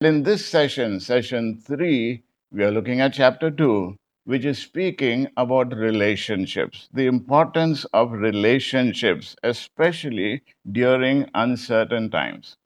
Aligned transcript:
In 0.00 0.22
this 0.22 0.46
session, 0.46 1.00
session 1.00 1.58
three, 1.60 2.22
we 2.52 2.62
are 2.62 2.70
looking 2.70 3.00
at 3.00 3.14
chapter 3.14 3.50
two, 3.50 3.96
which 4.26 4.44
is 4.44 4.60
speaking 4.60 5.26
about 5.36 5.76
relationships, 5.76 6.88
the 6.92 7.06
importance 7.06 7.84
of 7.86 8.12
relationships, 8.12 9.34
especially 9.42 10.42
during 10.70 11.28
uncertain 11.34 12.10
times. 12.10 12.56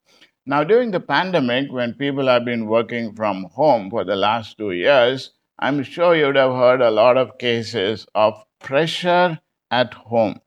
Now, 0.45 0.62
during 0.62 0.90
the 0.90 1.00
pandemic, 1.00 1.72
when 1.72 1.95
people 1.95 2.26
have 2.26 2.45
been 2.45 2.66
working 2.66 3.14
from 3.14 3.45
home 3.45 3.89
for 3.89 4.05
the 4.05 4.17
last 4.17 4.59
two 4.59 4.73
years, 4.73 5.30
I'm 5.59 5.83
sure 5.85 6.14
you 6.14 6.27
would 6.27 6.37
have 6.37 6.53
heard 6.53 6.83
a 6.83 6.91
lot 6.91 7.17
of 7.17 7.39
cases 7.39 8.07
of 8.14 8.45
pressure 8.61 9.41
at 9.71 9.95
home. 9.95 10.43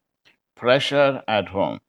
Pressure 0.55 1.23
at 1.27 1.47
home. 1.47 1.79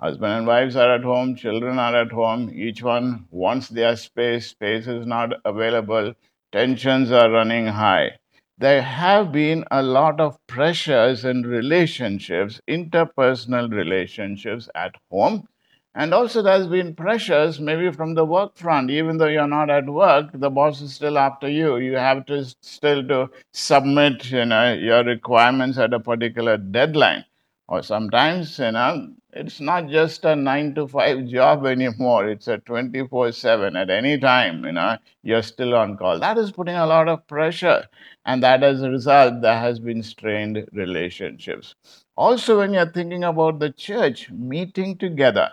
Husband 0.00 0.32
and 0.32 0.46
wives 0.46 0.76
are 0.76 0.94
at 0.94 1.02
home, 1.02 1.34
children 1.34 1.78
are 1.78 1.94
at 1.94 2.12
home, 2.12 2.50
each 2.54 2.82
one 2.82 3.26
wants 3.30 3.68
their 3.68 3.96
space, 3.96 4.46
space 4.46 4.86
is 4.86 5.06
not 5.06 5.32
available, 5.44 6.14
tensions 6.52 7.10
are 7.10 7.30
running 7.30 7.66
high. 7.66 8.12
There 8.58 8.82
have 8.82 9.32
been 9.32 9.64
a 9.70 9.82
lot 9.82 10.20
of 10.20 10.38
pressures 10.46 11.24
in 11.24 11.42
relationships, 11.42 12.60
interpersonal 12.68 13.72
relationships 13.72 14.68
at 14.74 14.94
home. 15.10 15.48
And 15.94 16.14
also, 16.14 16.42
there's 16.42 16.68
been 16.68 16.94
pressures 16.94 17.58
maybe 17.58 17.90
from 17.90 18.14
the 18.14 18.24
work 18.24 18.56
front. 18.56 18.90
Even 18.90 19.18
though 19.18 19.26
you're 19.26 19.48
not 19.48 19.68
at 19.68 19.88
work, 19.88 20.30
the 20.32 20.50
boss 20.50 20.80
is 20.80 20.94
still 20.94 21.18
after 21.18 21.48
you. 21.48 21.76
You 21.78 21.96
have 21.96 22.24
to 22.26 22.44
still 22.62 23.06
to 23.08 23.30
submit, 23.52 24.30
you 24.30 24.44
know, 24.44 24.74
your 24.74 25.02
requirements 25.02 25.76
at 25.76 25.92
a 25.92 25.98
particular 25.98 26.56
deadline. 26.56 27.24
Or 27.68 27.82
sometimes, 27.82 28.58
you 28.58 28.72
know, 28.72 29.14
it's 29.32 29.60
not 29.60 29.88
just 29.88 30.24
a 30.24 30.34
nine 30.34 30.74
to 30.74 30.88
five 30.88 31.26
job 31.28 31.66
anymore. 31.66 32.28
It's 32.28 32.48
a 32.48 32.58
24 32.58 33.32
7. 33.32 33.76
At 33.76 33.90
any 33.90 34.18
time, 34.18 34.64
you 34.64 34.72
know, 34.72 34.96
you're 35.22 35.42
still 35.42 35.74
on 35.74 35.96
call. 35.96 36.18
That 36.18 36.38
is 36.38 36.50
putting 36.52 36.74
a 36.76 36.86
lot 36.86 37.08
of 37.08 37.26
pressure. 37.28 37.86
And 38.26 38.42
that 38.42 38.62
as 38.64 38.82
a 38.82 38.90
result, 38.90 39.40
there 39.42 39.58
has 39.60 39.78
been 39.80 40.02
strained 40.02 40.68
relationships. 40.72 41.74
Also, 42.16 42.58
when 42.58 42.74
you're 42.74 42.90
thinking 42.92 43.24
about 43.24 43.60
the 43.60 43.70
church 43.72 44.30
meeting 44.30 44.98
together, 44.98 45.50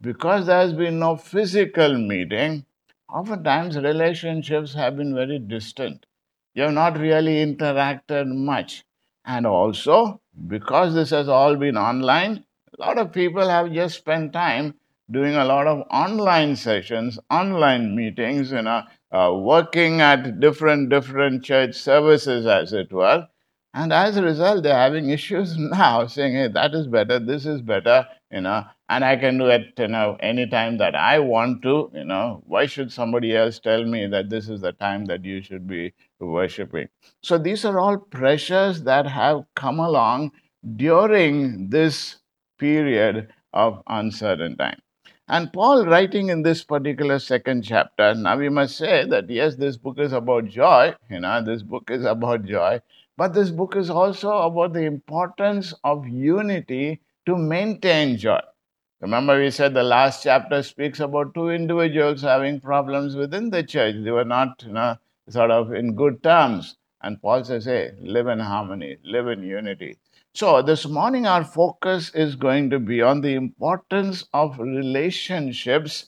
because 0.00 0.46
there 0.46 0.58
has 0.60 0.72
been 0.72 0.98
no 0.98 1.16
physical 1.16 1.96
meeting, 1.96 2.64
oftentimes 3.08 3.76
relationships 3.76 4.74
have 4.74 4.96
been 4.96 5.14
very 5.14 5.38
distant. 5.38 6.04
You 6.54 6.64
have 6.64 6.72
not 6.72 6.98
really 6.98 7.36
interacted 7.44 8.26
much. 8.26 8.84
And 9.24 9.46
also, 9.46 10.20
because 10.46 10.94
this 10.94 11.10
has 11.10 11.28
all 11.28 11.56
been 11.56 11.76
online, 11.76 12.44
a 12.78 12.80
lot 12.80 12.98
of 12.98 13.12
people 13.12 13.48
have 13.48 13.72
just 13.72 13.96
spent 13.98 14.32
time 14.32 14.74
doing 15.10 15.34
a 15.36 15.44
lot 15.44 15.66
of 15.66 15.86
online 15.90 16.54
sessions, 16.56 17.18
online 17.30 17.96
meetings, 17.96 18.52
you 18.52 18.62
know, 18.62 18.82
uh, 19.12 19.32
working 19.34 20.00
at 20.00 20.38
different 20.40 20.90
different 20.90 21.42
church 21.44 21.74
services, 21.74 22.46
as 22.46 22.72
it 22.72 22.92
were. 22.92 23.26
And 23.74 23.92
as 23.92 24.16
a 24.16 24.22
result, 24.22 24.62
they're 24.62 24.74
having 24.74 25.10
issues 25.10 25.56
now, 25.58 26.06
saying, 26.06 26.34
"Hey, 26.34 26.48
that 26.48 26.74
is 26.74 26.86
better. 26.86 27.18
This 27.18 27.46
is 27.46 27.62
better," 27.62 28.06
you 28.30 28.42
know, 28.42 28.64
and 28.88 29.04
I 29.04 29.16
can 29.16 29.38
do 29.38 29.46
it, 29.48 29.74
you 29.78 29.88
know, 29.88 30.16
anytime 30.20 30.78
that 30.78 30.94
I 30.94 31.18
want 31.18 31.62
to. 31.62 31.90
You 31.94 32.04
know, 32.04 32.42
why 32.46 32.66
should 32.66 32.92
somebody 32.92 33.36
else 33.36 33.58
tell 33.58 33.84
me 33.84 34.06
that 34.06 34.30
this 34.30 34.48
is 34.48 34.60
the 34.60 34.72
time 34.72 35.06
that 35.06 35.24
you 35.24 35.42
should 35.42 35.66
be 35.66 35.92
worshiping? 36.20 36.88
So 37.22 37.38
these 37.38 37.64
are 37.64 37.78
all 37.78 37.98
pressures 37.98 38.82
that 38.84 39.06
have 39.06 39.44
come 39.54 39.78
along 39.78 40.32
during 40.76 41.68
this 41.70 42.16
period 42.58 43.28
of 43.52 43.82
uncertain 43.86 44.56
time. 44.56 44.80
And 45.28 45.52
Paul, 45.52 45.86
writing 45.86 46.28
in 46.30 46.42
this 46.42 46.64
particular 46.64 47.18
second 47.18 47.62
chapter, 47.62 48.14
now 48.14 48.36
we 48.38 48.48
must 48.48 48.76
say 48.76 49.04
that 49.06 49.28
yes, 49.30 49.56
this 49.56 49.76
book 49.76 49.98
is 49.98 50.12
about 50.12 50.46
joy, 50.46 50.94
you 51.10 51.20
know, 51.20 51.42
this 51.42 51.62
book 51.62 51.90
is 51.90 52.04
about 52.04 52.44
joy, 52.44 52.80
but 53.16 53.34
this 53.34 53.50
book 53.50 53.76
is 53.76 53.90
also 53.90 54.30
about 54.38 54.72
the 54.72 54.82
importance 54.84 55.74
of 55.84 56.06
unity 56.08 57.00
to 57.26 57.36
maintain 57.36 58.16
joy. 58.16 58.40
Remember, 59.00 59.38
we 59.38 59.50
said 59.50 59.74
the 59.74 59.82
last 59.82 60.24
chapter 60.24 60.62
speaks 60.62 60.98
about 60.98 61.32
two 61.34 61.50
individuals 61.50 62.22
having 62.22 62.60
problems 62.60 63.14
within 63.14 63.50
the 63.50 63.62
church. 63.62 63.94
They 64.02 64.10
were 64.10 64.24
not, 64.24 64.64
you 64.66 64.72
know, 64.72 64.96
sort 65.28 65.52
of 65.52 65.72
in 65.72 65.94
good 65.94 66.22
terms. 66.22 66.76
And 67.00 67.22
Paul 67.22 67.44
says, 67.44 67.64
hey, 67.66 67.92
live 68.00 68.26
in 68.26 68.40
harmony, 68.40 68.96
live 69.04 69.28
in 69.28 69.44
unity. 69.44 69.98
So, 70.34 70.62
this 70.62 70.86
morning, 70.86 71.26
our 71.26 71.44
focus 71.44 72.10
is 72.14 72.34
going 72.34 72.70
to 72.70 72.80
be 72.80 73.00
on 73.00 73.20
the 73.20 73.34
importance 73.34 74.24
of 74.34 74.58
relationships 74.58 76.06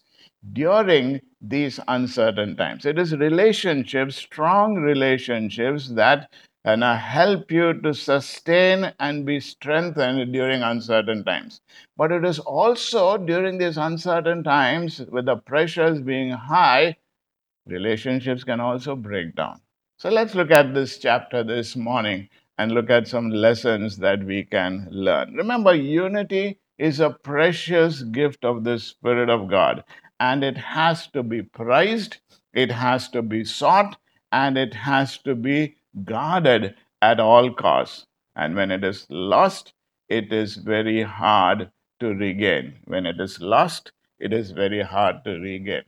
during 0.52 1.20
these 1.40 1.78
uncertain 1.88 2.56
times. 2.56 2.84
It 2.84 2.98
is 2.98 3.14
relationships, 3.14 4.16
strong 4.16 4.76
relationships, 4.76 5.88
that 5.90 6.30
and 6.64 6.84
uh, 6.84 6.96
help 6.96 7.50
you 7.50 7.72
to 7.80 7.94
sustain 7.94 8.92
and 9.00 9.24
be 9.26 9.40
strengthened 9.40 10.32
during 10.32 10.62
uncertain 10.62 11.24
times. 11.24 11.60
But 11.96 12.12
it 12.12 12.24
is 12.24 12.38
also 12.38 13.16
during 13.16 13.58
these 13.58 13.76
uncertain 13.78 14.44
times, 14.44 15.00
with 15.10 15.26
the 15.26 15.36
pressures 15.36 16.00
being 16.00 16.30
high, 16.30 16.96
relationships 17.66 18.44
can 18.44 18.60
also 18.60 18.96
break 18.96 19.34
down. 19.36 19.60
So 19.98 20.10
let's 20.10 20.34
look 20.34 20.50
at 20.50 20.74
this 20.74 20.98
chapter 20.98 21.42
this 21.42 21.76
morning 21.76 22.28
and 22.58 22.72
look 22.72 22.90
at 22.90 23.08
some 23.08 23.30
lessons 23.30 23.96
that 23.98 24.22
we 24.22 24.44
can 24.44 24.88
learn. 24.90 25.34
Remember, 25.34 25.74
unity 25.74 26.58
is 26.78 27.00
a 27.00 27.10
precious 27.10 28.02
gift 28.02 28.44
of 28.44 28.64
the 28.64 28.78
Spirit 28.78 29.30
of 29.30 29.48
God, 29.48 29.84
and 30.18 30.44
it 30.44 30.56
has 30.56 31.06
to 31.08 31.22
be 31.22 31.42
prized, 31.42 32.18
it 32.52 32.70
has 32.70 33.08
to 33.10 33.22
be 33.22 33.44
sought, 33.44 33.96
and 34.32 34.58
it 34.58 34.74
has 34.74 35.18
to 35.18 35.34
be 35.34 35.76
guarded 36.04 36.74
at 37.02 37.20
all 37.20 37.52
costs. 37.52 38.06
And 38.36 38.54
when 38.54 38.70
it 38.70 38.84
is 38.84 39.06
lost, 39.10 39.72
it 40.08 40.32
is 40.32 40.56
very 40.56 41.02
hard 41.02 41.70
to 42.00 42.14
regain. 42.14 42.78
When 42.84 43.06
it 43.06 43.20
is 43.20 43.40
lost, 43.40 43.92
it 44.18 44.32
is 44.32 44.50
very 44.52 44.82
hard 44.82 45.24
to 45.24 45.38
regain. 45.38 45.82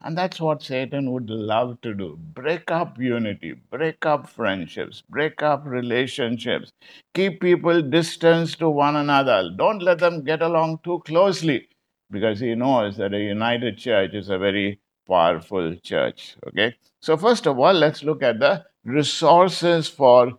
And 0.00 0.16
that's 0.16 0.40
what 0.40 0.62
Satan 0.62 1.10
would 1.12 1.28
love 1.30 1.80
to 1.82 1.94
do 1.94 2.16
break 2.18 2.70
up 2.70 2.98
unity, 2.98 3.52
break 3.52 4.06
up 4.06 4.28
friendships, 4.28 5.02
break 5.08 5.42
up 5.42 5.62
relationships, 5.66 6.72
keep 7.14 7.40
people 7.40 7.82
distanced 7.82 8.58
to 8.60 8.70
one 8.70 8.96
another. 8.96 9.50
Don't 9.56 9.82
let 9.82 9.98
them 9.98 10.24
get 10.24 10.42
along 10.42 10.80
too 10.84 11.00
closely 11.04 11.68
because 12.10 12.40
he 12.40 12.54
knows 12.54 12.96
that 12.96 13.14
a 13.14 13.18
united 13.20 13.76
church 13.78 14.14
is 14.14 14.28
a 14.30 14.38
very 14.38 14.80
powerful 15.06 15.74
church. 15.76 16.36
Okay, 16.46 16.74
so 17.00 17.16
first 17.16 17.46
of 17.46 17.58
all, 17.58 17.72
let's 17.72 18.02
look 18.02 18.22
at 18.22 18.38
the 18.38 18.64
resources 18.88 19.88
for 19.88 20.32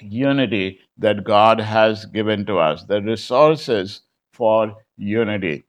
unity 0.00 0.78
that 0.96 1.24
God 1.24 1.60
has 1.60 2.06
given 2.06 2.46
to 2.46 2.58
us, 2.58 2.84
the 2.84 3.02
resources 3.02 4.02
for 4.32 4.76
unity. 4.96 5.64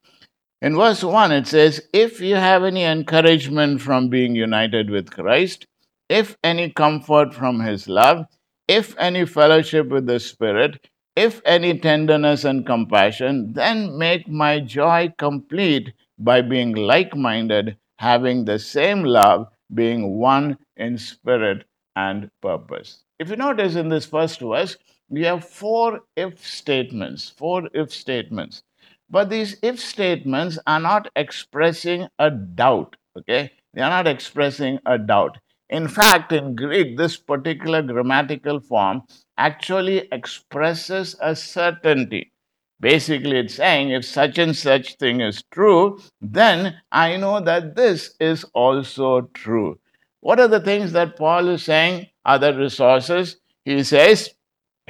In 0.61 0.75
verse 0.75 1.03
1, 1.03 1.31
it 1.31 1.47
says, 1.47 1.81
If 1.93 2.21
you 2.21 2.35
have 2.35 2.63
any 2.63 2.83
encouragement 2.83 3.81
from 3.81 4.09
being 4.09 4.35
united 4.35 4.89
with 4.89 5.09
Christ, 5.09 5.65
if 6.09 6.37
any 6.43 6.69
comfort 6.69 7.33
from 7.33 7.59
his 7.61 7.87
love, 7.87 8.25
if 8.67 8.95
any 8.99 9.25
fellowship 9.25 9.87
with 9.87 10.05
the 10.05 10.19
Spirit, 10.19 10.87
if 11.15 11.41
any 11.43 11.79
tenderness 11.79 12.43
and 12.43 12.65
compassion, 12.65 13.53
then 13.53 13.97
make 13.97 14.27
my 14.27 14.59
joy 14.59 15.13
complete 15.17 15.91
by 16.17 16.41
being 16.41 16.73
like 16.75 17.15
minded, 17.15 17.77
having 17.97 18.45
the 18.45 18.59
same 18.59 19.03
love, 19.03 19.47
being 19.73 20.17
one 20.17 20.57
in 20.77 20.97
spirit 20.97 21.65
and 21.99 22.29
purpose. 22.41 23.03
If 23.19 23.29
you 23.29 23.35
notice 23.35 23.75
in 23.75 23.89
this 23.89 24.05
first 24.05 24.39
verse, 24.39 24.77
we 25.09 25.23
have 25.23 25.43
four 25.43 26.01
if 26.15 26.45
statements, 26.45 27.29
four 27.29 27.69
if 27.73 27.91
statements. 27.91 28.63
But 29.09 29.29
these 29.29 29.57
if 29.61 29.79
statements 29.79 30.59
are 30.67 30.79
not 30.79 31.09
expressing 31.15 32.07
a 32.19 32.29
doubt, 32.31 32.95
okay? 33.17 33.51
They 33.73 33.81
are 33.81 33.89
not 33.89 34.07
expressing 34.07 34.79
a 34.85 34.97
doubt. 34.97 35.37
In 35.69 35.87
fact, 35.87 36.31
in 36.31 36.55
Greek, 36.55 36.97
this 36.97 37.17
particular 37.17 37.81
grammatical 37.81 38.59
form 38.59 39.03
actually 39.37 40.07
expresses 40.11 41.15
a 41.21 41.35
certainty. 41.35 42.31
Basically, 42.79 43.37
it's 43.37 43.55
saying 43.55 43.91
if 43.91 44.05
such 44.05 44.37
and 44.37 44.55
such 44.55 44.95
thing 44.95 45.21
is 45.21 45.43
true, 45.51 45.99
then 46.21 46.77
I 46.91 47.17
know 47.17 47.39
that 47.41 47.75
this 47.75 48.15
is 48.19 48.45
also 48.53 49.21
true. 49.33 49.79
What 50.21 50.39
are 50.39 50.47
the 50.47 50.59
things 50.59 50.91
that 50.93 51.17
Paul 51.17 51.47
is 51.49 51.63
saying 51.63 52.07
the 52.25 52.53
resources? 52.53 53.37
He 53.63 53.83
says, 53.83 54.29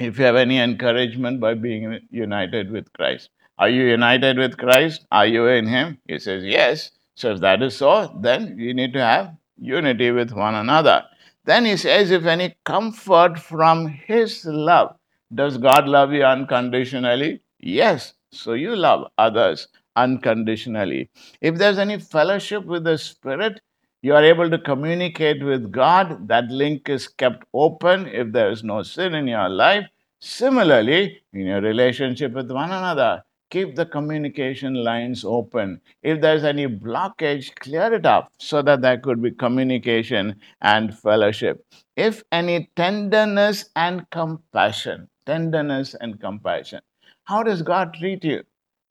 if 0.00 0.18
you 0.18 0.24
have 0.24 0.36
any 0.36 0.58
encouragement 0.58 1.40
by 1.40 1.54
being 1.54 2.00
united 2.10 2.70
with 2.70 2.92
Christ. 2.94 3.28
Are 3.58 3.68
you 3.68 3.82
united 3.82 4.38
with 4.38 4.56
Christ? 4.56 5.06
Are 5.12 5.26
you 5.26 5.46
in 5.46 5.66
Him? 5.66 5.98
He 6.08 6.18
says, 6.18 6.42
Yes. 6.42 6.90
So 7.14 7.32
if 7.32 7.40
that 7.40 7.62
is 7.62 7.76
so, 7.76 8.18
then 8.22 8.56
you 8.58 8.72
need 8.72 8.94
to 8.94 9.00
have 9.00 9.36
unity 9.58 10.10
with 10.10 10.32
one 10.32 10.54
another. 10.54 11.04
Then 11.44 11.66
he 11.66 11.76
says, 11.76 12.10
If 12.10 12.24
any 12.24 12.56
comfort 12.64 13.38
from 13.38 13.88
His 13.88 14.46
love, 14.46 14.96
does 15.34 15.58
God 15.58 15.86
love 15.86 16.12
you 16.12 16.24
unconditionally? 16.24 17.42
Yes. 17.58 18.14
So 18.32 18.54
you 18.54 18.74
love 18.74 19.08
others 19.18 19.68
unconditionally. 19.96 21.10
If 21.42 21.56
there's 21.56 21.78
any 21.78 21.98
fellowship 21.98 22.64
with 22.64 22.84
the 22.84 22.96
Spirit, 22.96 23.60
You 24.02 24.14
are 24.14 24.24
able 24.24 24.50
to 24.50 24.58
communicate 24.58 25.42
with 25.42 25.72
God. 25.72 26.28
That 26.28 26.50
link 26.50 26.88
is 26.90 27.08
kept 27.08 27.44
open 27.54 28.06
if 28.08 28.32
there 28.32 28.50
is 28.50 28.62
no 28.62 28.82
sin 28.82 29.14
in 29.14 29.26
your 29.26 29.48
life. 29.48 29.86
Similarly, 30.20 31.22
in 31.32 31.46
your 31.46 31.60
relationship 31.62 32.32
with 32.32 32.50
one 32.50 32.70
another, 32.70 33.24
keep 33.50 33.76
the 33.76 33.86
communication 33.86 34.74
lines 34.74 35.24
open. 35.24 35.80
If 36.02 36.20
there's 36.20 36.44
any 36.44 36.66
blockage, 36.66 37.54
clear 37.56 37.92
it 37.94 38.04
up 38.06 38.32
so 38.38 38.62
that 38.62 38.82
there 38.82 38.98
could 38.98 39.22
be 39.22 39.30
communication 39.32 40.40
and 40.60 40.96
fellowship. 40.96 41.64
If 41.96 42.22
any 42.32 42.70
tenderness 42.76 43.70
and 43.76 44.08
compassion, 44.10 45.08
tenderness 45.26 45.94
and 45.94 46.20
compassion. 46.20 46.80
How 47.24 47.42
does 47.42 47.62
God 47.62 47.94
treat 47.94 48.24
you? 48.24 48.44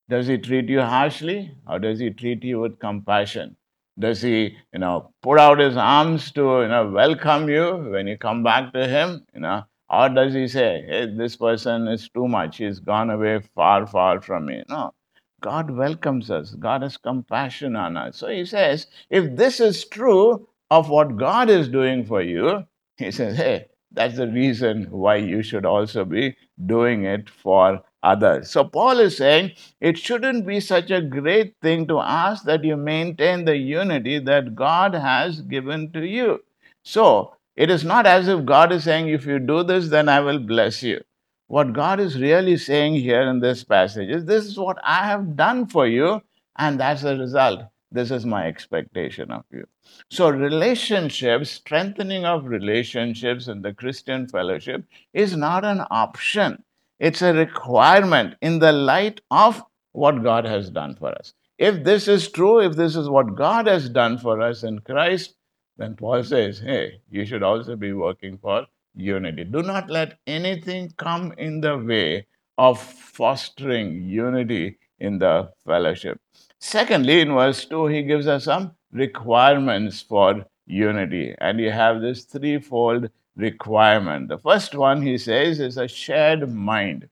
Does 0.09 0.27
he 0.27 0.37
treat 0.37 0.69
you 0.69 0.81
harshly 0.81 1.55
or 1.67 1.79
does 1.79 1.99
he 1.99 2.11
treat 2.11 2.43
you 2.43 2.59
with 2.59 2.79
compassion? 2.79 3.55
Does 3.99 4.21
he, 4.21 4.55
you 4.73 4.79
know, 4.79 5.11
put 5.21 5.39
out 5.39 5.59
his 5.59 5.75
arms 5.75 6.31
to, 6.31 6.61
you 6.61 6.67
know, 6.69 6.89
welcome 6.89 7.49
you 7.49 7.75
when 7.91 8.07
you 8.07 8.17
come 8.17 8.43
back 8.43 8.71
to 8.73 8.87
him, 8.87 9.25
you 9.33 9.41
know? 9.41 9.63
Or 9.89 10.07
does 10.07 10.33
he 10.33 10.47
say, 10.47 10.85
hey, 10.87 11.07
this 11.17 11.35
person 11.35 11.87
is 11.87 12.09
too 12.09 12.27
much. 12.27 12.57
He's 12.57 12.79
gone 12.79 13.09
away 13.09 13.41
far, 13.55 13.87
far 13.87 14.21
from 14.21 14.45
me. 14.45 14.63
No. 14.69 14.93
God 15.41 15.71
welcomes 15.71 16.29
us. 16.29 16.51
God 16.51 16.81
has 16.81 16.97
compassion 16.97 17.75
on 17.75 17.97
us. 17.97 18.17
So 18.17 18.27
he 18.27 18.45
says, 18.45 18.87
if 19.09 19.35
this 19.35 19.59
is 19.59 19.85
true 19.85 20.47
of 20.69 20.89
what 20.89 21.17
God 21.17 21.49
is 21.49 21.67
doing 21.67 22.05
for 22.05 22.21
you, 22.21 22.65
he 22.97 23.11
says, 23.11 23.37
hey, 23.37 23.67
that's 23.91 24.17
the 24.17 24.27
reason 24.27 24.87
why 24.91 25.15
you 25.15 25.41
should 25.41 25.65
also 25.65 26.05
be 26.05 26.35
doing 26.65 27.05
it 27.05 27.29
for 27.29 27.81
others. 28.03 28.49
So 28.49 28.63
Paul 28.63 28.99
is 28.99 29.17
saying 29.17 29.51
it 29.81 29.97
shouldn't 29.97 30.45
be 30.45 30.59
such 30.59 30.91
a 30.91 31.01
great 31.01 31.55
thing 31.61 31.87
to 31.87 31.99
ask 31.99 32.43
that 32.45 32.63
you 32.63 32.77
maintain 32.77 33.45
the 33.45 33.57
unity 33.57 34.19
that 34.19 34.55
God 34.55 34.93
has 34.93 35.41
given 35.41 35.91
to 35.91 36.05
you. 36.05 36.43
So 36.83 37.35
it 37.55 37.69
is 37.69 37.83
not 37.83 38.05
as 38.05 38.27
if 38.27 38.45
God 38.45 38.71
is 38.71 38.85
saying, 38.85 39.09
if 39.09 39.25
you 39.25 39.37
do 39.37 39.63
this, 39.63 39.89
then 39.89 40.07
I 40.07 40.21
will 40.21 40.39
bless 40.39 40.81
you. 40.81 41.01
What 41.47 41.73
God 41.73 41.99
is 41.99 42.21
really 42.21 42.57
saying 42.57 42.93
here 42.95 43.23
in 43.23 43.39
this 43.39 43.63
passage 43.63 44.09
is, 44.09 44.25
this 44.25 44.45
is 44.45 44.57
what 44.57 44.77
I 44.83 45.05
have 45.07 45.35
done 45.35 45.65
for 45.65 45.87
you, 45.87 46.21
and 46.57 46.79
that's 46.79 47.01
the 47.01 47.17
result. 47.17 47.61
This 47.91 48.11
is 48.11 48.25
my 48.25 48.47
expectation 48.47 49.31
of 49.31 49.43
you. 49.51 49.65
So, 50.11 50.29
relationships, 50.29 51.49
strengthening 51.49 52.23
of 52.23 52.45
relationships 52.45 53.47
in 53.47 53.63
the 53.63 53.73
Christian 53.73 54.27
fellowship 54.27 54.85
is 55.13 55.35
not 55.35 55.65
an 55.65 55.83
option. 55.89 56.63
It's 56.99 57.21
a 57.21 57.33
requirement 57.33 58.35
in 58.41 58.59
the 58.59 58.71
light 58.71 59.21
of 59.31 59.63
what 59.93 60.21
God 60.23 60.45
has 60.45 60.69
done 60.69 60.95
for 60.95 61.09
us. 61.09 61.33
If 61.57 61.83
this 61.83 62.07
is 62.07 62.29
true, 62.29 62.59
if 62.59 62.75
this 62.75 62.95
is 62.95 63.09
what 63.09 63.35
God 63.35 63.67
has 63.67 63.89
done 63.89 64.17
for 64.17 64.41
us 64.41 64.63
in 64.63 64.79
Christ, 64.79 65.35
then 65.77 65.95
Paul 65.95 66.23
says, 66.23 66.59
hey, 66.59 67.01
you 67.09 67.25
should 67.25 67.43
also 67.43 67.75
be 67.75 67.93
working 67.93 68.37
for 68.37 68.65
unity. 68.95 69.45
Do 69.45 69.61
not 69.61 69.89
let 69.89 70.17
anything 70.27 70.91
come 70.97 71.33
in 71.37 71.61
the 71.61 71.77
way 71.77 72.27
of 72.57 72.81
fostering 72.81 74.03
unity 74.03 74.77
in 74.99 75.19
the 75.19 75.51
fellowship. 75.65 76.19
Secondly, 76.59 77.21
in 77.21 77.33
verse 77.33 77.63
2, 77.65 77.87
he 77.87 78.03
gives 78.03 78.27
us 78.27 78.43
some 78.43 78.71
requirements 78.91 80.01
for 80.01 80.45
unity. 80.65 81.33
And 81.39 81.59
you 81.59 81.71
have 81.71 82.01
this 82.01 82.25
threefold 82.25 83.09
requirement. 83.35 84.29
The 84.29 84.37
first 84.37 84.75
one, 84.75 85.01
he 85.01 85.17
says, 85.17 85.59
is 85.59 85.77
a 85.77 85.87
shared 85.87 86.53
mind. 86.53 87.09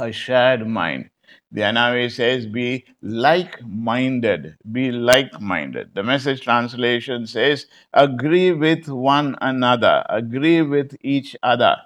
A 0.00 0.12
shared 0.12 0.66
mind. 0.66 1.10
The 1.52 1.62
NIV 1.62 2.08
says, 2.10 2.46
be 2.46 2.86
like 3.02 3.62
minded. 3.64 4.56
Be 4.72 4.90
like 4.92 5.40
minded. 5.40 5.94
The 5.94 6.02
message 6.02 6.42
translation 6.42 7.26
says, 7.26 7.66
agree 7.92 8.52
with 8.52 8.88
one 8.88 9.36
another. 9.40 10.04
Agree 10.08 10.62
with 10.62 10.96
each 11.02 11.36
other. 11.42 11.76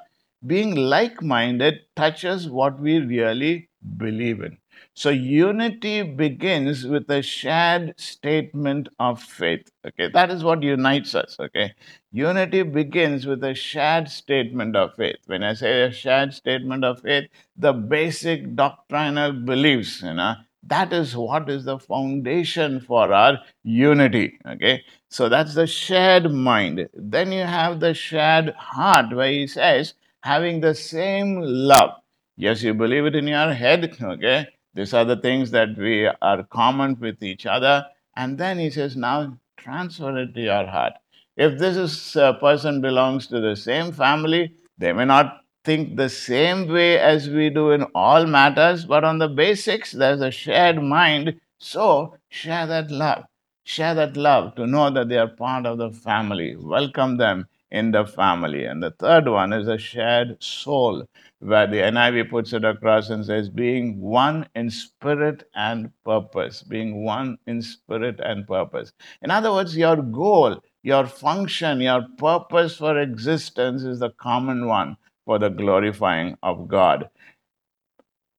Being 0.47 0.75
like 0.77 1.23
minded 1.23 1.81
touches 1.97 2.49
what 2.49 2.81
we 2.81 2.99
really 3.01 3.69
believe 3.99 4.41
in. 4.43 4.59
So 4.97 5.11
unity 5.11 6.03
begins 6.03 6.87
with 6.87 7.11
a 7.11 7.21
shared 7.21 7.99
statement 7.99 8.89
of 9.01 9.21
faith. 9.21 9.69
Okay, 9.85 10.09
that 10.15 10.31
is 10.31 10.45
what 10.45 10.63
unites 10.63 11.17
us. 11.17 11.37
Okay, 11.41 11.73
unity 12.13 12.63
begins 12.63 13.27
with 13.27 13.43
a 13.43 13.55
shared 13.55 14.09
statement 14.09 14.77
of 14.77 14.95
faith. 14.95 15.17
When 15.27 15.43
I 15.43 15.55
say 15.55 15.83
a 15.83 15.93
shared 15.93 16.33
statement 16.33 16.85
of 16.85 17.01
faith, 17.01 17.29
the 17.57 17.73
basic 17.73 18.55
doctrinal 18.55 19.33
beliefs, 19.33 20.01
you 20.03 20.15
know, 20.15 20.35
that 20.63 20.93
is 20.93 21.17
what 21.17 21.51
is 21.51 21.65
the 21.65 21.79
foundation 21.81 22.81
for 22.81 23.13
our 23.13 23.39
unity. 23.65 24.39
Okay, 24.47 24.83
so 25.11 25.29
that's 25.29 25.55
the 25.55 25.67
shared 25.67 26.31
mind. 26.31 26.89
Then 26.95 27.33
you 27.33 27.43
have 27.43 27.81
the 27.81 27.95
shared 27.95 28.51
heart, 28.51 29.15
where 29.15 29.31
he 29.31 29.49
says, 29.49 29.95
having 30.23 30.61
the 30.61 30.75
same 30.75 31.41
love. 31.41 31.91
Yes, 32.37 32.63
you 32.63 32.75
believe 32.75 33.07
it 33.07 33.17
in 33.17 33.27
your 33.27 33.53
head, 33.53 33.97
okay? 34.01 34.47
These 34.75 34.93
are 34.93 35.05
the 35.05 35.17
things 35.17 35.53
that 35.53 35.77
we 35.77 36.07
are 36.07 36.43
common 36.45 36.99
with 37.01 37.23
each 37.23 37.47
other. 37.47 37.87
And 38.17 38.39
then 38.39 38.59
he 38.59 38.71
says, 38.71 38.97
now 38.97 39.39
transfer 39.57 40.19
it 40.19 40.35
to 40.35 40.41
your 40.41 40.67
heart. 40.67 40.95
If 41.37 41.59
this 41.59 41.77
is 41.77 42.17
a 42.17 42.35
person 42.35 42.81
belongs 42.81 43.27
to 43.29 43.41
the 43.41 43.57
same 43.57 43.93
family, 43.93 44.55
they 44.79 44.93
may 44.93 45.05
not 45.05 45.41
think 45.65 45.97
the 45.97 46.09
same 46.09 46.69
way 46.69 46.99
as 46.99 47.29
we 47.29 47.51
do 47.51 47.71
in 47.71 47.85
all 47.95 48.27
matters, 48.27 48.85
but 48.85 49.05
on 49.05 49.19
the 49.19 49.29
basics, 49.29 49.93
there's 49.93 50.21
a 50.21 50.31
shared 50.31 50.83
mind. 50.83 51.41
So 51.59 52.17
share 52.29 52.67
that 52.67 52.91
love. 52.91 53.25
Share 53.65 53.95
that 53.95 54.17
love 54.17 54.55
to 54.57 54.67
know 54.67 54.91
that 54.91 55.09
they 55.09 55.17
are 55.17 55.29
part 55.29 55.67
of 55.67 55.79
the 55.79 55.91
family. 55.91 56.55
Welcome 56.57 57.17
them 57.17 57.49
in 57.75 57.91
the 57.91 58.07
family. 58.07 58.65
And 58.65 58.81
the 58.81 58.93
third 58.93 59.29
one 59.29 59.53
is 59.53 59.67
a 59.67 59.77
shared 59.77 60.41
soul 60.43 61.05
where 61.41 61.67
the 61.67 61.79
NIV 61.79 62.31
puts 62.31 62.53
it 62.53 62.65
across 62.65 63.11
and 63.11 63.27
says, 63.27 63.51
being 63.51 64.01
one 64.01 64.49
in 64.55 64.71
spirit 64.71 65.43
and 65.55 65.91
purpose, 66.05 66.63
being 66.63 67.05
one 67.05 67.37
in 67.49 67.61
spirit 67.61 68.21
and 68.23 68.47
purpose. 68.47 68.93
In 69.23 69.33
other 69.33 69.51
words, 69.53 69.77
your 69.77 69.97
goal, 69.97 70.63
your 70.85 71.07
function, 71.07 71.81
your 71.81 72.07
purpose 72.17 72.77
for 72.77 72.97
existence 73.01 73.83
is 73.83 73.99
the 73.99 74.11
common 74.11 74.69
one 74.69 74.97
for 75.27 75.41
the 75.41 75.51
glorifying 75.51 76.39
of 76.45 76.69
God. 76.69 77.09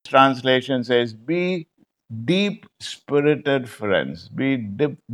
Translation 0.06 0.86
says, 0.86 1.14
be 1.14 1.68
deep 2.24 2.66
spirited 2.80 3.68
friends, 3.68 4.30
be 4.30 4.58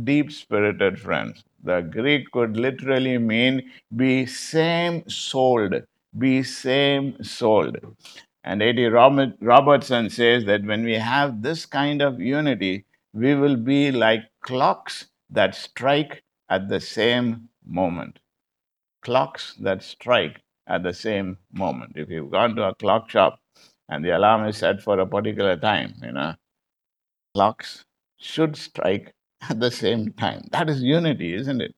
deep 0.04 0.30
spirited 0.30 1.00
friends. 1.00 1.42
The 1.62 1.80
Greek 1.80 2.30
could 2.32 2.56
literally 2.56 3.18
mean 3.18 3.70
be 3.94 4.26
same 4.26 5.08
souled 5.08 5.84
be 6.18 6.42
same 6.42 7.22
souled. 7.22 7.78
And 8.44 8.62
A.T. 8.62 8.86
Robertson 8.86 10.10
says 10.10 10.44
that 10.44 10.64
when 10.64 10.84
we 10.84 10.94
have 10.94 11.42
this 11.42 11.64
kind 11.66 12.02
of 12.02 12.20
unity, 12.20 12.84
we 13.12 13.34
will 13.34 13.56
be 13.56 13.90
like 13.92 14.24
clocks 14.42 15.06
that 15.30 15.54
strike 15.54 16.22
at 16.48 16.68
the 16.68 16.80
same 16.80 17.48
moment. 17.64 18.18
Clocks 19.02 19.54
that 19.60 19.82
strike 19.82 20.40
at 20.66 20.82
the 20.82 20.94
same 20.94 21.38
moment. 21.52 21.92
If 21.96 22.10
you've 22.10 22.30
gone 22.30 22.56
to 22.56 22.64
a 22.68 22.74
clock 22.74 23.10
shop 23.10 23.40
and 23.88 24.04
the 24.04 24.10
alarm 24.16 24.46
is 24.48 24.56
set 24.58 24.82
for 24.82 24.98
a 24.98 25.06
particular 25.06 25.56
time, 25.56 25.94
you 26.02 26.12
know, 26.12 26.34
clocks 27.34 27.84
should 28.18 28.56
strike 28.56 29.14
at 29.48 29.60
the 29.60 29.70
same 29.70 30.12
time. 30.12 30.42
That 30.52 30.70
is 30.70 30.82
unity, 30.82 31.34
isn't 31.34 31.60
it? 31.60 31.74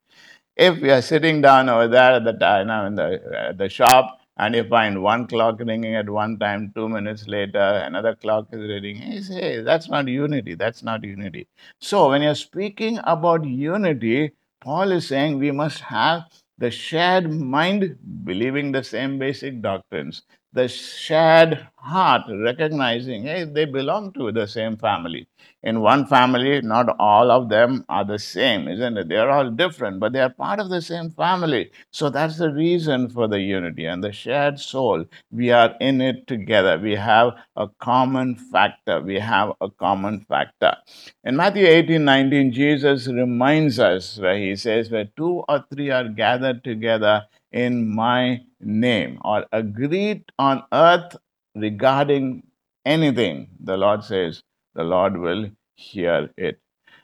If 0.55 0.81
we 0.81 0.91
are 0.91 1.01
sitting 1.01 1.41
down 1.41 1.69
over 1.69 1.87
there 1.87 2.13
at 2.13 2.23
the 2.23 2.33
time 2.33 2.69
in 2.87 2.95
the, 2.95 3.21
at 3.49 3.57
the 3.57 3.69
shop 3.69 4.19
and 4.37 4.55
you 4.55 4.63
find 4.67 5.01
one 5.01 5.27
clock 5.27 5.59
ringing 5.59 5.95
at 5.95 6.09
one 6.09 6.37
time, 6.39 6.71
two 6.75 6.89
minutes 6.89 7.27
later, 7.27 7.59
another 7.59 8.15
clock 8.15 8.47
is 8.51 8.59
ringing. 8.59 9.23
Hey, 9.23 9.61
that's 9.61 9.89
not 9.89 10.07
unity. 10.07 10.55
That's 10.55 10.83
not 10.83 11.03
unity. 11.03 11.47
So 11.79 12.09
when 12.09 12.21
you're 12.21 12.35
speaking 12.35 12.99
about 13.03 13.45
unity, 13.45 14.31
Paul 14.61 14.91
is 14.91 15.07
saying 15.07 15.39
we 15.39 15.51
must 15.51 15.81
have 15.81 16.23
the 16.57 16.71
shared 16.71 17.29
mind, 17.31 17.97
believing 18.23 18.71
the 18.71 18.83
same 18.83 19.19
basic 19.19 19.61
doctrines, 19.61 20.23
the 20.53 20.67
shared 20.69 21.67
heart, 21.75 22.23
recognizing, 22.29 23.23
hey, 23.23 23.43
they 23.43 23.65
belong 23.65 24.13
to 24.13 24.31
the 24.31 24.47
same 24.47 24.77
family. 24.77 25.27
In 25.65 25.81
one 25.81 26.05
family, 26.05 26.61
not 26.61 26.95
all 26.99 27.31
of 27.31 27.49
them 27.49 27.85
are 27.89 28.05
the 28.05 28.19
same, 28.19 28.67
isn't 28.67 28.97
it? 28.99 29.09
They're 29.09 29.31
all 29.31 29.49
different, 29.49 29.99
but 29.99 30.13
they 30.13 30.19
are 30.19 30.29
part 30.29 30.59
of 30.59 30.69
the 30.69 30.79
same 30.79 31.09
family. 31.09 31.71
So 31.89 32.11
that's 32.11 32.37
the 32.37 32.51
reason 32.53 33.09
for 33.09 33.27
the 33.27 33.39
unity 33.39 33.85
and 33.85 34.03
the 34.03 34.11
shared 34.11 34.59
soul. 34.59 35.05
We 35.31 35.49
are 35.51 35.73
in 35.81 36.01
it 36.01 36.27
together. 36.27 36.77
We 36.77 36.93
have 36.93 37.33
a 37.55 37.67
common 37.79 38.35
factor. 38.35 39.01
We 39.01 39.15
have 39.15 39.53
a 39.59 39.71
common 39.71 40.21
factor. 40.29 40.77
In 41.23 41.35
Matthew 41.35 41.65
18 41.65 42.05
19, 42.05 42.51
Jesus 42.53 43.07
reminds 43.07 43.79
us 43.79 44.19
where 44.19 44.37
he 44.37 44.55
says, 44.55 44.91
Where 44.91 45.09
two 45.17 45.43
or 45.49 45.65
three 45.73 45.89
are 45.89 46.07
gathered 46.07 46.63
together 46.63 47.23
in 47.51 47.89
my 47.89 48.41
name 48.61 49.19
or 49.25 49.47
agreed 49.51 50.25
on 50.37 50.63
earth 50.71 51.15
regarding 51.55 52.43
anything, 52.85 53.47
the 53.59 53.77
Lord 53.77 54.03
says, 54.03 54.43
the 54.75 54.83
Lord 54.83 55.17
will 55.17 55.49
hear 55.75 56.29
it. 56.37 56.59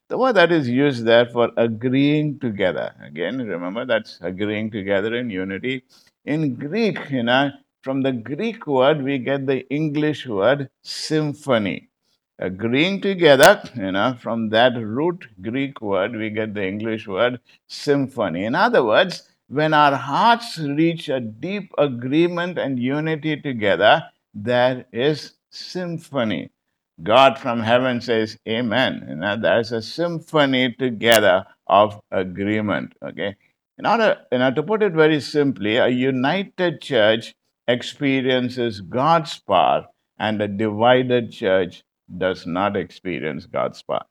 The 0.10 0.18
word 0.18 0.34
that 0.34 0.52
is 0.52 0.68
used 0.68 1.06
there 1.06 1.26
for 1.26 1.52
agreeing 1.56 2.40
together. 2.40 2.94
Again, 3.02 3.38
remember 3.48 3.86
that's 3.86 4.20
agreeing 4.22 4.70
together 4.70 5.16
in 5.16 5.30
unity. 5.30 5.86
In 6.26 6.56
Greek, 6.56 7.10
you 7.10 7.24
know, 7.24 7.52
from 7.82 8.02
the 8.02 8.12
Greek 8.12 8.68
word, 8.68 9.02
we 9.02 9.18
get 9.20 9.48
the 9.48 9.68
English 9.70 10.28
word 10.28 10.70
symphony. 10.84 11.90
Agreeing 12.38 13.02
together, 13.02 13.62
you 13.76 13.92
know, 13.92 14.18
from 14.20 14.50
that 14.50 14.74
root 14.76 15.28
Greek 15.42 15.82
word, 15.82 16.16
we 16.16 16.30
get 16.30 16.54
the 16.54 16.66
English 16.66 17.08
word 17.08 17.40
symphony. 17.68 18.46
In 18.46 18.56
other 18.56 18.84
words, 18.84 19.30
when 19.48 19.74
our 19.74 19.96
hearts 19.96 20.58
reach 20.58 21.08
a 21.10 21.20
deep 21.20 21.72
agreement 21.78 22.58
and 22.58 22.80
unity 22.80 23.40
together, 23.40 24.04
there 24.34 24.86
is 24.92 25.34
symphony. 25.50 26.50
God 27.04 27.40
from 27.40 27.62
heaven 27.62 28.02
says, 28.02 28.38
Amen. 28.48 29.06
You 29.10 29.16
know, 29.16 29.36
there's 29.36 29.72
a 29.72 29.82
symphony 29.82 30.74
together 30.74 31.46
of 31.68 32.00
agreement. 32.12 32.94
Okay. 33.04 33.36
In 33.78 33.86
order, 33.86 34.18
you 34.32 34.40
know, 34.40 34.54
to 34.54 34.62
put 34.62 34.84
it 34.84 34.94
very 34.94 35.20
simply, 35.22 35.78
a 35.78 35.88
united 35.88 36.82
church 36.82 37.34
experiences 37.68 38.82
God's 38.82 39.40
power, 39.40 39.88
and 40.20 40.42
a 40.42 40.48
divided 40.48 41.32
church 41.32 41.84
does 42.18 42.46
not 42.46 42.78
experience 42.78 43.46
God's 43.46 43.82
power. 43.82 44.06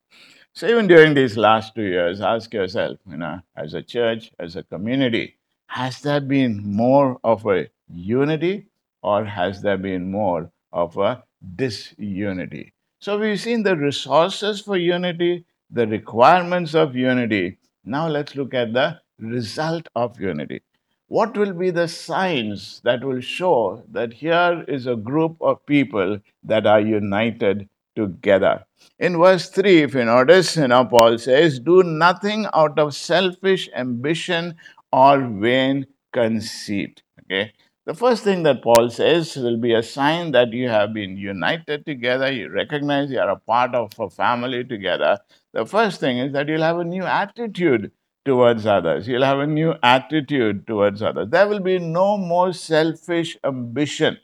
So 0.54 0.66
even 0.66 0.88
during 0.88 1.14
these 1.14 1.36
last 1.36 1.74
two 1.76 1.84
years, 1.84 2.20
ask 2.20 2.52
yourself, 2.52 2.98
you 3.08 3.16
know, 3.16 3.40
as 3.56 3.74
a 3.74 3.82
church, 3.82 4.32
as 4.40 4.56
a 4.56 4.64
community, 4.64 5.36
has 5.68 6.00
there 6.00 6.20
been 6.20 6.60
more 6.64 7.20
of 7.22 7.46
a 7.46 7.68
unity 7.88 8.66
or 9.02 9.24
has 9.24 9.62
there 9.62 9.78
been 9.78 10.10
more 10.10 10.50
of 10.72 10.96
a 10.96 11.22
disunity? 11.54 12.72
So 13.02 13.18
we've 13.18 13.40
seen 13.40 13.62
the 13.62 13.78
resources 13.78 14.60
for 14.60 14.76
unity, 14.76 15.46
the 15.70 15.86
requirements 15.86 16.74
of 16.74 16.94
unity. 16.94 17.56
Now 17.82 18.08
let's 18.08 18.36
look 18.36 18.52
at 18.52 18.74
the 18.74 19.00
result 19.18 19.88
of 19.96 20.20
unity. 20.20 20.60
What 21.08 21.34
will 21.34 21.54
be 21.54 21.70
the 21.70 21.88
signs 21.88 22.82
that 22.84 23.02
will 23.02 23.22
show 23.22 23.82
that 23.90 24.12
here 24.12 24.66
is 24.68 24.86
a 24.86 24.96
group 24.96 25.38
of 25.40 25.64
people 25.64 26.18
that 26.44 26.66
are 26.66 26.80
united 26.82 27.70
together? 27.96 28.66
In 28.98 29.16
verse 29.16 29.48
3, 29.48 29.78
if 29.84 29.94
you 29.94 30.04
notice, 30.04 30.58
you 30.58 30.68
know, 30.68 30.84
Paul 30.84 31.16
says, 31.16 31.58
Do 31.58 31.82
nothing 31.82 32.48
out 32.52 32.78
of 32.78 32.94
selfish 32.94 33.70
ambition 33.74 34.56
or 34.92 35.26
vain 35.26 35.86
conceit. 36.12 37.02
Okay. 37.22 37.54
The 37.86 37.94
first 37.94 38.24
thing 38.24 38.42
that 38.44 38.62
Paul 38.62 38.88
says 38.88 39.36
will 39.36 39.58
be 39.58 39.74
a 39.74 39.82
sign 39.82 40.32
that 40.32 40.52
you 40.52 40.68
have 40.68 40.94
been 40.94 41.16
united 41.16 41.84
together, 41.84 42.30
you 42.32 42.48
recognize 42.48 43.10
you 43.10 43.18
are 43.18 43.30
a 43.30 43.36
part 43.36 43.74
of 43.74 43.92
a 43.98 44.08
family 44.08 44.64
together. 44.64 45.18
The 45.52 45.66
first 45.66 46.00
thing 46.00 46.18
is 46.18 46.32
that 46.32 46.48
you'll 46.48 46.62
have 46.62 46.78
a 46.78 46.84
new 46.84 47.04
attitude 47.04 47.92
towards 48.24 48.66
others. 48.66 49.08
You'll 49.08 49.24
have 49.24 49.40
a 49.40 49.46
new 49.46 49.74
attitude 49.82 50.66
towards 50.66 51.02
others. 51.02 51.28
There 51.30 51.48
will 51.48 51.60
be 51.60 51.78
no 51.78 52.16
more 52.16 52.52
selfish 52.52 53.36
ambition. 53.44 54.18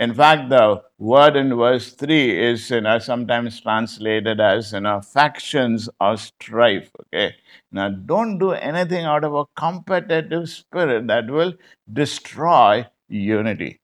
In 0.00 0.14
fact, 0.14 0.48
the 0.48 0.82
word 0.98 1.36
in 1.36 1.54
verse 1.54 1.92
3 1.92 2.44
is 2.44 2.70
you 2.70 2.80
know, 2.80 2.98
sometimes 2.98 3.60
translated 3.60 4.40
as 4.40 4.72
you 4.72 4.80
know, 4.80 5.00
factions 5.02 5.90
or 6.00 6.16
strife. 6.16 6.90
Okay. 7.02 7.36
Now, 7.70 7.90
don't 7.90 8.38
do 8.38 8.52
anything 8.52 9.04
out 9.04 9.24
of 9.24 9.34
a 9.34 9.44
competitive 9.54 10.48
spirit 10.48 11.06
that 11.08 11.28
will 11.28 11.52
destroy 11.92 12.86
unity. 13.08 13.80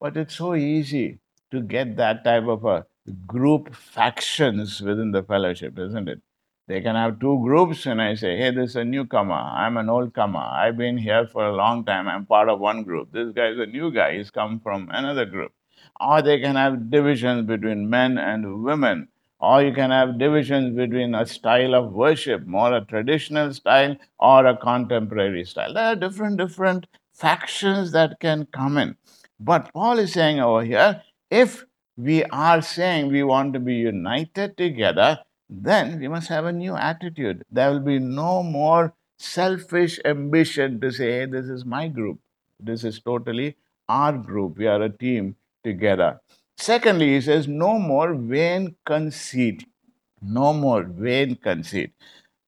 But 0.00 0.18
it's 0.18 0.36
so 0.36 0.54
easy 0.54 1.20
to 1.50 1.62
get 1.62 1.96
that 1.96 2.24
type 2.24 2.44
of 2.46 2.66
a 2.66 2.86
group 3.26 3.74
factions 3.74 4.82
within 4.82 5.12
the 5.12 5.22
fellowship, 5.22 5.78
isn't 5.78 6.08
it? 6.10 6.20
They 6.66 6.80
can 6.80 6.96
have 6.96 7.20
two 7.20 7.40
groups, 7.42 7.84
and 7.84 8.00
I 8.00 8.14
say, 8.14 8.38
hey, 8.38 8.50
this 8.50 8.70
is 8.70 8.76
a 8.76 8.84
newcomer. 8.84 9.34
I'm 9.34 9.76
an 9.76 9.90
old 9.90 10.14
comer. 10.14 10.38
I've 10.38 10.78
been 10.78 10.96
here 10.96 11.26
for 11.26 11.46
a 11.46 11.54
long 11.54 11.84
time. 11.84 12.08
I'm 12.08 12.24
part 12.24 12.48
of 12.48 12.58
one 12.58 12.84
group. 12.84 13.12
This 13.12 13.32
guy 13.32 13.48
is 13.48 13.58
a 13.58 13.66
new 13.66 13.92
guy. 13.92 14.16
He's 14.16 14.30
come 14.30 14.60
from 14.60 14.88
another 14.90 15.26
group. 15.26 15.52
Or 16.00 16.22
they 16.22 16.40
can 16.40 16.56
have 16.56 16.90
divisions 16.90 17.46
between 17.46 17.90
men 17.90 18.16
and 18.16 18.64
women. 18.64 19.08
Or 19.40 19.62
you 19.62 19.74
can 19.74 19.90
have 19.90 20.18
divisions 20.18 20.74
between 20.74 21.14
a 21.14 21.26
style 21.26 21.74
of 21.74 21.92
worship, 21.92 22.46
more 22.46 22.74
a 22.74 22.82
traditional 22.82 23.52
style 23.52 23.96
or 24.18 24.46
a 24.46 24.56
contemporary 24.56 25.44
style. 25.44 25.74
There 25.74 25.84
are 25.84 25.96
different, 25.96 26.38
different 26.38 26.86
factions 27.12 27.92
that 27.92 28.20
can 28.20 28.46
come 28.46 28.78
in. 28.78 28.96
But 29.38 29.70
Paul 29.74 29.98
is 29.98 30.14
saying 30.14 30.40
over 30.40 30.64
here 30.64 31.02
if 31.30 31.66
we 31.96 32.24
are 32.24 32.62
saying 32.62 33.08
we 33.08 33.22
want 33.22 33.52
to 33.52 33.60
be 33.60 33.74
united 33.74 34.56
together, 34.56 35.18
then 35.62 36.00
we 36.00 36.08
must 36.08 36.28
have 36.28 36.44
a 36.44 36.52
new 36.52 36.74
attitude. 36.74 37.44
There 37.50 37.70
will 37.70 37.80
be 37.80 37.98
no 37.98 38.42
more 38.42 38.94
selfish 39.18 40.00
ambition 40.04 40.80
to 40.80 40.90
say, 40.90 41.20
hey, 41.20 41.26
this 41.26 41.46
is 41.46 41.64
my 41.64 41.88
group. 41.88 42.18
This 42.58 42.84
is 42.84 43.00
totally 43.00 43.56
our 43.88 44.12
group. 44.12 44.58
We 44.58 44.66
are 44.66 44.82
a 44.82 44.90
team 44.90 45.36
together. 45.62 46.20
Secondly, 46.56 47.14
he 47.14 47.20
says, 47.20 47.48
no 47.48 47.78
more 47.78 48.14
vain 48.14 48.76
conceit. 48.84 49.66
No 50.22 50.52
more 50.52 50.84
vain 50.84 51.36
conceit. 51.36 51.92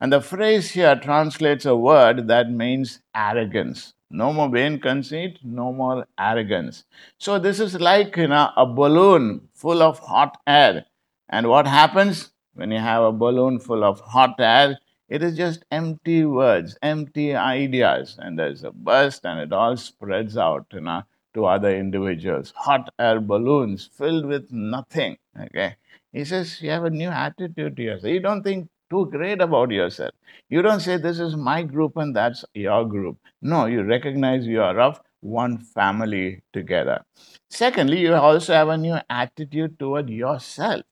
And 0.00 0.12
the 0.12 0.20
phrase 0.20 0.70
here 0.70 0.96
translates 0.96 1.64
a 1.64 1.76
word 1.76 2.28
that 2.28 2.50
means 2.50 3.00
arrogance. 3.14 3.94
No 4.10 4.32
more 4.32 4.48
vain 4.48 4.78
conceit, 4.78 5.38
no 5.42 5.72
more 5.72 6.06
arrogance. 6.18 6.84
So 7.18 7.38
this 7.38 7.58
is 7.58 7.80
like 7.80 8.16
you 8.16 8.28
know, 8.28 8.50
a 8.56 8.64
balloon 8.64 9.48
full 9.54 9.82
of 9.82 9.98
hot 9.98 10.38
air. 10.46 10.86
And 11.28 11.48
what 11.48 11.66
happens 11.66 12.30
when 12.56 12.70
you 12.72 12.78
have 12.78 13.02
a 13.04 13.12
balloon 13.12 13.58
full 13.60 13.84
of 13.84 14.00
hot 14.00 14.34
air? 14.40 14.78
It 15.08 15.22
is 15.22 15.36
just 15.36 15.64
empty 15.70 16.24
words, 16.24 16.76
empty 16.82 17.34
ideas, 17.34 18.16
and 18.18 18.38
there's 18.38 18.64
a 18.64 18.72
burst, 18.72 19.24
and 19.24 19.38
it 19.40 19.52
all 19.52 19.76
spreads 19.76 20.36
out, 20.36 20.66
you 20.72 20.80
know, 20.80 21.02
to 21.34 21.46
other 21.46 21.76
individuals. 21.76 22.52
Hot 22.56 22.92
air 22.98 23.20
balloons 23.20 23.88
filled 23.92 24.26
with 24.26 24.50
nothing. 24.50 25.16
Okay, 25.40 25.76
he 26.12 26.24
says 26.24 26.60
you 26.60 26.70
have 26.70 26.84
a 26.84 26.90
new 26.90 27.08
attitude 27.08 27.76
to 27.76 27.82
yourself. 27.82 28.12
You 28.12 28.20
don't 28.20 28.42
think 28.42 28.68
too 28.90 29.06
great 29.06 29.40
about 29.40 29.70
yourself. 29.70 30.12
You 30.48 30.62
don't 30.62 30.80
say, 30.80 30.96
This 30.96 31.18
is 31.18 31.36
my 31.36 31.62
group 31.62 31.96
and 31.96 32.14
that's 32.14 32.44
your 32.54 32.84
group. 32.84 33.18
No, 33.42 33.66
you 33.66 33.82
recognize 33.82 34.46
you 34.46 34.62
are 34.62 34.78
of 34.80 35.00
one 35.20 35.58
family 35.58 36.42
together. 36.52 37.04
Secondly, 37.50 38.00
you 38.00 38.14
also 38.14 38.54
have 38.54 38.68
a 38.68 38.76
new 38.78 38.96
attitude 39.10 39.78
toward 39.78 40.08
yourself. 40.08 40.82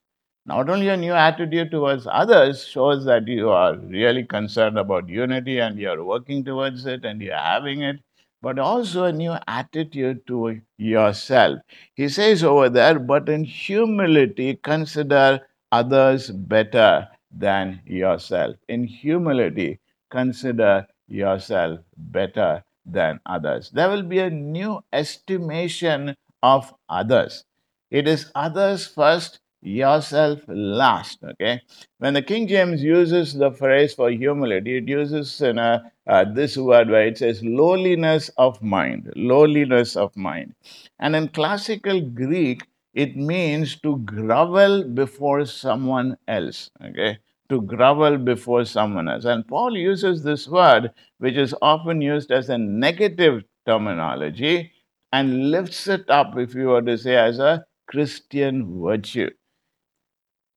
Not 0.47 0.69
only 0.71 0.89
a 0.89 0.97
new 0.97 1.13
attitude 1.13 1.71
towards 1.71 2.07
others 2.11 2.67
shows 2.67 3.05
that 3.05 3.27
you 3.29 3.51
are 3.51 3.77
really 3.77 4.25
concerned 4.25 4.79
about 4.79 5.09
unity 5.09 5.59
and 5.59 5.79
you're 5.79 6.05
working 6.05 6.45
towards 6.45 6.87
it 6.87 7.05
and 7.05 7.21
you're 7.21 7.37
having 7.37 7.83
it, 7.83 8.01
but 8.43 8.59
also 8.59 9.05
a 9.05 9.13
new 9.13 9.35
attitude 9.49 10.27
to 10.27 10.61
yourself. 10.77 11.61
He 11.95 12.09
says 12.09 12.45
over 12.45 12.69
there, 12.69 12.99
but 12.99 13.29
in 13.29 13.45
humility, 13.45 14.57
consider 14.57 15.41
others 15.73 16.31
better 16.31 17.09
than 17.31 17.81
yourself. 17.87 18.57
In 18.69 18.85
humility, 18.85 19.81
consider 20.11 20.87
yourself 21.09 21.81
better 21.97 22.63
than 22.85 23.19
others. 23.27 23.71
There 23.71 23.89
will 23.89 24.03
be 24.03 24.19
a 24.19 24.31
new 24.31 24.85
estimation 24.93 26.15
of 26.43 26.75
others. 26.89 27.45
It 27.91 28.07
is 28.07 28.31
others 28.35 28.87
first, 28.87 29.41
yourself 29.65 30.41
last. 30.49 31.19
Okay. 31.25 31.61
When 31.99 32.15
the 32.15 32.23
King 32.23 32.47
James 32.47 32.83
uses 32.83 33.35
the 33.35 33.51
phrase 33.51 33.95
for 33.95 34.11
humility, 34.11 34.79
it 34.79 34.89
uses 34.89 35.41
in 35.41 35.59
a, 35.59 35.91
uh, 36.07 36.25
this 36.33 36.57
word 36.57 36.91
where 36.91 37.07
it 37.07 37.19
says 37.19 37.43
lowliness 37.43 38.31
of 38.37 38.63
mind. 38.63 39.13
Lowliness 39.17 39.97
of 39.97 40.17
mind. 40.17 40.55
And 40.99 41.17
in 41.17 41.29
classical 41.29 42.01
Greek, 42.01 42.67
it 42.93 43.17
means 43.17 43.77
to 43.81 43.97
grovel 43.99 44.85
before 44.85 45.47
someone 45.47 46.17
else. 46.29 46.71
Okay 46.85 47.19
to 47.49 47.61
grovel 47.61 48.17
before 48.19 48.65
someone 48.65 49.09
else. 49.09 49.25
And 49.25 49.47
Paul 49.47 49.77
uses 49.77 50.23
this 50.23 50.49
word, 50.49 50.91
which 51.19 51.37
is 51.37 51.55
often 51.61 52.01
used 52.01 52.31
as 52.31 52.49
a 52.49 52.59
negative 52.59 53.45
terminology, 53.67 54.73
and 55.13 55.51
lifts 55.51 55.87
it 55.87 56.09
up, 56.11 56.37
if 56.37 56.55
you 56.55 56.69
were 56.69 56.83
to 56.83 56.99
say, 56.99 57.17
as 57.17 57.39
a 57.39 57.65
Christian 57.87 58.83
virtue. 58.83 59.31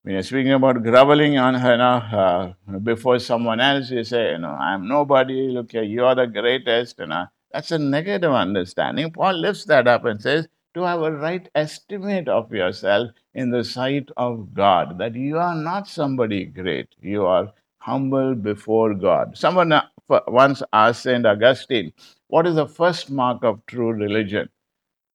When 0.08 0.14
you're 0.14 0.24
speaking 0.24 0.54
about 0.54 0.84
groveling 0.84 1.38
on 1.38 1.56
her 1.56 2.54
uh, 2.72 2.78
before 2.78 3.20
someone 3.20 3.60
else, 3.60 3.92
you 3.92 4.06
say, 4.06 4.32
you 4.32 4.38
know, 4.38 4.52
I'm 4.52 4.88
nobody, 4.88 5.50
look 5.50 5.74
here, 5.74 5.84
you're 5.84 6.16
the 6.16 6.28
greatest. 6.28 7.00
You 7.00 7.08
know, 7.08 7.26
that's 7.52 7.72
a 7.72 7.78
negative 7.78 8.32
understanding. 8.32 9.12
Paul 9.12 9.34
lifts 9.34 9.66
that 9.66 9.86
up 9.86 10.06
and 10.06 10.22
says, 10.22 10.48
to 10.76 10.84
have 10.84 11.02
a 11.02 11.12
right 11.12 11.50
estimate 11.56 12.30
of 12.30 12.54
yourself 12.54 13.12
in 13.34 13.52
the 13.52 13.66
sight 13.66 14.08
of 14.16 14.54
God, 14.54 14.98
that 14.98 15.14
you 15.14 15.40
are 15.40 15.56
not 15.56 15.90
somebody 15.90 16.46
great. 16.46 16.88
You 17.02 17.26
are 17.26 17.52
humble 17.80 18.34
before 18.34 18.94
God. 18.94 19.38
Someone 19.38 19.74
uh, 19.74 19.82
once 20.28 20.64
asked 20.72 21.04
St. 21.04 21.26
Augustine, 21.26 21.92
What 22.28 22.48
is 22.48 22.56
the 22.56 22.70
first 22.70 23.12
mark 23.12 23.44
of 23.44 23.66
true 23.66 23.92
religion? 23.92 24.48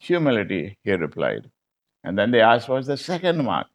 Humility, 0.00 0.76
he 0.84 0.92
replied. 0.92 1.50
And 2.04 2.18
then 2.18 2.30
they 2.30 2.42
asked, 2.42 2.68
What's 2.68 2.88
the 2.88 2.99
second 2.99 3.42
mark? 3.42 3.68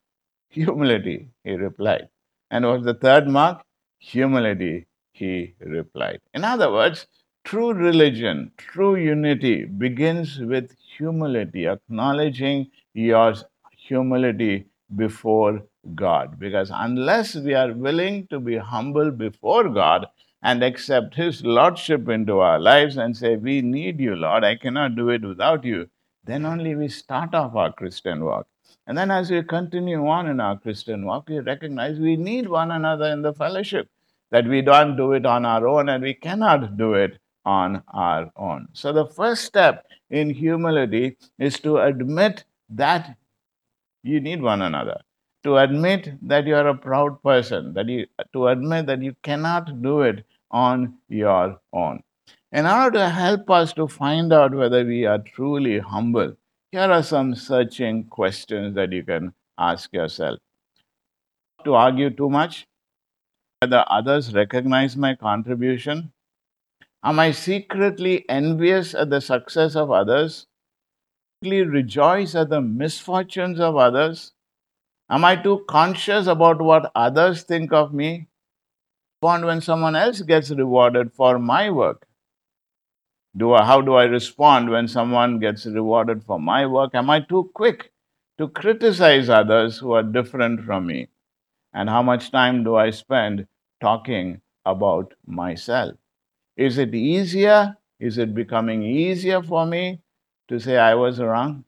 Humility, 0.49 1.29
he 1.43 1.53
replied. 1.53 2.09
And 2.51 2.65
what's 2.65 2.85
the 2.85 2.93
third 2.93 3.27
mark? 3.27 3.61
humility, 3.99 4.85
he 5.11 5.53
replied. 5.59 6.19
In 6.33 6.43
other 6.43 6.71
words, 6.71 7.07
true 7.43 7.73
religion, 7.73 8.51
true 8.57 8.95
unity 8.95 9.65
begins 9.65 10.39
with 10.39 10.75
humility, 10.97 11.67
acknowledging 11.67 12.67
your 12.93 13.33
humility 13.75 14.67
before 14.95 15.63
God. 15.95 16.39
Because 16.39 16.71
unless 16.73 17.35
we 17.35 17.53
are 17.53 17.73
willing 17.73 18.27
to 18.27 18.39
be 18.39 18.57
humble 18.57 19.11
before 19.11 19.69
God 19.69 20.07
and 20.43 20.63
accept 20.63 21.15
His 21.15 21.43
Lordship 21.43 22.07
into 22.09 22.39
our 22.39 22.59
lives 22.59 22.97
and 22.97 23.15
say, 23.17 23.35
We 23.35 23.61
need 23.61 23.99
you, 23.99 24.15
Lord, 24.15 24.43
I 24.43 24.55
cannot 24.55 24.95
do 24.95 25.09
it 25.09 25.23
without 25.23 25.63
you, 25.63 25.89
then 26.23 26.45
only 26.45 26.75
we 26.75 26.89
start 26.89 27.33
off 27.33 27.55
our 27.55 27.71
Christian 27.71 28.23
walk. 28.23 28.47
And 28.87 28.97
then 28.97 29.11
as 29.11 29.29
we 29.29 29.43
continue 29.43 30.07
on 30.07 30.27
in 30.27 30.39
our 30.39 30.57
Christian 30.57 31.05
walk, 31.05 31.27
we 31.27 31.39
recognize 31.39 31.99
we 31.99 32.15
need 32.15 32.47
one 32.47 32.71
another 32.71 33.07
in 33.07 33.21
the 33.21 33.33
fellowship, 33.33 33.89
that 34.31 34.47
we 34.47 34.61
don't 34.61 34.95
do 34.95 35.11
it 35.11 35.25
on 35.25 35.45
our 35.45 35.67
own 35.67 35.89
and 35.89 36.01
we 36.01 36.13
cannot 36.13 36.77
do 36.77 36.93
it 36.93 37.19
on 37.45 37.83
our 37.93 38.31
own. 38.37 38.69
So 38.73 38.93
the 38.93 39.05
first 39.05 39.43
step 39.43 39.85
in 40.09 40.29
humility 40.29 41.17
is 41.37 41.59
to 41.59 41.77
admit 41.79 42.45
that 42.69 43.17
you 44.03 44.21
need 44.21 44.41
one 44.41 44.61
another. 44.61 45.01
To 45.43 45.57
admit 45.57 46.13
that 46.27 46.45
you 46.45 46.55
are 46.55 46.67
a 46.67 46.75
proud 46.75 47.21
person, 47.23 47.73
that 47.73 47.87
you 47.87 48.07
to 48.33 48.47
admit 48.47 48.85
that 48.87 49.01
you 49.01 49.15
cannot 49.21 49.81
do 49.81 50.01
it 50.01 50.25
on 50.51 50.95
your 51.07 51.59
own. 51.71 52.03
In 52.51 52.65
order 52.65 52.99
to 52.99 53.09
help 53.09 53.49
us 53.49 53.71
to 53.73 53.87
find 53.87 54.33
out 54.33 54.53
whether 54.53 54.83
we 54.83 55.05
are 55.05 55.19
truly 55.19 55.79
humble, 55.79 56.35
here 56.71 56.91
are 56.91 57.03
some 57.03 57.33
searching 57.33 58.03
questions 58.03 58.75
that 58.75 58.91
you 58.91 59.03
can 59.03 59.33
ask 59.57 59.93
yourself. 59.93 60.39
To 61.63 61.75
argue 61.75 62.09
too 62.09 62.29
much? 62.29 62.67
Whether 63.61 63.85
others 63.87 64.33
recognize 64.33 64.97
my 64.97 65.15
contribution? 65.15 66.11
Am 67.03 67.19
I 67.19 67.31
secretly 67.31 68.25
envious 68.29 68.93
at 68.93 69.09
the 69.09 69.21
success 69.21 69.75
of 69.75 69.91
others? 69.91 70.45
Rejoice 71.41 72.35
at 72.35 72.49
the 72.49 72.61
misfortunes 72.61 73.59
of 73.59 73.77
others? 73.77 74.33
Am 75.09 75.23
I 75.23 75.35
too 75.37 75.63
conscious 75.69 76.27
about 76.27 76.61
what 76.61 76.91
others 76.95 77.43
think 77.43 77.71
of 77.71 77.93
me? 77.93 78.27
Respond 79.21 79.45
when 79.45 79.61
someone 79.61 79.95
else 79.95 80.21
gets 80.21 80.51
rewarded 80.51 81.13
for 81.13 81.39
my 81.39 81.69
work? 81.69 82.07
Do 83.37 83.53
I, 83.53 83.63
how 83.63 83.81
do 83.81 83.93
I 83.93 84.05
respond 84.05 84.69
when 84.69 84.87
someone 84.87 85.39
gets 85.39 85.65
rewarded 85.65 86.23
for 86.23 86.39
my 86.39 86.65
work? 86.65 86.95
Am 86.95 87.09
I 87.09 87.19
too 87.19 87.51
quick 87.53 87.91
to 88.39 88.47
criticize 88.49 89.29
others 89.29 89.77
who 89.77 89.91
are 89.91 90.03
different 90.03 90.65
from 90.65 90.87
me? 90.87 91.09
And 91.73 91.87
how 91.87 92.01
much 92.01 92.31
time 92.31 92.63
do 92.63 92.75
I 92.75 92.89
spend 92.89 93.47
talking 93.79 94.41
about 94.65 95.13
myself? 95.25 95.95
Is 96.55 96.79
it 96.79 96.95
easier? 96.95 97.77
Is 97.99 98.17
it 98.17 98.33
becoming 98.33 98.81
easier 98.83 99.43
for 99.43 99.65
me 99.65 100.01
to 100.47 100.59
say 100.59 100.77
I 100.77 100.95
was 100.95 101.19
wrong? 101.19 101.63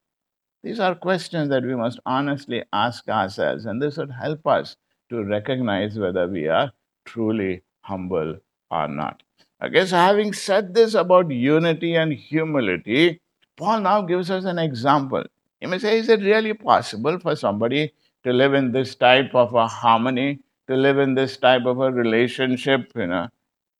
These 0.63 0.79
are 0.79 0.95
questions 0.95 1.49
that 1.49 1.63
we 1.63 1.75
must 1.75 1.99
honestly 2.05 2.63
ask 2.73 3.07
ourselves, 3.07 3.65
and 3.65 3.81
this 3.81 3.97
would 3.97 4.11
help 4.11 4.45
us 4.47 4.75
to 5.09 5.23
recognize 5.23 5.99
whether 5.99 6.27
we 6.27 6.47
are 6.47 6.71
truly 7.05 7.63
humble 7.81 8.39
or 8.71 8.87
not. 8.87 9.21
Okay, 9.61 9.85
so 9.85 9.97
having 9.97 10.31
said 10.31 10.73
this 10.73 10.93
about 10.93 11.29
unity 11.29 11.95
and 11.95 12.13
humility, 12.13 13.19
Paul 13.57 13.81
now 13.81 14.01
gives 14.01 14.31
us 14.31 14.45
an 14.45 14.57
example. 14.57 15.23
He 15.59 15.67
may 15.67 15.79
say, 15.79 15.99
Is 15.99 16.07
it 16.07 16.21
really 16.21 16.53
possible 16.53 17.19
for 17.19 17.35
somebody 17.35 17.91
to 18.23 18.31
live 18.31 18.53
in 18.53 18.71
this 18.71 18.95
type 18.95 19.35
of 19.35 19.53
a 19.53 19.67
harmony, 19.67 20.39
to 20.67 20.77
live 20.77 20.97
in 20.97 21.13
this 21.13 21.35
type 21.35 21.65
of 21.65 21.81
a 21.81 21.91
relationship? 21.91 22.89
You 22.95 23.07
know, 23.07 23.27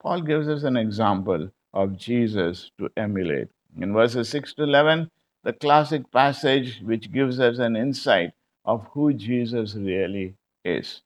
Paul 0.02 0.20
gives 0.22 0.50
us 0.50 0.64
an 0.64 0.76
example 0.76 1.50
of 1.74 1.98
Jesus 1.98 2.72
to 2.78 2.90
emulate. 2.98 3.48
In 3.80 3.94
verses 3.94 4.28
6 4.28 4.56
to 4.56 4.64
11, 4.64 5.10
the 5.44 5.54
classic 5.54 6.12
passage 6.12 6.82
which 6.84 7.14
gives 7.14 7.40
us 7.40 7.58
an 7.60 7.78
insight 7.78 8.32
of 8.66 8.86
who 8.92 9.14
Jesus 9.14 9.76
really 9.76 10.36
is. 10.66 11.04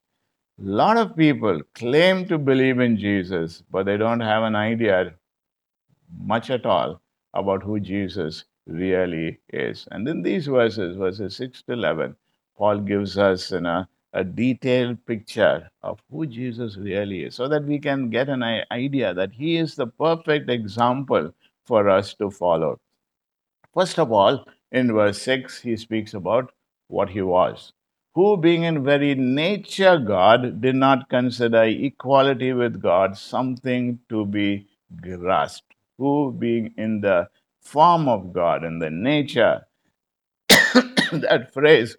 A 0.59 0.65
lot 0.65 0.97
of 0.97 1.17
people 1.17 1.61
claim 1.73 2.27
to 2.27 2.37
believe 2.37 2.79
in 2.79 2.95
Jesus, 2.95 3.63
but 3.71 3.87
they 3.87 3.97
don't 3.97 4.19
have 4.19 4.43
an 4.43 4.55
idea 4.55 5.15
much 6.15 6.51
at 6.51 6.65
all 6.65 7.01
about 7.33 7.63
who 7.63 7.79
Jesus 7.79 8.45
really 8.67 9.39
is. 9.49 9.87
And 9.89 10.07
in 10.07 10.21
these 10.21 10.45
verses, 10.45 10.95
verses 10.95 11.35
6 11.37 11.63
to 11.63 11.73
11, 11.73 12.15
Paul 12.55 12.77
gives 12.79 13.17
us 13.17 13.51
a 13.51 14.23
detailed 14.23 15.03
picture 15.07 15.71
of 15.81 15.99
who 16.11 16.27
Jesus 16.27 16.77
really 16.77 17.23
is 17.23 17.33
so 17.33 17.47
that 17.47 17.63
we 17.63 17.79
can 17.79 18.11
get 18.11 18.29
an 18.29 18.43
idea 18.71 19.11
that 19.15 19.33
he 19.33 19.57
is 19.57 19.73
the 19.73 19.87
perfect 19.87 20.51
example 20.51 21.33
for 21.65 21.89
us 21.89 22.13
to 22.13 22.29
follow. 22.29 22.79
First 23.73 23.97
of 23.97 24.11
all, 24.11 24.45
in 24.71 24.93
verse 24.93 25.19
6, 25.23 25.61
he 25.61 25.75
speaks 25.77 26.13
about 26.13 26.53
what 26.89 27.09
he 27.09 27.23
was. 27.23 27.73
Who, 28.15 28.37
being 28.37 28.63
in 28.63 28.83
very 28.83 29.15
nature 29.15 29.97
God, 29.97 30.61
did 30.61 30.75
not 30.75 31.09
consider 31.09 31.63
equality 31.63 32.53
with 32.53 32.81
God 32.81 33.17
something 33.17 33.99
to 34.09 34.25
be 34.25 34.67
grasped. 35.01 35.73
Who, 35.97 36.31
being 36.31 36.73
in 36.77 37.01
the 37.01 37.27
form 37.61 38.07
of 38.07 38.33
God, 38.33 38.63
in 38.63 38.79
the 38.79 38.91
nature, 38.91 39.65
that 40.49 41.49
phrase 41.53 41.97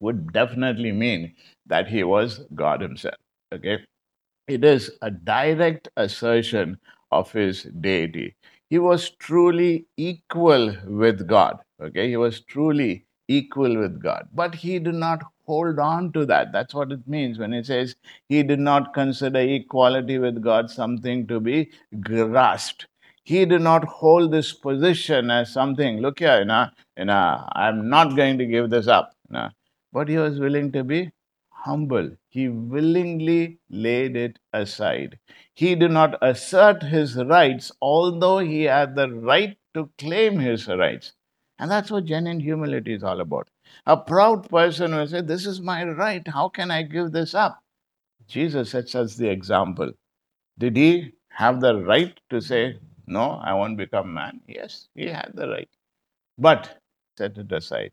would 0.00 0.32
definitely 0.32 0.92
mean 0.92 1.34
that 1.66 1.88
he 1.88 2.04
was 2.04 2.40
God 2.54 2.80
himself. 2.80 3.16
Okay? 3.52 3.78
It 4.46 4.64
is 4.64 4.90
a 5.02 5.10
direct 5.10 5.88
assertion 5.96 6.78
of 7.10 7.32
his 7.32 7.64
deity 7.80 8.34
he 8.70 8.78
was 8.78 9.10
truly 9.10 9.86
equal 9.96 10.74
with 10.84 11.26
God. 11.26 11.58
Okay, 11.80 12.08
he 12.08 12.16
was 12.16 12.40
truly 12.40 13.06
equal 13.28 13.76
with 13.78 14.02
God. 14.02 14.28
But 14.34 14.54
he 14.56 14.78
did 14.78 14.94
not 14.94 15.22
hold 15.46 15.78
on 15.78 16.12
to 16.12 16.26
that. 16.26 16.52
That's 16.52 16.74
what 16.74 16.92
it 16.92 17.06
means 17.06 17.38
when 17.38 17.52
it 17.52 17.66
says 17.66 17.94
he 18.28 18.42
did 18.42 18.58
not 18.58 18.92
consider 18.94 19.40
equality 19.40 20.18
with 20.18 20.42
God 20.42 20.70
something 20.70 21.26
to 21.28 21.40
be 21.40 21.70
grasped. 22.00 22.86
He 23.22 23.44
did 23.44 23.60
not 23.60 23.84
hold 23.84 24.32
this 24.32 24.52
position 24.52 25.30
as 25.30 25.52
something, 25.52 26.00
look 26.00 26.18
here, 26.18 26.38
you 26.40 26.46
know, 26.46 26.68
you 26.96 27.04
know 27.04 27.46
I'm 27.52 27.88
not 27.90 28.16
going 28.16 28.38
to 28.38 28.46
give 28.46 28.70
this 28.70 28.88
up. 28.88 29.14
You 29.28 29.34
know. 29.34 29.48
But 29.92 30.08
he 30.08 30.16
was 30.16 30.40
willing 30.40 30.72
to 30.72 30.82
be 30.82 31.10
humble. 31.50 32.10
He 32.28 32.48
willingly 32.48 33.58
laid 33.68 34.16
it 34.16 34.38
aside. 34.52 35.18
He 35.54 35.74
did 35.74 35.90
not 35.90 36.16
assert 36.22 36.82
his 36.82 37.16
rights, 37.16 37.72
although 37.82 38.38
he 38.38 38.62
had 38.64 38.94
the 38.94 39.10
right 39.10 39.58
to 39.74 39.90
claim 39.98 40.38
his 40.38 40.68
rights. 40.68 41.12
And 41.58 41.70
that's 41.70 41.90
what 41.90 42.04
genuine 42.04 42.40
humility 42.40 42.94
is 42.94 43.02
all 43.02 43.20
about. 43.20 43.48
A 43.86 43.96
proud 43.96 44.48
person 44.48 44.94
will 44.94 45.06
say, 45.06 45.20
This 45.20 45.46
is 45.46 45.60
my 45.60 45.84
right. 45.84 46.26
How 46.26 46.48
can 46.48 46.70
I 46.70 46.82
give 46.82 47.12
this 47.12 47.34
up? 47.34 47.62
Jesus 48.28 48.70
sets 48.70 48.94
us 48.94 49.16
the 49.16 49.28
example. 49.28 49.92
Did 50.58 50.76
he 50.76 51.12
have 51.30 51.60
the 51.60 51.82
right 51.82 52.18
to 52.30 52.40
say, 52.40 52.78
No, 53.06 53.40
I 53.42 53.54
won't 53.54 53.76
become 53.76 54.14
man? 54.14 54.40
Yes, 54.46 54.88
he 54.94 55.06
had 55.06 55.32
the 55.34 55.48
right. 55.48 55.68
But 56.38 56.78
set 57.16 57.36
it 57.38 57.50
aside. 57.50 57.92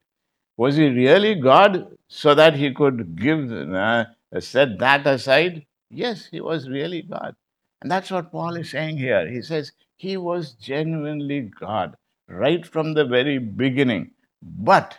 Was 0.57 0.75
he 0.75 0.87
really 0.87 1.35
God 1.35 1.97
so 2.07 2.35
that 2.35 2.55
he 2.55 2.73
could 2.73 3.15
give, 3.15 3.51
uh, 3.51 4.05
set 4.39 4.77
that 4.79 5.05
aside? 5.07 5.65
Yes, 5.89 6.27
he 6.31 6.39
was 6.39 6.69
really 6.69 7.01
God. 7.01 7.35
And 7.81 7.91
that's 7.91 8.11
what 8.11 8.31
Paul 8.31 8.55
is 8.55 8.69
saying 8.69 8.97
here. 8.97 9.27
He 9.29 9.41
says 9.41 9.71
he 9.97 10.17
was 10.17 10.53
genuinely 10.53 11.51
God 11.59 11.95
right 12.27 12.65
from 12.65 12.93
the 12.93 13.05
very 13.05 13.37
beginning, 13.37 14.11
but 14.41 14.97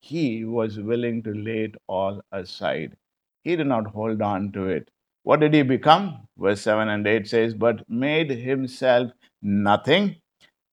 he 0.00 0.44
was 0.44 0.78
willing 0.78 1.22
to 1.24 1.34
lay 1.34 1.64
it 1.64 1.74
all 1.86 2.20
aside. 2.32 2.96
He 3.42 3.56
did 3.56 3.66
not 3.66 3.88
hold 3.88 4.22
on 4.22 4.52
to 4.52 4.66
it. 4.66 4.90
What 5.24 5.40
did 5.40 5.54
he 5.54 5.62
become? 5.62 6.28
Verse 6.38 6.60
7 6.62 6.88
and 6.88 7.06
8 7.06 7.28
says, 7.28 7.54
But 7.54 7.88
made 7.90 8.30
himself 8.30 9.12
nothing 9.42 10.16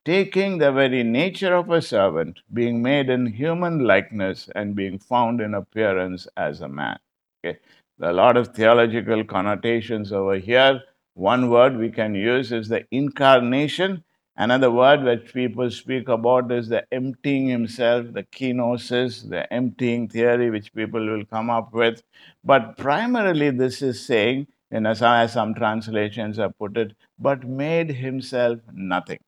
taking 0.06 0.60
the 0.60 0.72
very 0.72 1.04
nature 1.04 1.56
of 1.56 1.70
a 1.72 1.82
servant, 1.82 2.40
being 2.54 2.82
made 2.82 3.10
in 3.10 3.26
human 3.26 3.80
likeness, 3.80 4.48
and 4.56 4.76
being 4.76 5.00
found 5.00 5.42
in 5.42 5.56
appearance 5.56 6.28
as 6.38 6.62
a 6.62 6.70
man. 6.70 6.98
Okay? 7.44 7.58
There 7.98 8.10
are 8.10 8.12
a 8.12 8.16
lot 8.16 8.38
of 8.38 8.50
theological 8.50 9.24
connotations 9.24 10.14
over 10.14 10.36
here. 10.36 10.82
One 11.16 11.50
word 11.50 11.76
we 11.78 11.90
can 11.90 12.14
use 12.14 12.52
is 12.52 12.70
the 12.70 12.86
incarnation. 12.92 14.04
Another 14.38 14.70
word 14.70 15.04
which 15.04 15.34
people 15.34 15.72
speak 15.72 16.10
about 16.10 16.52
is 16.52 16.68
the 16.68 16.84
emptying 16.94 17.48
himself, 17.48 18.12
the 18.12 18.24
kenosis, 18.24 19.30
the 19.30 19.52
emptying 19.54 20.10
theory, 20.10 20.50
which 20.50 20.74
people 20.74 21.06
will 21.06 21.24
come 21.26 21.50
up 21.50 21.74
with. 21.74 22.04
But 22.44 22.78
primarily, 22.78 23.52
this 23.52 23.82
is 23.82 24.06
saying, 24.06 24.48
in 24.72 24.86
as 24.86 25.00
some 25.32 25.54
translations 25.54 26.36
have 26.38 26.58
put 26.58 26.76
it, 26.76 26.94
but 27.18 27.48
made 27.48 27.90
himself 27.90 28.60
nothing. 28.74 29.20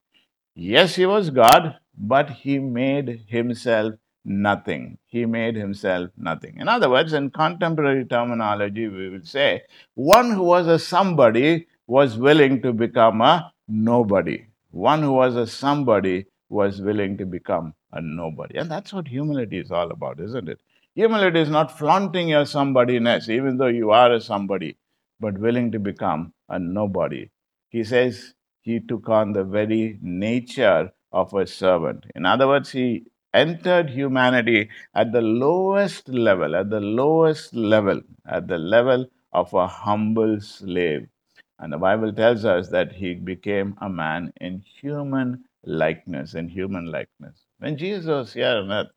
Yes, 0.55 0.95
he 0.95 1.05
was 1.05 1.29
God, 1.29 1.77
but 1.97 2.29
he 2.31 2.59
made 2.59 3.25
himself 3.27 3.93
nothing. 4.25 4.97
He 5.05 5.25
made 5.25 5.55
himself 5.55 6.09
nothing. 6.17 6.57
In 6.59 6.67
other 6.67 6.89
words, 6.89 7.13
in 7.13 7.29
contemporary 7.29 8.03
terminology, 8.03 8.89
we 8.89 9.07
will 9.07 9.23
say 9.23 9.61
one 9.93 10.31
who 10.31 10.43
was 10.43 10.67
a 10.67 10.79
somebody 10.79 11.67
was 11.85 12.17
willing 12.17 12.61
to 12.63 12.73
become 12.73 13.21
a 13.21 13.53
nobody. 13.69 14.46
One 14.71 15.01
who 15.01 15.13
was 15.13 15.35
a 15.35 15.47
somebody 15.47 16.25
was 16.49 16.81
willing 16.81 17.17
to 17.17 17.25
become 17.25 17.73
a 17.91 18.01
nobody. 18.01 18.57
And 18.57 18.69
that's 18.69 18.93
what 18.93 19.07
humility 19.07 19.59
is 19.59 19.71
all 19.71 19.91
about, 19.91 20.19
isn't 20.19 20.49
it? 20.49 20.59
Humility 20.95 21.39
is 21.39 21.49
not 21.49 21.77
flaunting 21.77 22.29
your 22.29 22.43
somebodyness, 22.43 23.29
even 23.29 23.57
though 23.57 23.67
you 23.67 23.91
are 23.91 24.13
a 24.13 24.21
somebody, 24.21 24.77
but 25.19 25.37
willing 25.37 25.71
to 25.71 25.79
become 25.79 26.33
a 26.49 26.59
nobody. 26.59 27.29
He 27.69 27.83
says 27.83 28.33
he 28.61 28.79
took 28.79 29.09
on 29.09 29.33
the 29.33 29.43
very 29.43 29.99
nature 30.01 30.91
of 31.11 31.33
a 31.33 31.47
servant. 31.47 32.05
In 32.15 32.25
other 32.25 32.47
words, 32.47 32.71
he 32.71 33.05
entered 33.33 33.89
humanity 33.89 34.69
at 34.93 35.11
the 35.11 35.21
lowest 35.21 36.09
level, 36.09 36.55
at 36.55 36.69
the 36.69 36.79
lowest 36.79 37.53
level, 37.53 38.01
at 38.25 38.47
the 38.47 38.57
level 38.57 39.07
of 39.31 39.53
a 39.53 39.67
humble 39.67 40.39
slave. 40.41 41.07
And 41.59 41.73
the 41.73 41.77
Bible 41.77 42.13
tells 42.13 42.45
us 42.45 42.69
that 42.69 42.91
he 42.91 43.15
became 43.15 43.75
a 43.81 43.89
man 43.89 44.31
in 44.39 44.63
human 44.81 45.43
likeness, 45.63 46.35
in 46.35 46.47
human 46.47 46.91
likeness. 46.91 47.45
When 47.59 47.77
Jesus 47.77 48.05
was 48.07 48.33
here 48.33 48.57
on 48.57 48.71
earth, 48.71 48.87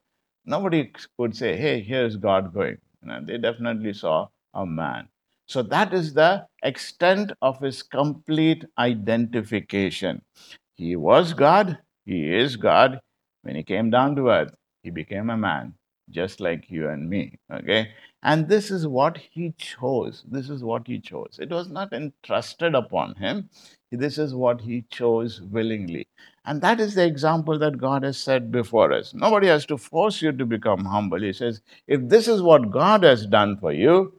nobody 0.45 0.93
could 1.19 1.35
say, 1.35 1.57
hey, 1.57 1.81
here's 1.81 2.17
God 2.17 2.53
going. 2.53 2.79
They 3.23 3.39
definitely 3.39 3.95
saw 3.95 4.29
a 4.53 4.67
man. 4.67 5.09
So 5.47 5.63
that 5.63 5.95
is 5.95 6.13
the 6.15 6.47
extent 6.63 7.33
of 7.41 7.59
his 7.61 7.83
complete 7.83 8.65
identification. 8.79 10.23
He 10.77 10.97
was 10.97 11.33
God, 11.33 11.79
he 12.05 12.35
is 12.35 12.57
God. 12.57 13.01
When 13.43 13.57
he 13.57 13.63
came 13.63 13.91
down 13.91 14.17
to 14.17 14.29
earth, 14.29 14.55
he 14.83 14.91
became 14.91 15.31
a 15.31 15.37
man, 15.37 15.75
just 16.11 16.41
like 16.41 16.71
you 16.71 16.89
and 16.89 17.09
me. 17.09 17.39
Okay? 17.51 17.91
And 18.23 18.49
this 18.49 18.71
is 18.71 18.87
what 18.87 19.17
he 19.17 19.55
chose. 19.57 20.25
This 20.31 20.51
is 20.51 20.63
what 20.63 20.87
he 20.87 21.01
chose. 21.01 21.39
It 21.41 21.51
was 21.51 21.71
not 21.71 21.93
entrusted 21.93 22.75
upon 22.75 23.15
him. 23.15 23.49
This 23.91 24.19
is 24.19 24.35
what 24.35 24.61
he 24.61 24.85
chose 24.91 25.41
willingly. 25.41 26.07
And 26.45 26.61
that 26.63 26.81
is 26.81 26.95
the 26.95 27.07
example 27.07 27.59
that 27.59 27.79
God 27.79 28.03
has 28.03 28.19
set 28.19 28.51
before 28.51 28.93
us. 28.93 29.15
Nobody 29.15 29.47
has 29.47 29.65
to 29.67 29.79
force 29.79 30.21
you 30.21 30.33
to 30.33 30.45
become 30.45 30.85
humble. 30.85 31.21
He 31.21 31.33
says, 31.33 31.63
if 31.87 32.01
this 32.09 32.29
is 32.29 32.43
what 32.43 32.71
God 32.71 33.03
has 33.05 33.27
done 33.27 33.57
for 33.57 33.73
you, 33.73 34.13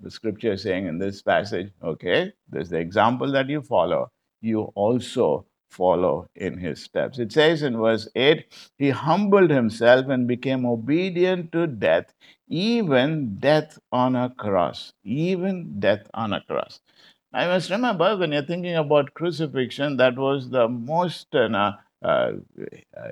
the 0.00 0.10
scripture 0.10 0.52
is 0.52 0.62
saying 0.62 0.86
in 0.86 0.98
this 0.98 1.22
passage, 1.22 1.72
okay, 1.82 2.32
there's 2.48 2.70
the 2.70 2.78
example 2.78 3.30
that 3.32 3.48
you 3.48 3.62
follow. 3.62 4.10
You 4.40 4.72
also 4.74 5.46
follow 5.70 6.26
in 6.34 6.58
his 6.58 6.82
steps. 6.82 7.18
It 7.18 7.32
says 7.32 7.62
in 7.62 7.76
verse 7.78 8.08
8, 8.14 8.46
he 8.78 8.90
humbled 8.90 9.50
himself 9.50 10.08
and 10.08 10.26
became 10.26 10.64
obedient 10.66 11.52
to 11.52 11.66
death, 11.66 12.12
even 12.48 13.38
death 13.38 13.78
on 13.92 14.16
a 14.16 14.30
cross. 14.30 14.92
Even 15.04 15.78
death 15.80 16.06
on 16.14 16.32
a 16.32 16.40
cross. 16.42 16.80
I 17.32 17.46
must 17.46 17.70
remember 17.70 18.16
when 18.16 18.32
you're 18.32 18.42
thinking 18.42 18.76
about 18.76 19.14
crucifixion, 19.14 19.96
that 19.98 20.16
was 20.18 20.50
the 20.50 20.68
most 20.68 21.34
uh, 21.34 21.72
uh, 22.02 22.32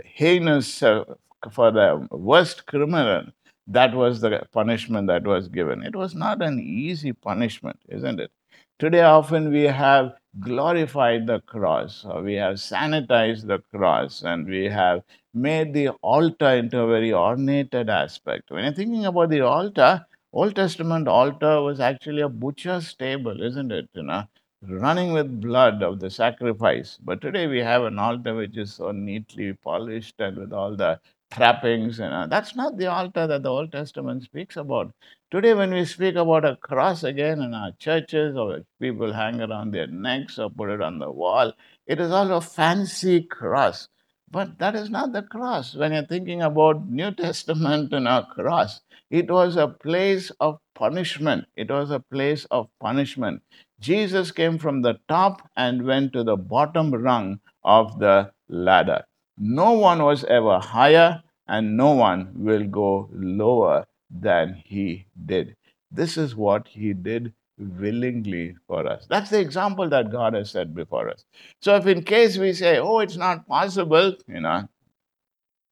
heinous 0.05 0.83
uh, 0.83 1.05
for 1.51 1.71
the 1.71 2.07
worst 2.11 2.67
criminal. 2.67 3.25
That 3.67 3.95
was 3.95 4.21
the 4.21 4.43
punishment 4.53 5.09
that 5.09 5.25
was 5.25 5.49
given. 5.49 5.83
It 5.83 5.95
was 5.95 6.15
not 6.15 6.43
an 6.43 6.59
easy 6.59 7.13
punishment, 7.13 7.79
isn't 7.89 8.19
it? 8.19 8.31
Today, 8.79 9.03
often 9.03 9.51
we 9.53 9.63
have 9.65 10.13
glorified 10.41 11.27
the 11.27 11.41
cross, 11.41 12.05
or 12.05 12.23
we 12.23 12.35
have 12.35 12.55
sanitized 12.57 13.47
the 13.47 13.59
cross, 13.75 14.23
and 14.23 14.47
we 14.47 14.65
have 14.67 15.03
made 15.35 15.73
the 15.73 15.89
altar 16.03 16.51
into 16.51 16.81
a 16.81 16.87
very 16.87 17.13
ornated 17.13 17.89
aspect. 17.91 18.51
When 18.51 18.65
you're 18.65 18.73
thinking 18.73 19.07
about 19.07 19.31
the 19.31 19.41
altar, 19.43 20.07
Old 20.33 20.57
Testament 20.57 21.09
altar 21.09 21.63
was 21.63 21.81
actually 21.81 22.23
a 22.23 22.29
butcher's 22.29 22.95
table, 22.95 23.43
isn't 23.43 23.73
it? 23.73 23.89
You 23.95 24.03
know, 24.05 24.25
running 24.63 25.13
with 25.13 25.41
blood 25.41 25.83
of 25.83 26.01
the 26.01 26.11
sacrifice. 26.11 26.99
But 27.03 27.21
today 27.21 27.47
we 27.47 27.59
have 27.61 27.83
an 27.85 27.99
altar 27.99 28.35
which 28.35 28.57
is 28.57 28.75
so 28.75 28.93
neatly 28.93 29.53
polished 29.55 30.21
and 30.21 30.37
with 30.37 30.53
all 30.53 30.77
the 30.77 31.01
trappings. 31.31 32.01
And 32.01 32.11
know, 32.11 32.27
that's 32.29 32.57
not 32.57 32.77
the 32.77 32.87
altar 32.87 33.27
that 33.27 33.43
the 33.43 33.49
Old 33.49 33.73
Testament 33.73 34.25
speaks 34.25 34.57
about. 34.57 34.93
Today, 35.31 35.55
when 35.55 35.73
we 35.73 35.85
speak 35.85 36.15
about 36.15 36.45
a 36.45 36.57
cross 36.57 37.05
again 37.05 37.43
in 37.43 37.55
our 37.55 37.73
churches, 37.79 38.37
or 38.37 38.63
people 38.81 39.13
hang 39.13 39.41
around 39.41 39.73
their 39.73 39.87
necks 39.87 40.39
or 40.39 40.51
put 40.51 40.71
it 40.71 40.81
on 40.81 40.99
the 40.99 41.11
wall, 41.11 41.53
it 41.87 42.01
is 42.01 42.11
all 42.11 42.33
a 42.33 42.41
fancy 42.41 43.23
cross. 43.23 43.89
But 44.31 44.59
that 44.59 44.75
is 44.75 44.91
not 44.91 45.13
the 45.13 45.23
cross. 45.23 45.75
When 45.75 45.93
you're 45.93 46.07
thinking 46.07 46.43
about 46.43 46.89
New 46.89 47.13
Testament 47.13 47.93
and 47.93 48.07
a 48.07 48.27
cross, 48.27 48.81
it 49.11 49.31
was 49.31 49.57
a 49.57 49.69
place 49.69 50.31
of 50.39 50.59
punishment. 50.75 51.47
It 51.57 51.71
was 51.71 51.91
a 51.91 52.01
place 52.01 52.45
of 52.51 52.69
punishment. 52.79 53.43
Jesus 53.81 54.31
came 54.31 54.59
from 54.59 54.83
the 54.83 54.99
top 55.09 55.49
and 55.57 55.87
went 55.87 56.13
to 56.13 56.25
the 56.25 56.37
bottom 56.37 56.93
rung 56.93 57.41
of 57.65 57.99
the 57.99 58.33
ladder. 58.49 59.05
No 59.39 59.73
one 59.73 60.03
was 60.03 60.25
ever 60.25 60.59
higher, 60.59 61.23
and 61.47 61.77
no 61.77 61.93
one 61.93 62.33
will 62.35 62.67
go 62.67 63.09
lower 63.13 63.87
than 64.11 64.63
he 64.65 65.07
did. 65.27 65.57
This 65.91 66.17
is 66.17 66.35
what 66.37 66.69
he 66.69 66.93
did 66.93 67.33
willingly 67.59 68.57
for 68.67 68.87
us. 68.87 69.07
That's 69.09 69.31
the 69.31 69.41
example 69.41 69.89
that 69.89 70.11
God 70.11 70.35
has 70.35 70.51
set 70.51 70.75
before 70.75 71.09
us. 71.09 71.25
So, 71.61 71.77
if 71.77 71.87
in 71.87 72.03
case 72.03 72.37
we 72.37 72.53
say, 72.53 72.79
oh, 72.79 72.99
it's 73.01 73.17
not 73.17 73.47
possible, 73.47 74.15
you 74.27 74.41
know, 74.41 74.69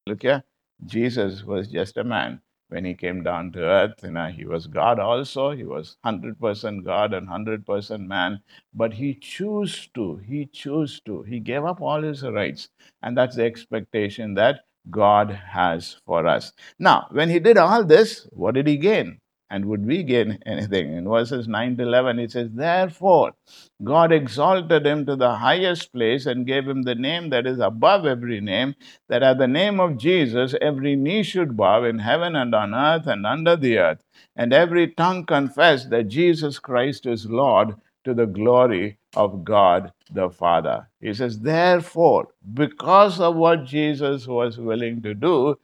look 0.07 0.23
here, 0.23 0.43
Jesus 0.85 1.43
was 1.45 1.69
just 1.69 1.97
a 1.97 2.05
man 2.05 2.41
when 2.69 2.85
he 2.85 2.95
came 2.95 3.23
down 3.23 3.53
to 3.53 3.61
earth. 3.61 3.95
You 4.03 4.11
know, 4.13 4.27
he 4.27 4.45
was 4.45 4.67
God 4.67 4.99
also. 4.99 5.51
He 5.51 5.65
was 5.65 5.97
100% 6.05 6.85
God 6.85 7.15
and 7.15 7.29
100% 7.29 8.07
man. 8.07 8.41
But 8.75 8.95
he 8.95 9.15
chose 9.15 9.89
to. 9.95 10.17
He 10.17 10.47
chose 10.47 11.01
to. 11.07 11.23
He 11.23 11.41
gave 11.41 11.65
up 11.65 11.81
all 11.81 12.03
his 12.03 12.23
rights. 12.23 12.69
And 13.03 13.17
that's 13.17 13.37
the 13.37 13.45
expectation 13.45 14.35
that 14.35 14.61
God 14.91 15.31
has 15.31 15.97
for 16.07 16.27
us. 16.27 16.53
Now, 16.79 17.09
when 17.11 17.31
he 17.31 17.39
did 17.39 17.59
all 17.59 17.85
this, 17.85 18.27
what 18.33 18.55
did 18.55 18.67
he 18.67 18.77
gain? 18.77 19.21
And 19.49 19.67
would 19.67 19.87
we 19.87 20.03
gain 20.03 20.39
anything? 20.45 20.93
In 20.93 21.09
verses 21.09 21.47
9 21.47 21.77
to 21.77 21.85
11, 21.85 22.19
it 22.19 22.33
says, 22.33 22.51
Therefore, 22.53 23.35
God 23.83 24.13
exalted 24.13 24.85
him 24.85 25.07
to 25.07 25.15
the 25.15 25.37
highest 25.37 25.93
place 25.93 26.27
and 26.27 26.47
gave 26.47 26.67
him 26.67 26.83
the 26.83 26.97
name 26.97 27.31
that 27.31 27.47
is 27.47 27.61
above 27.61 28.07
every 28.07 28.41
name, 28.41 28.75
that 29.09 29.23
at 29.23 29.39
the 29.39 29.47
name 29.47 29.79
of 29.79 29.99
Jesus 29.99 30.55
every 30.61 30.97
knee 30.97 31.23
should 31.23 31.57
bow 31.57 31.85
in 31.85 32.01
heaven 32.01 32.35
and 32.35 32.55
on 32.55 32.75
earth 32.75 33.07
and 33.07 33.25
under 33.25 33.55
the 33.55 33.79
earth, 33.79 34.03
and 34.35 34.53
every 34.53 34.89
tongue 34.89 35.25
confess 35.25 35.87
that 35.87 36.09
Jesus 36.09 36.59
Christ 36.59 37.07
is 37.07 37.27
Lord 37.27 37.77
to 38.05 38.15
the 38.15 38.27
glory 38.27 38.99
of 39.15 39.45
God 39.45 39.93
the 40.11 40.31
Father. 40.31 40.89
He 41.01 41.15
says, 41.15 41.41
Therefore, 41.41 42.29
because 42.55 43.21
of 43.21 43.37
what 43.37 43.65
Jesus 43.65 44.27
was 44.27 44.59
willing 44.59 45.03
to 45.03 45.15
do, 45.15 45.59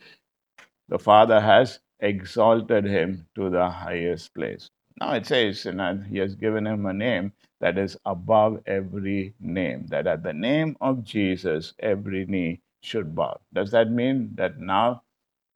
the 0.89 0.99
Father 0.99 1.41
has 1.41 1.79
exalted 2.03 2.85
him 2.85 3.27
to 3.37 3.49
the 3.49 3.71
highest 3.71 4.35
place. 4.35 4.69
Now 5.01 5.13
it 5.13 5.27
says, 5.27 5.65
you 5.65 6.05
he 6.11 6.19
has 6.19 6.35
given 6.35 6.67
him 6.67 6.85
a 6.85 6.93
name 6.93 7.33
that 7.61 7.79
is 7.79 7.97
above 8.05 8.61
every 8.67 9.35
name, 9.41 9.87
that 9.87 10.07
at 10.07 10.23
the 10.23 10.33
name 10.33 10.77
of 10.81 11.05
Jesus, 11.05 11.73
every 11.79 12.27
knee 12.27 12.61
should 12.83 13.15
bow. 13.15 13.41
Does 13.55 13.71
that 13.71 13.91
mean 13.91 14.33
that 14.35 14.59
now 14.59 15.03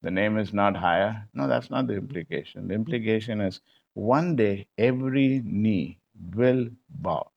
the 0.01 0.11
name 0.11 0.37
is 0.37 0.53
not 0.53 0.75
higher? 0.75 1.27
No, 1.33 1.47
that's 1.47 1.69
not 1.69 1.87
the 1.87 1.95
implication. 1.95 2.67
The 2.67 2.73
implication 2.73 3.41
is 3.41 3.59
one 3.93 4.35
day 4.35 4.67
every 4.77 5.41
knee 5.43 5.99
will 6.35 6.69
bow, 6.89 7.29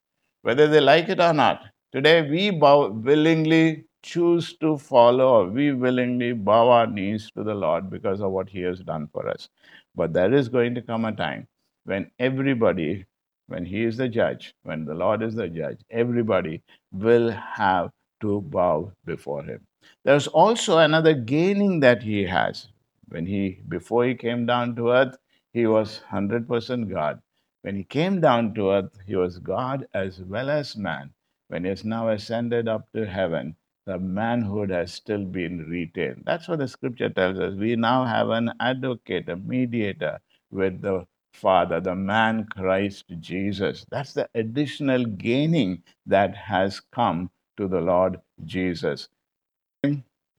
whether 0.43 0.69
they 0.69 0.81
like 0.81 1.09
it 1.09 1.21
or 1.21 1.33
not. 1.33 1.63
Today 1.93 2.29
we 2.29 2.51
bow 2.51 2.89
willingly 2.89 3.85
choose 4.03 4.57
to 4.59 4.79
follow, 4.79 5.43
or 5.43 5.47
we 5.49 5.73
willingly 5.73 6.33
bow 6.33 6.71
our 6.71 6.87
knees 6.87 7.31
to 7.33 7.43
the 7.43 7.55
Lord 7.55 7.91
because 7.91 8.21
of 8.21 8.31
what 8.33 8.49
He 8.49 8.61
has 8.63 8.81
done 8.81 9.09
for 9.13 9.29
us. 9.29 9.49
But 9.95 10.13
there 10.13 10.33
is 10.33 10.49
going 10.49 10.75
to 10.77 10.83
come 10.83 11.05
a 11.05 11.13
time 11.13 11.49
when 11.85 12.11
everybody, 12.19 13.07
when 13.49 13.65
He 13.65 13.85
is 13.85 13.97
the 13.97 14.09
judge, 14.09 14.55
when 14.63 14.85
the 14.85 14.95
Lord 14.95 15.23
is 15.23 15.35
the 15.35 15.49
judge, 15.49 15.81
everybody 15.91 16.63
will 16.93 17.31
have 17.31 17.91
to 18.21 18.41
bow 18.41 18.93
before 19.05 19.43
Him. 19.43 19.67
There's 20.05 20.27
also 20.27 20.79
another 20.79 21.15
gaining 21.15 21.81
that 21.81 22.03
He 22.03 22.25
has. 22.25 22.69
When 23.09 23.27
He, 23.27 23.61
before 23.69 24.05
He 24.05 24.15
came 24.15 24.47
down 24.47 24.77
to 24.77 24.91
earth, 24.91 25.17
He 25.53 25.67
was 25.67 26.01
100% 26.11 26.91
God. 26.91 27.21
When 27.63 27.77
He 27.77 27.85
came 27.85 28.21
down 28.21 28.55
to 28.55 28.71
earth, 28.71 28.99
He 29.07 29.17
was 29.17 29.39
God 29.39 29.87
as 29.93 30.21
well 30.21 30.49
as 30.49 30.77
man. 30.77 31.13
When 31.49 31.65
He 31.65 31.71
has 31.71 31.85
now 31.85 32.09
ascended 32.09 32.69
up 32.69 32.89
to 32.95 33.05
heaven, 33.07 33.57
the 33.91 33.99
manhood 33.99 34.71
has 34.71 34.93
still 34.93 35.25
been 35.25 35.69
retained. 35.69 36.23
That's 36.25 36.47
what 36.47 36.61
the 36.61 36.69
scripture 36.69 37.09
tells 37.09 37.41
us. 37.41 37.55
We 37.55 37.75
now 37.75 38.05
have 38.05 38.31
an 38.31 38.53
advocate, 38.61 39.29
a 39.29 39.35
mediator 39.35 40.21
with 40.53 40.81
the 40.81 41.07
Father, 41.35 41.81
the 41.81 41.97
man 41.97 42.47
Christ 42.55 43.07
Jesus. 43.19 43.85
That's 43.91 44.13
the 44.13 44.29
additional 44.37 45.05
gaining 45.05 45.83
that 46.07 46.37
has 46.37 46.79
come 46.93 47.31
to 47.57 47.67
the 47.67 47.81
Lord 47.81 48.21
Jesus. 48.45 49.09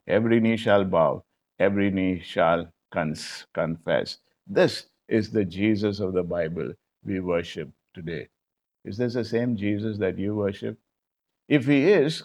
Every 0.07 0.39
knee 0.39 0.55
shall 0.55 0.85
bow, 0.85 1.25
every 1.59 1.91
knee 1.91 2.21
shall 2.23 2.71
cons- 2.91 3.47
confess. 3.53 4.19
This 4.47 4.85
is 5.09 5.29
the 5.29 5.43
Jesus 5.43 5.99
of 5.99 6.13
the 6.13 6.23
Bible 6.23 6.73
we 7.03 7.19
worship 7.19 7.69
today. 7.93 8.29
Is 8.85 8.97
this 8.97 9.15
the 9.15 9.25
same 9.25 9.57
Jesus 9.57 9.97
that 9.97 10.17
you 10.17 10.35
worship? 10.35 10.77
If 11.49 11.65
he 11.65 11.91
is, 11.91 12.23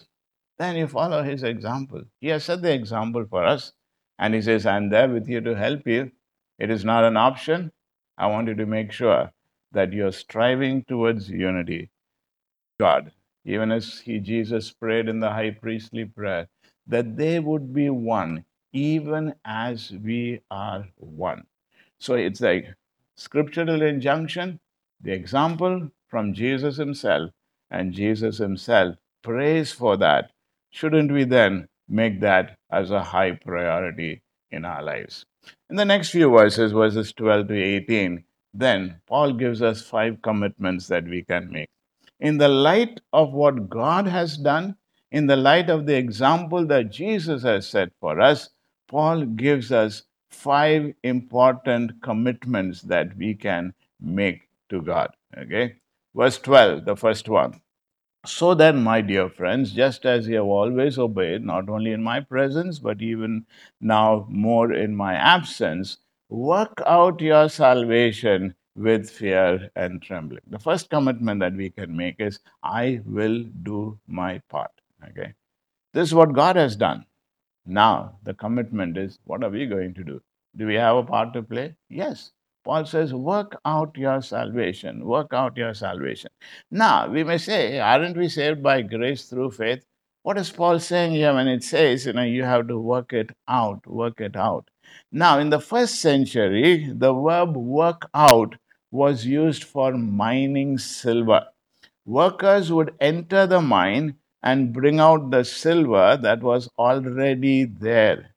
then 0.59 0.77
you 0.77 0.87
follow 0.87 1.23
his 1.23 1.43
example. 1.43 2.03
He 2.21 2.29
has 2.29 2.45
set 2.45 2.63
the 2.63 2.73
example 2.73 3.27
for 3.29 3.45
us. 3.45 3.73
And 4.19 4.35
he 4.35 4.41
says, 4.41 4.65
I'm 4.65 4.89
there 4.89 5.09
with 5.09 5.29
you 5.29 5.41
to 5.43 5.55
help 5.55 5.87
you. 5.87 6.11
It 6.59 6.71
is 6.71 6.85
not 6.85 7.05
an 7.05 7.17
option. 7.17 7.73
I 8.17 8.29
want 8.29 8.49
you 8.49 8.55
to 8.55 8.67
make 8.67 8.93
sure 8.93 9.31
that 9.73 9.93
you're 9.93 10.13
striving 10.13 10.85
towards 10.85 11.29
unity. 11.29 11.91
God, 12.81 13.13
even 13.45 13.71
as 13.71 14.01
he, 14.01 14.19
Jesus 14.19 14.73
prayed 14.73 15.09
in 15.09 15.21
the 15.21 15.31
high 15.31 15.51
priestly 15.51 16.07
prayer, 16.07 16.49
that 16.87 17.17
they 17.17 17.41
would 17.41 17.75
be 17.75 17.91
one, 17.91 18.45
even 18.73 19.35
as 19.45 19.91
we 19.91 20.41
are 20.51 20.89
one. 20.97 21.45
So 21.99 22.15
it's 22.15 22.43
a 22.43 22.75
scriptural 23.17 23.83
injunction, 23.83 24.61
the 25.01 25.13
example 25.13 25.91
from 26.09 26.33
Jesus 26.33 26.77
himself, 26.77 27.31
and 27.71 27.93
Jesus 27.93 28.39
himself 28.39 28.97
prays 29.23 29.73
for 29.73 29.97
that. 29.99 30.31
Shouldn't 30.77 31.11
we 31.11 31.25
then 31.25 31.69
make 31.89 32.21
that 32.21 32.59
as 32.71 32.91
a 32.91 33.03
high 33.03 33.33
priority 33.33 34.21
in 34.51 34.67
our 34.67 34.83
lives? 34.83 35.25
In 35.71 35.77
the 35.77 35.87
next 35.87 36.11
few 36.11 36.29
verses, 36.31 36.73
verses 36.73 37.15
12 37.15 37.49
to 37.49 37.55
18, 37.55 38.23
then 38.53 39.01
Paul 39.07 39.33
gives 39.33 39.63
us 39.63 39.81
five 39.81 40.21
commitments 40.21 40.87
that 40.89 41.05
we 41.05 41.23
can 41.23 41.51
make. 41.51 41.71
In 42.21 42.37
the 42.37 42.49
light 42.49 43.01
of 43.15 43.33
what 43.33 43.71
God 43.71 44.07
has 44.07 44.37
done, 44.37 44.77
in 45.11 45.27
the 45.27 45.37
light 45.37 45.71
of 45.71 45.87
the 45.87 45.97
example 45.97 46.67
that 46.67 46.91
Jesus 46.91 47.43
has 47.43 47.67
set 47.67 47.89
for 47.99 48.21
us, 48.21 48.51
Paul 48.87 49.25
gives 49.25 49.73
us 49.73 50.03
five 50.29 50.93
important 51.03 52.03
commitments 52.03 52.83
that 52.83 53.17
we 53.17 53.33
can 53.33 53.73
make 53.99 54.43
to 54.69 54.83
God. 54.83 55.09
Okay? 55.39 55.77
Verse 56.15 56.37
12, 56.37 56.85
the 56.85 56.97
first 56.97 57.31
one. 57.31 57.63
So 58.27 58.55
then, 58.55 58.83
my 58.83 59.01
dear 59.03 59.29
friends, 59.29 59.73
just 59.73 60.05
as 60.05 60.27
you 60.27 60.37
have 60.37 60.47
always 60.47 60.99
obeyed, 60.99 61.45
not 61.45 61.69
only 61.69 61.93
in 61.93 62.03
my 62.03 62.21
presence, 62.21 62.79
but 62.79 63.01
even 63.01 63.47
now 63.81 64.27
more 64.29 64.73
in 64.73 64.97
my 64.97 65.15
absence, 65.15 65.99
work 66.29 66.83
out 66.85 67.21
your 67.21 67.49
salvation 67.49 68.55
with 68.75 69.09
fear 69.09 69.71
and 69.77 70.03
trembling. 70.03 70.43
The 70.49 70.59
first 70.59 70.91
commitment 70.91 71.41
that 71.41 71.55
we 71.55 71.71
can 71.71 71.97
make 71.97 72.17
is, 72.19 72.41
I 72.63 73.01
will 73.07 73.45
do 73.63 73.99
my 74.07 74.41
part. 74.49 74.73
Okay? 75.09 75.35
This 75.93 76.09
is 76.09 76.15
what 76.15 76.35
God 76.35 76.57
has 76.57 76.77
done. 76.77 77.07
Now, 77.65 78.19
the 78.25 78.35
commitment 78.35 78.99
is, 78.99 79.19
what 79.25 79.45
are 79.45 79.51
we 79.51 79.67
going 79.67 79.95
to 79.95 80.05
do? 80.05 80.21
Do 80.57 80.67
we 80.67 80.75
have 80.75 80.97
a 80.97 81.03
part 81.05 81.33
to 81.35 81.43
play? 81.43 81.77
Yes. 81.89 82.33
Paul 82.67 82.85
says, 82.85 83.15
work 83.15 83.61
out 83.65 83.97
your 83.97 84.21
salvation. 84.21 85.05
Work 85.05 85.33
out 85.33 85.57
your 85.57 85.73
salvation. 85.73 86.31
Now, 86.69 87.09
we 87.09 87.23
may 87.23 87.39
say, 87.39 87.79
aren't 87.79 88.17
we 88.17 88.29
saved 88.29 88.61
by 88.61 88.83
grace 88.83 89.27
through 89.27 89.53
faith? 89.53 89.85
What 90.25 90.37
is 90.37 90.51
Paul 90.51 90.81
saying 90.81 91.13
here 91.13 91.33
when 91.33 91.47
it 91.47 91.63
says, 91.63 92.07
you 92.07 92.13
know, 92.13 92.25
you 92.25 92.43
have 92.43 92.67
to 92.67 92.77
work 92.77 93.13
it 93.13 93.31
out, 93.47 93.87
work 93.87 94.21
it 94.21 94.35
out? 94.35 94.69
Now, 95.13 95.39
in 95.39 95.51
the 95.51 95.61
first 95.61 96.01
century, 96.01 96.93
the 96.93 97.15
verb 97.15 97.57
work 97.57 98.11
out 98.13 98.57
was 98.91 99.25
used 99.25 99.63
for 99.63 99.93
mining 99.93 100.77
silver. 100.79 101.47
Workers 102.05 102.73
would 102.73 102.95
enter 103.01 103.47
the 103.47 103.61
mine 103.61 104.17
and 104.43 104.73
bring 104.73 104.99
out 104.99 105.31
the 105.31 105.45
silver 105.45 106.19
that 106.21 106.43
was 106.43 106.69
already 106.77 107.65
there. 107.65 108.35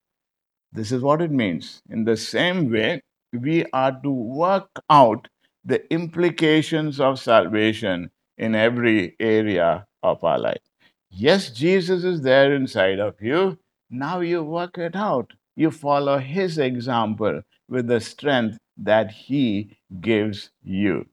This 0.72 0.92
is 0.92 1.02
what 1.02 1.20
it 1.20 1.32
means. 1.32 1.82
In 1.90 2.04
the 2.04 2.16
same 2.16 2.72
way, 2.72 3.02
we 3.34 3.66
are 3.74 4.00
to 4.02 4.10
work 4.12 4.70
out 4.90 5.28
the 5.66 5.92
implications 5.94 7.00
of 7.00 7.20
salvation 7.20 8.12
in 8.38 8.56
every 8.56 9.16
area 9.20 9.86
of 10.04 10.24
our 10.24 10.40
life. 10.40 10.62
Yes, 11.10 11.50
Jesus 11.52 12.04
is 12.04 12.22
there 12.22 12.54
inside 12.54 13.00
of 13.00 13.22
you. 13.22 13.58
Now 13.90 14.20
you 14.22 14.44
work 14.44 14.78
it 14.78 14.96
out. 14.96 15.34
You 15.56 15.72
follow 15.72 16.18
his 16.20 16.58
example 16.58 17.42
with 17.68 17.88
the 17.88 18.00
strength 18.00 18.58
that 18.78 19.12
he 19.12 19.78
gives 20.02 20.52
you. 20.64 21.06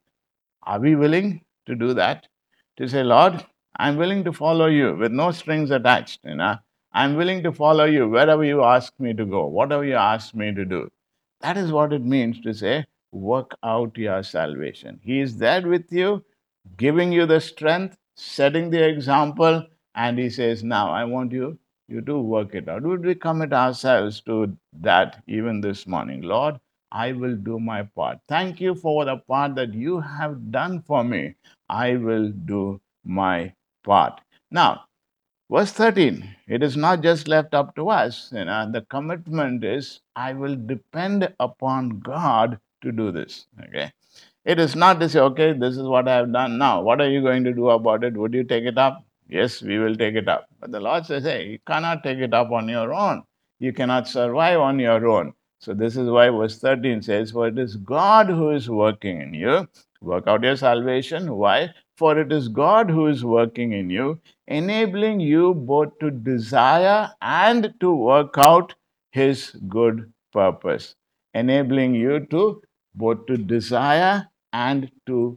Are 0.63 0.79
we 0.81 0.95
willing 0.97 1.45
to 1.67 1.75
do 1.75 1.95
that? 1.95 2.29
To 2.79 2.89
say, 2.89 3.03
Lord, 3.03 3.45
I'm 3.77 3.97
willing 3.97 4.25
to 4.25 4.33
follow 4.33 4.67
you 4.67 4.95
with 4.97 5.13
no 5.13 5.31
strings 5.33 5.71
attached. 5.71 6.21
You 6.25 6.37
know, 6.37 6.57
I'm 6.93 7.17
willing 7.17 7.43
to 7.45 7.53
follow 7.53 7.85
you 7.85 8.09
wherever 8.09 8.45
you 8.45 8.63
ask 8.65 8.93
me 8.99 9.15
to 9.15 9.25
go, 9.25 9.47
whatever 9.47 9.85
you 9.85 9.95
ask 9.95 10.35
me 10.35 10.55
to 10.55 10.65
do. 10.65 10.91
That 11.41 11.57
is 11.57 11.73
what 11.73 11.95
it 11.95 12.05
means 12.05 12.41
to 12.43 12.53
say, 12.53 12.85
work 13.13 13.57
out 13.63 13.97
your 13.97 14.23
salvation. 14.23 15.01
He 15.03 15.21
is 15.21 15.39
there 15.39 15.67
with 15.67 15.91
you, 15.93 16.25
giving 16.77 17.13
you 17.13 17.27
the 17.27 17.41
strength, 17.41 17.97
setting 18.17 18.71
the 18.71 18.87
example, 18.87 19.67
and 19.95 20.19
he 20.19 20.29
says, 20.31 20.63
Now 20.63 20.91
I 20.91 21.05
want 21.05 21.33
you, 21.33 21.59
you 21.89 22.03
to 22.03 22.19
work 22.19 22.55
it 22.55 22.69
out. 22.69 22.83
Would 22.83 23.05
we 23.05 23.15
commit 23.15 23.53
ourselves 23.55 24.21
to 24.23 24.57
that 24.75 25.23
even 25.27 25.61
this 25.63 25.87
morning? 25.87 26.23
Lord, 26.23 26.61
I 26.93 27.13
will 27.13 27.37
do 27.37 27.59
my 27.61 27.85
part. 27.85 28.19
Thank 28.29 28.61
you 28.61 28.75
for 28.75 29.05
the 29.07 29.19
part 29.19 29.55
that 29.57 29.75
you 29.75 30.01
have 30.01 30.51
done 30.51 30.83
for 30.83 31.05
me. 31.05 31.37
I 31.69 31.97
will 31.97 32.31
do 32.31 32.81
my 33.05 33.55
part. 33.85 34.21
Now, 34.51 34.86
verse 35.51 35.73
13, 35.73 36.37
it 36.49 36.63
is 36.63 36.77
not 36.77 37.03
just 37.03 37.29
left 37.29 37.55
up 37.55 37.75
to 37.77 37.91
us. 37.91 38.31
You 38.33 38.41
uh, 38.41 38.45
know, 38.45 38.73
the 38.73 38.83
commitment 38.83 39.65
is 39.65 40.01
I 40.15 40.33
will 40.33 40.57
depend 40.57 41.33
upon 41.41 42.01
God 42.01 42.59
to 42.83 42.93
do 42.93 43.11
this. 43.13 43.47
Okay. 43.69 43.93
It 44.45 44.61
is 44.61 44.77
not 44.77 45.01
to 45.01 45.09
say, 45.09 45.21
okay, 45.21 45.53
this 45.53 45.77
is 45.77 45.83
what 45.83 46.07
I 46.07 46.17
have 46.17 46.33
done 46.33 46.57
now. 46.57 46.81
What 46.81 47.01
are 47.01 47.11
you 47.11 47.21
going 47.21 47.43
to 47.45 47.53
do 47.53 47.71
about 47.71 48.05
it? 48.05 48.17
Would 48.17 48.33
you 48.33 48.45
take 48.45 48.65
it 48.65 48.79
up? 48.79 49.05
Yes, 49.29 49.61
we 49.61 49.79
will 49.79 49.97
take 49.97 50.15
it 50.15 50.29
up. 50.29 50.47
But 50.61 50.71
the 50.71 50.79
Lord 50.79 51.05
says, 51.05 51.25
hey, 51.25 51.47
you 51.47 51.59
cannot 51.67 52.05
take 52.05 52.19
it 52.19 52.33
up 52.33 52.53
on 52.53 52.69
your 52.69 52.95
own. 52.95 53.25
You 53.59 53.73
cannot 53.73 54.07
survive 54.07 54.61
on 54.61 54.79
your 54.79 55.05
own. 55.07 55.33
So 55.59 55.75
this 55.75 55.97
is 55.97 56.09
why 56.09 56.29
verse 56.31 56.59
13 56.59 57.03
says, 57.03 57.33
For 57.33 57.49
it 57.49 57.59
is 57.59 57.77
God 57.77 58.29
who 58.29 58.51
is 58.51 58.71
working 58.71 59.21
in 59.21 59.35
you. 59.35 59.69
Work 60.01 60.27
out 60.27 60.43
your 60.43 60.57
salvation. 60.57 61.35
Why? 61.37 61.75
For 61.97 62.19
it 62.19 62.33
is 62.33 62.49
God 62.49 62.91
who 62.91 63.07
is 63.07 63.25
working 63.25 63.73
in 63.73 63.91
you, 63.91 64.21
enabling 64.47 65.21
you 65.21 65.55
both 65.55 65.99
to 66.01 66.11
desire 66.11 67.11
and 67.23 67.75
to 67.81 67.95
work 67.95 68.35
out 68.39 68.75
his 69.13 69.51
good 69.69 70.13
purpose. 70.33 70.95
Enabling 71.35 71.95
you 71.95 72.21
to 72.31 72.63
both 72.95 73.27
to 73.27 73.37
desire 73.37 74.29
and 74.53 74.91
to 75.07 75.37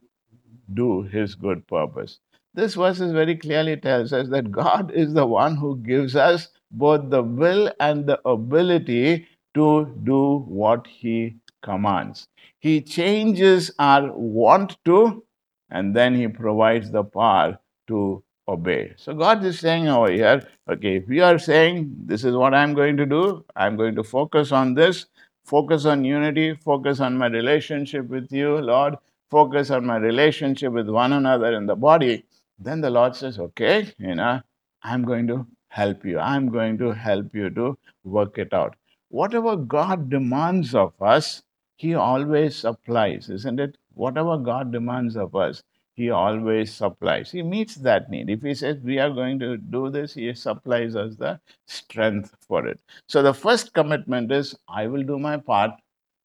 do 0.74 1.04
his 1.04 1.36
good 1.36 1.68
purpose. 1.68 2.20
This 2.54 2.76
verse 2.76 3.00
is 3.00 3.12
very 3.12 3.36
clearly 3.36 3.78
tells 3.78 4.14
us 4.14 4.30
that 4.30 4.52
God 4.52 4.92
is 4.92 5.14
the 5.14 5.26
one 5.26 5.56
who 5.56 5.78
gives 5.78 6.16
us 6.16 6.50
both 6.72 7.10
the 7.10 7.24
will 7.24 7.72
and 7.80 8.06
the 8.06 8.20
ability 8.28 9.28
to 9.56 9.86
do 10.04 10.40
what 10.48 10.88
he 10.88 11.36
commands. 11.62 12.28
He 12.60 12.82
changes 12.82 13.72
our 13.80 14.12
want 14.12 14.78
to, 14.86 15.24
and 15.70 15.96
then 15.96 16.16
he 16.16 16.28
provides 16.28 16.92
the 16.92 17.04
power 17.04 17.60
to 17.88 18.24
obey. 18.48 18.94
So 18.98 19.14
God 19.14 19.44
is 19.46 19.60
saying 19.60 19.88
over 19.88 20.12
here, 20.12 20.48
okay, 20.70 20.98
if 20.98 21.10
you 21.10 21.24
are 21.24 21.38
saying 21.38 21.94
this 22.06 22.24
is 22.24 22.36
what 22.36 22.54
I'm 22.54 22.74
going 22.74 22.98
to 22.98 23.06
do, 23.06 23.46
I'm 23.56 23.76
going 23.78 23.96
to 23.96 24.04
focus 24.04 24.52
on 24.52 24.74
this, 24.74 25.06
focus 25.46 25.86
on 25.86 26.04
unity, 26.04 26.56
focus 26.56 27.00
on 27.00 27.18
my 27.18 27.28
relationship 27.28 28.08
with 28.08 28.32
you, 28.32 28.58
Lord, 28.58 28.96
focus 29.30 29.70
on 29.70 29.86
my 29.86 29.98
relationship 29.98 30.74
with 30.74 30.90
one 30.90 31.14
another 31.14 31.54
in 31.54 31.66
the 31.66 31.76
body, 31.76 32.26
then 32.58 32.82
the 32.82 32.90
Lord 32.90 33.16
says, 33.16 33.40
okay, 33.40 33.94
you 33.98 34.16
know, 34.16 34.42
I'm 34.84 35.04
going 35.04 35.28
to 35.28 35.46
help 35.70 36.06
you. 36.06 36.20
I'm 36.20 36.50
going 36.50 36.78
to 36.80 36.92
help 36.92 37.34
you 37.34 37.50
to 37.52 37.78
work 38.04 38.38
it 38.38 38.54
out. 38.54 38.76
Whatever 39.10 39.56
God 39.56 40.10
demands 40.10 40.76
of 40.76 40.94
us, 41.02 41.44
He 41.80 41.96
always 41.96 42.58
supplies, 42.58 43.30
isn't 43.30 43.58
it? 43.58 43.78
Whatever 43.94 44.38
God 44.38 44.70
demands 44.74 45.16
of 45.16 45.34
us, 45.34 45.64
He 45.94 46.10
always 46.10 46.74
supplies. 46.74 47.32
He 47.32 47.42
meets 47.42 47.76
that 47.76 48.10
need. 48.10 48.30
If 48.30 48.42
He 48.42 48.54
says 48.54 48.82
we 48.84 49.00
are 49.00 49.10
going 49.10 49.40
to 49.40 49.56
do 49.56 49.90
this, 49.90 50.14
He 50.14 50.34
supplies 50.34 50.98
us 50.98 51.16
the 51.16 51.40
strength 51.68 52.36
for 52.42 52.68
it. 52.68 52.82
So 53.08 53.24
the 53.24 53.34
first 53.34 53.74
commitment 53.74 54.30
is 54.30 54.58
I 54.68 54.88
will 54.88 55.04
do 55.04 55.18
my 55.18 55.38
part. 55.38 55.72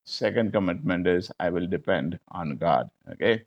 Second 0.05 0.53
commitment 0.53 1.07
is 1.07 1.31
I 1.39 1.51
will 1.51 1.69
depend 1.69 2.19
on 2.33 2.57
God. 2.57 2.91
Okay. 3.13 3.45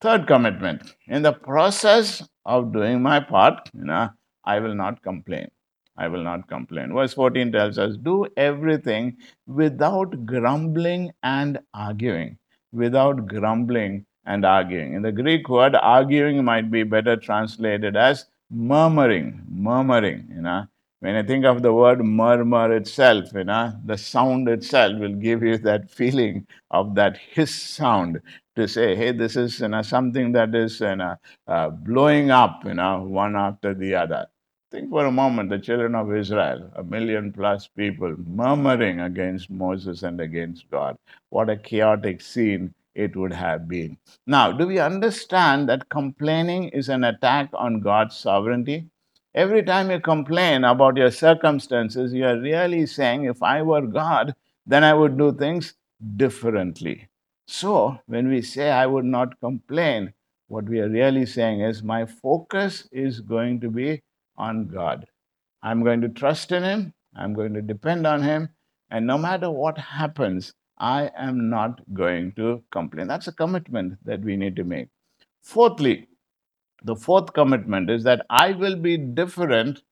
Third 0.00 0.26
commitment 0.26 0.94
in 1.06 1.20
the 1.20 1.34
process 1.34 2.26
of 2.46 2.72
doing 2.72 3.02
my 3.02 3.20
part, 3.20 3.68
you 3.74 3.84
know, 3.84 4.08
I 4.42 4.58
will 4.58 4.74
not 4.74 5.02
complain. 5.02 5.50
I 5.96 6.08
will 6.08 6.22
not 6.22 6.48
complain. 6.48 6.92
Verse 6.92 7.14
14 7.14 7.52
tells 7.52 7.78
us, 7.78 7.96
Do 7.96 8.26
everything 8.36 9.16
without 9.46 10.26
grumbling 10.26 11.12
and 11.22 11.58
arguing. 11.74 12.38
Without 12.72 13.26
grumbling 13.26 14.06
and 14.26 14.44
arguing. 14.44 14.94
In 14.94 15.02
the 15.02 15.12
Greek 15.12 15.48
word, 15.48 15.74
arguing 15.76 16.44
might 16.44 16.70
be 16.70 16.82
better 16.82 17.16
translated 17.16 17.96
as 17.96 18.26
murmuring. 18.50 19.42
Murmuring, 19.48 20.28
you 20.34 20.42
know. 20.42 20.66
When 21.00 21.16
I 21.16 21.24
think 21.24 21.44
of 21.44 21.62
the 21.62 21.72
word 21.72 22.04
murmur 22.04 22.72
itself, 22.76 23.32
you 23.34 23.42
know, 23.44 23.72
the 23.84 23.98
sound 23.98 24.48
itself 24.48 25.00
will 25.00 25.14
give 25.14 25.42
you 25.42 25.58
that 25.58 25.90
feeling 25.90 26.46
of 26.70 26.94
that 26.94 27.16
hiss 27.16 27.52
sound 27.52 28.20
to 28.54 28.68
say, 28.68 28.94
hey, 28.94 29.10
this 29.10 29.34
is 29.34 29.58
you 29.60 29.68
know, 29.68 29.82
something 29.82 30.30
that 30.32 30.54
is 30.54 30.80
you 30.80 30.94
know, 30.94 31.16
uh, 31.48 31.70
blowing 31.70 32.30
up, 32.30 32.64
you 32.64 32.74
know, 32.74 33.02
one 33.02 33.34
after 33.34 33.74
the 33.74 33.96
other. 33.96 34.26
Think 34.72 34.88
for 34.88 35.04
a 35.04 35.12
moment 35.12 35.50
the 35.50 35.58
children 35.58 35.94
of 35.94 36.14
Israel, 36.14 36.70
a 36.76 36.82
million 36.82 37.30
plus 37.30 37.68
people, 37.68 38.16
murmuring 38.26 39.00
against 39.00 39.50
Moses 39.50 40.02
and 40.02 40.18
against 40.18 40.70
God. 40.70 40.96
What 41.28 41.50
a 41.50 41.58
chaotic 41.58 42.22
scene 42.22 42.72
it 42.94 43.14
would 43.14 43.34
have 43.34 43.68
been. 43.68 43.98
Now, 44.26 44.50
do 44.50 44.66
we 44.66 44.78
understand 44.78 45.68
that 45.68 45.90
complaining 45.90 46.70
is 46.70 46.88
an 46.88 47.04
attack 47.04 47.50
on 47.52 47.80
God's 47.80 48.16
sovereignty? 48.16 48.86
Every 49.34 49.62
time 49.62 49.90
you 49.90 50.00
complain 50.00 50.64
about 50.64 50.96
your 50.96 51.10
circumstances, 51.10 52.14
you 52.14 52.24
are 52.24 52.40
really 52.40 52.86
saying, 52.86 53.26
if 53.26 53.42
I 53.42 53.60
were 53.60 53.86
God, 53.86 54.34
then 54.64 54.84
I 54.84 54.94
would 54.94 55.18
do 55.18 55.34
things 55.34 55.74
differently. 56.16 57.08
So, 57.46 57.98
when 58.06 58.28
we 58.28 58.40
say, 58.40 58.70
I 58.70 58.86
would 58.86 59.04
not 59.04 59.38
complain, 59.40 60.14
what 60.48 60.64
we 60.64 60.80
are 60.80 60.88
really 60.88 61.26
saying 61.26 61.60
is, 61.60 61.82
my 61.82 62.06
focus 62.06 62.88
is 62.90 63.20
going 63.20 63.60
to 63.60 63.68
be 63.68 64.02
on 64.36 64.68
God. 64.68 65.06
I'm 65.62 65.82
going 65.82 66.00
to 66.00 66.08
trust 66.08 66.52
in 66.52 66.62
Him, 66.62 66.94
I'm 67.14 67.34
going 67.34 67.54
to 67.54 67.62
depend 67.62 68.06
on 68.06 68.22
Him, 68.22 68.48
and 68.90 69.06
no 69.06 69.18
matter 69.18 69.50
what 69.50 69.78
happens, 69.78 70.54
I 70.78 71.10
am 71.16 71.50
not 71.50 71.80
going 71.94 72.32
to 72.32 72.62
complain. 72.70 73.06
That's 73.06 73.28
a 73.28 73.32
commitment 73.32 73.98
that 74.04 74.20
we 74.22 74.36
need 74.36 74.56
to 74.56 74.64
make. 74.64 74.88
Fourthly, 75.42 76.08
the 76.84 76.96
fourth 76.96 77.32
commitment 77.32 77.90
is 77.90 78.02
that 78.04 78.26
I 78.30 78.52
will 78.52 78.76
be 78.76 78.96
different 78.96 79.82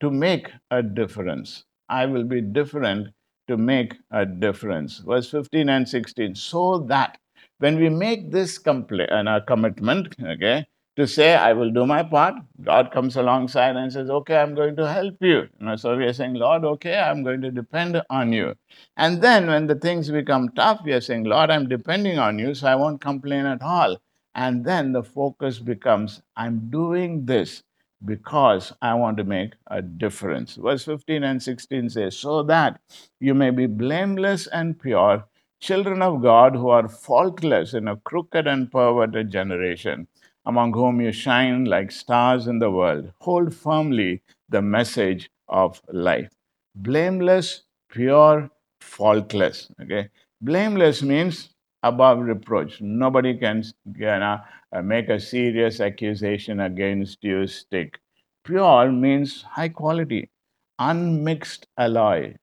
to 0.00 0.10
make 0.10 0.50
a 0.70 0.82
difference. 0.82 1.64
I 1.88 2.06
will 2.06 2.24
be 2.24 2.40
different 2.40 3.08
to 3.48 3.56
make 3.56 3.94
a 4.10 4.26
difference. 4.26 4.98
Verse 4.98 5.30
15 5.30 5.68
and 5.68 5.88
16. 5.88 6.34
So 6.34 6.78
that 6.88 7.18
when 7.58 7.78
we 7.78 7.88
make 7.88 8.30
this 8.30 8.58
compl- 8.58 9.10
uh, 9.10 9.40
commitment, 9.46 10.16
okay, 10.22 10.66
to 11.00 11.06
say, 11.06 11.34
I 11.34 11.52
will 11.52 11.70
do 11.70 11.86
my 11.86 12.02
part, 12.02 12.34
God 12.62 12.92
comes 12.92 13.16
alongside 13.16 13.76
and 13.76 13.92
says, 13.92 14.10
Okay, 14.10 14.36
I'm 14.36 14.54
going 14.54 14.76
to 14.76 14.86
help 14.92 15.16
you. 15.20 15.40
you 15.58 15.66
know, 15.66 15.76
so 15.76 15.96
we 15.96 16.04
are 16.04 16.12
saying, 16.12 16.34
Lord, 16.34 16.64
okay, 16.64 16.98
I'm 16.98 17.22
going 17.24 17.40
to 17.42 17.50
depend 17.50 18.00
on 18.10 18.32
you. 18.32 18.54
And 18.96 19.22
then 19.22 19.48
when 19.48 19.66
the 19.66 19.74
things 19.74 20.10
become 20.10 20.50
tough, 20.50 20.80
we 20.84 20.92
are 20.92 21.00
saying, 21.00 21.24
Lord, 21.24 21.50
I'm 21.50 21.68
depending 21.68 22.18
on 22.18 22.38
you, 22.38 22.54
so 22.54 22.68
I 22.68 22.76
won't 22.76 23.00
complain 23.00 23.46
at 23.46 23.62
all. 23.62 23.96
And 24.34 24.64
then 24.64 24.92
the 24.92 25.02
focus 25.02 25.58
becomes 25.58 26.22
I'm 26.36 26.70
doing 26.70 27.26
this 27.26 27.62
because 28.04 28.72
I 28.80 28.94
want 28.94 29.16
to 29.18 29.24
make 29.24 29.54
a 29.66 29.82
difference. 29.82 30.56
Verse 30.56 30.84
15 30.84 31.24
and 31.24 31.42
16 31.42 31.90
says, 31.90 32.16
So 32.16 32.42
that 32.44 32.80
you 33.20 33.34
may 33.34 33.50
be 33.50 33.66
blameless 33.66 34.46
and 34.46 34.78
pure, 34.78 35.24
children 35.60 36.02
of 36.02 36.22
God 36.22 36.54
who 36.56 36.68
are 36.68 36.88
faultless 36.88 37.74
in 37.74 37.88
a 37.88 37.96
crooked 37.96 38.46
and 38.46 38.70
perverted 38.70 39.30
generation, 39.30 40.08
among 40.50 40.72
whom 40.72 41.00
you 41.00 41.12
shine 41.12 41.64
like 41.64 41.92
stars 41.92 42.48
in 42.52 42.58
the 42.58 42.70
world. 42.78 43.12
Hold 43.20 43.54
firmly 43.54 44.22
the 44.48 44.60
message 44.60 45.30
of 45.48 45.80
life. 45.92 46.30
Blameless, 46.74 47.62
pure, 47.88 48.50
faultless. 48.80 49.68
Okay. 49.82 50.08
Blameless 50.40 51.02
means 51.02 51.50
above 51.84 52.18
reproach. 52.18 52.80
Nobody 52.80 53.36
can 53.36 53.62
know, 53.86 54.38
uh, 54.72 54.82
make 54.82 55.08
a 55.08 55.20
serious 55.20 55.80
accusation 55.80 56.60
against 56.60 57.22
you 57.22 57.46
stick. 57.46 58.00
Pure 58.44 58.90
means 58.90 59.42
high 59.42 59.68
quality, 59.68 60.30
unmixed 60.78 61.68
alloy. 61.78 62.34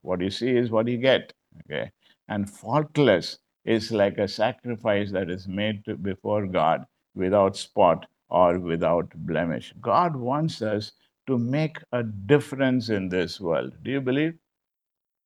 What 0.00 0.22
you 0.22 0.30
see 0.30 0.56
is 0.62 0.70
what 0.70 0.88
you 0.88 0.96
get. 0.96 1.34
Okay. 1.64 1.90
And 2.28 2.48
faultless 2.48 3.38
is 3.64 3.92
like 3.92 4.16
a 4.18 4.26
sacrifice 4.26 5.12
that 5.12 5.28
is 5.30 5.46
made 5.46 5.84
to, 5.84 5.96
before 5.96 6.46
God 6.46 6.86
without 7.14 7.56
spot 7.56 8.06
or 8.28 8.58
without 8.58 9.10
blemish. 9.14 9.74
God 9.80 10.16
wants 10.16 10.62
us 10.62 10.92
to 11.26 11.38
make 11.38 11.76
a 11.92 12.02
difference 12.02 12.88
in 12.88 13.08
this 13.08 13.40
world. 13.40 13.72
Do 13.82 13.90
you 13.90 14.00
believe? 14.00 14.34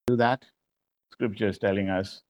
Do 0.06 0.16
that? 0.16 0.44
Scripture 1.12 1.48
is 1.48 1.58
telling 1.58 1.88
us 1.88 2.22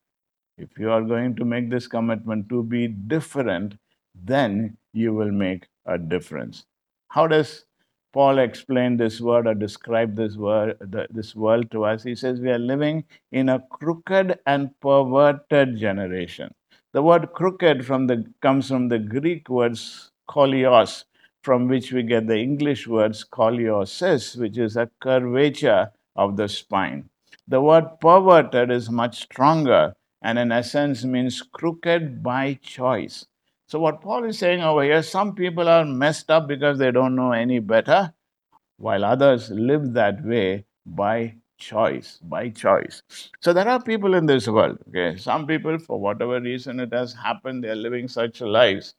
if 0.59 0.79
you 0.79 0.91
are 0.91 1.03
going 1.03 1.35
to 1.37 1.45
make 1.45 1.71
this 1.71 1.87
commitment 1.87 2.49
to 2.49 2.63
be 2.63 2.89
different, 2.89 3.79
then 4.15 4.77
you 4.93 5.13
will 5.13 5.33
make 5.33 5.69
a 5.87 5.99
difference. 5.99 6.65
How 7.09 7.27
does 7.27 7.65
Paul 8.13 8.39
explain 8.39 8.97
this 8.97 9.21
word 9.21 9.47
or 9.47 9.55
describe 9.55 10.17
this 10.17 10.37
word, 10.37 10.79
this 11.11 11.35
world 11.35 11.71
to 11.73 11.85
us? 11.85 12.03
He 12.03 12.15
says 12.15 12.41
we 12.41 12.51
are 12.51 12.59
living 12.59 13.05
in 13.33 13.51
a 13.51 13.63
crooked 13.71 14.39
and 14.47 14.71
perverted 14.81 15.77
generation. 15.77 16.55
The 16.97 17.03
word 17.03 17.35
crooked 17.35 17.85
from 17.85 18.07
the, 18.07 18.25
comes 18.41 18.69
from 18.69 18.89
the 18.89 18.99
Greek 18.99 19.51
words 19.51 20.13
kolios, 20.31 21.05
from 21.43 21.69
which 21.69 21.93
we 21.93 22.03
get 22.03 22.27
the 22.27 22.39
English 22.39 22.89
words 22.89 23.23
scoliosis, 23.23 24.39
which 24.39 24.57
is 24.57 24.79
a 24.79 24.89
curvature 25.03 25.93
of 26.17 26.39
the 26.39 26.49
spine. 26.49 27.11
The 27.47 27.61
word 27.61 28.01
perverted 28.01 28.71
is 28.71 28.89
much 28.89 29.25
stronger 29.25 29.93
and 30.23 30.39
in 30.39 30.51
essence 30.51 31.05
means 31.05 31.43
crooked 31.43 32.23
by 32.23 32.55
choice. 32.63 33.27
So, 33.67 33.79
what 33.79 34.01
Paul 34.01 34.25
is 34.25 34.39
saying 34.39 34.63
over 34.63 34.83
here, 34.83 35.03
some 35.03 35.35
people 35.35 35.69
are 35.69 35.85
messed 35.85 36.31
up 36.31 36.49
because 36.49 36.79
they 36.79 36.93
don't 36.93 37.15
know 37.15 37.33
any 37.33 37.59
better, 37.59 38.15
while 38.79 39.05
others 39.05 39.51
live 39.51 39.93
that 39.93 40.25
way 40.25 40.65
by 40.87 41.35
choice, 41.59 42.19
by 42.23 42.51
choice. 42.51 43.03
So, 43.41 43.53
there 43.53 43.69
are 43.69 43.83
people 43.83 44.15
in 44.15 44.27
this 44.27 44.49
world, 44.49 44.79
okay? 44.89 45.17
Some 45.17 45.47
people, 45.47 45.79
for 45.79 45.99
whatever 46.01 46.41
reason 46.41 46.81
it 46.81 46.93
has 46.93 47.13
happened, 47.15 47.65
they're 47.65 47.75
living 47.77 48.09
such 48.09 48.41
lives. 48.41 48.95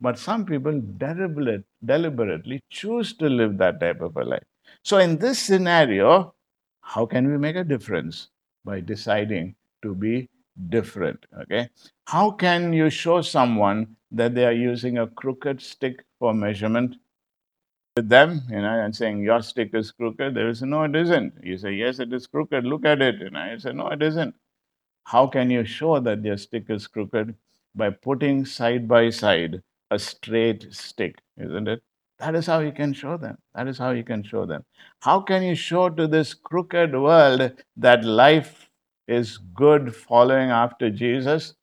But 0.00 0.18
some 0.18 0.44
people 0.46 0.80
deliberate, 0.98 1.64
deliberately 1.84 2.60
choose 2.70 3.16
to 3.18 3.28
live 3.28 3.58
that 3.58 3.80
type 3.80 4.00
of 4.00 4.16
a 4.16 4.24
life. 4.24 4.44
So, 4.82 4.98
in 4.98 5.18
this 5.18 5.38
scenario, 5.38 6.34
how 6.82 7.06
can 7.06 7.30
we 7.30 7.38
make 7.38 7.56
a 7.56 7.64
difference? 7.64 8.28
By 8.64 8.80
deciding 8.80 9.54
to 9.82 9.94
be 9.94 10.28
different. 10.68 11.24
Okay. 11.42 11.68
How 12.06 12.30
can 12.30 12.72
you 12.72 12.90
show 12.90 13.22
someone 13.22 13.96
that 14.10 14.34
they 14.34 14.44
are 14.44 14.52
using 14.52 14.98
a 14.98 15.06
crooked 15.06 15.60
stick 15.62 16.04
for 16.18 16.34
measurement? 16.34 16.96
With 17.96 18.08
them, 18.08 18.42
you 18.50 18.62
know, 18.62 18.80
and 18.80 18.94
saying 18.96 19.22
your 19.22 19.42
stick 19.42 19.70
is 19.74 19.92
crooked, 19.92 20.34
there 20.34 20.48
is 20.48 20.62
no, 20.62 20.84
it 20.84 20.96
isn't. 20.96 21.34
You 21.44 21.58
say, 21.58 21.72
yes, 21.72 21.98
it 22.00 22.12
is 22.12 22.26
crooked. 22.26 22.64
Look 22.64 22.84
at 22.84 23.02
it. 23.02 23.16
You 23.20 23.30
know, 23.30 23.44
you 23.52 23.58
say, 23.60 23.72
no, 23.72 23.88
it 23.88 24.02
isn't. 24.02 24.34
How 25.04 25.26
can 25.26 25.50
you 25.50 25.64
show 25.64 26.00
that 26.00 26.24
your 26.24 26.36
stick 26.38 26.66
is 26.70 26.86
crooked? 26.86 27.34
By 27.74 27.90
putting 27.90 28.44
side 28.46 28.88
by 28.88 29.10
side 29.10 29.62
a 29.90 29.98
straight 29.98 30.72
stick, 30.74 31.20
isn't 31.38 31.68
it? 31.68 31.82
That 32.18 32.34
is 32.36 32.46
how 32.46 32.60
you 32.60 32.72
can 32.72 32.92
show 32.92 33.16
them. 33.16 33.38
That 33.54 33.68
is 33.68 33.78
how 33.78 33.90
you 33.90 34.04
can 34.04 34.22
show 34.22 34.46
them. 34.46 34.64
How 35.00 35.20
can 35.20 35.42
you 35.42 35.54
show 35.54 35.88
to 35.90 36.06
this 36.06 36.34
crooked 36.34 36.92
world 36.94 37.52
that 37.76 38.04
life 38.04 38.70
is 39.08 39.38
good 39.38 39.94
following 39.94 40.50
after 40.50 40.90
Jesus 40.90 41.54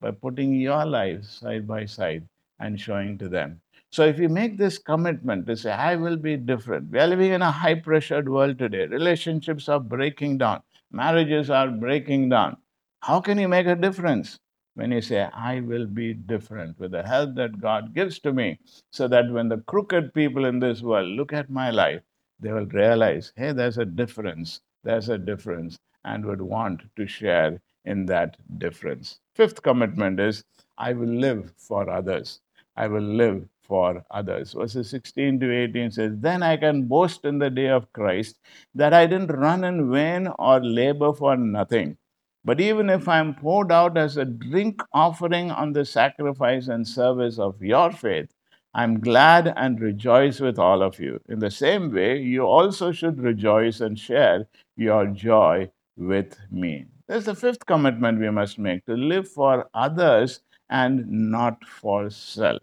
by 0.00 0.12
putting 0.12 0.54
your 0.54 0.86
life 0.86 1.24
side 1.24 1.66
by 1.66 1.86
side 1.86 2.28
and 2.60 2.80
showing 2.80 3.18
to 3.18 3.28
them. 3.28 3.60
So, 3.94 4.04
if 4.04 4.18
you 4.18 4.28
make 4.28 4.58
this 4.58 4.76
commitment 4.76 5.46
to 5.46 5.56
say, 5.56 5.70
I 5.70 5.94
will 5.94 6.16
be 6.16 6.36
different, 6.36 6.90
we 6.90 6.98
are 6.98 7.06
living 7.06 7.30
in 7.30 7.42
a 7.42 7.52
high 7.52 7.76
pressured 7.76 8.28
world 8.28 8.58
today. 8.58 8.86
Relationships 8.86 9.68
are 9.68 9.78
breaking 9.78 10.38
down, 10.38 10.64
marriages 10.90 11.48
are 11.48 11.68
breaking 11.68 12.30
down. 12.30 12.56
How 13.02 13.20
can 13.20 13.38
you 13.38 13.46
make 13.46 13.68
a 13.68 13.76
difference? 13.76 14.40
When 14.74 14.90
you 14.90 15.00
say, 15.00 15.28
I 15.32 15.60
will 15.60 15.86
be 15.86 16.12
different 16.12 16.80
with 16.80 16.90
the 16.90 17.04
help 17.04 17.36
that 17.36 17.60
God 17.60 17.94
gives 17.94 18.18
to 18.22 18.32
me, 18.32 18.58
so 18.90 19.06
that 19.06 19.30
when 19.30 19.48
the 19.48 19.58
crooked 19.58 20.12
people 20.12 20.44
in 20.44 20.58
this 20.58 20.82
world 20.82 21.06
look 21.10 21.32
at 21.32 21.48
my 21.48 21.70
life, 21.70 22.02
they 22.40 22.50
will 22.50 22.66
realize, 22.66 23.32
hey, 23.36 23.52
there's 23.52 23.78
a 23.78 23.84
difference. 23.84 24.60
There's 24.82 25.08
a 25.08 25.18
difference 25.18 25.78
and 26.04 26.26
would 26.26 26.42
want 26.42 26.82
to 26.96 27.06
share 27.06 27.60
in 27.84 28.06
that 28.06 28.38
difference. 28.58 29.20
Fifth 29.36 29.62
commitment 29.62 30.18
is 30.18 30.42
I 30.76 30.94
will 30.94 31.14
live 31.26 31.54
for 31.56 31.88
others. 31.88 32.40
I 32.76 32.88
will 32.88 33.00
live 33.00 33.46
for 33.66 34.04
others. 34.10 34.52
Verses 34.52 34.90
16 34.90 35.40
to 35.40 35.52
18 35.52 35.90
says, 35.90 36.12
Then 36.16 36.42
I 36.42 36.56
can 36.56 36.86
boast 36.86 37.24
in 37.24 37.38
the 37.38 37.50
day 37.50 37.68
of 37.68 37.92
Christ 37.92 38.38
that 38.74 38.92
I 38.92 39.06
didn't 39.06 39.32
run 39.32 39.64
in 39.64 39.90
vain 39.90 40.28
or 40.38 40.60
labor 40.62 41.12
for 41.12 41.36
nothing. 41.36 41.96
But 42.44 42.60
even 42.60 42.90
if 42.90 43.08
I 43.08 43.18
am 43.18 43.34
poured 43.34 43.72
out 43.72 43.96
as 43.96 44.16
a 44.16 44.24
drink 44.24 44.82
offering 44.92 45.50
on 45.50 45.72
the 45.72 45.84
sacrifice 45.84 46.68
and 46.68 46.86
service 46.86 47.38
of 47.38 47.62
your 47.62 47.90
faith, 47.90 48.30
I'm 48.74 49.00
glad 49.00 49.52
and 49.56 49.80
rejoice 49.80 50.40
with 50.40 50.58
all 50.58 50.82
of 50.82 50.98
you. 50.98 51.20
In 51.28 51.38
the 51.38 51.50
same 51.50 51.92
way, 51.92 52.18
you 52.20 52.42
also 52.42 52.92
should 52.92 53.20
rejoice 53.20 53.80
and 53.80 53.98
share 53.98 54.46
your 54.76 55.06
joy 55.06 55.70
with 55.96 56.36
me. 56.50 56.86
There's 57.06 57.26
the 57.26 57.34
fifth 57.34 57.66
commitment 57.66 58.18
we 58.18 58.30
must 58.30 58.58
make 58.58 58.84
to 58.86 58.94
live 58.94 59.28
for 59.28 59.68
others 59.74 60.40
and 60.70 61.06
not 61.08 61.64
for 61.64 62.10
self. 62.10 62.62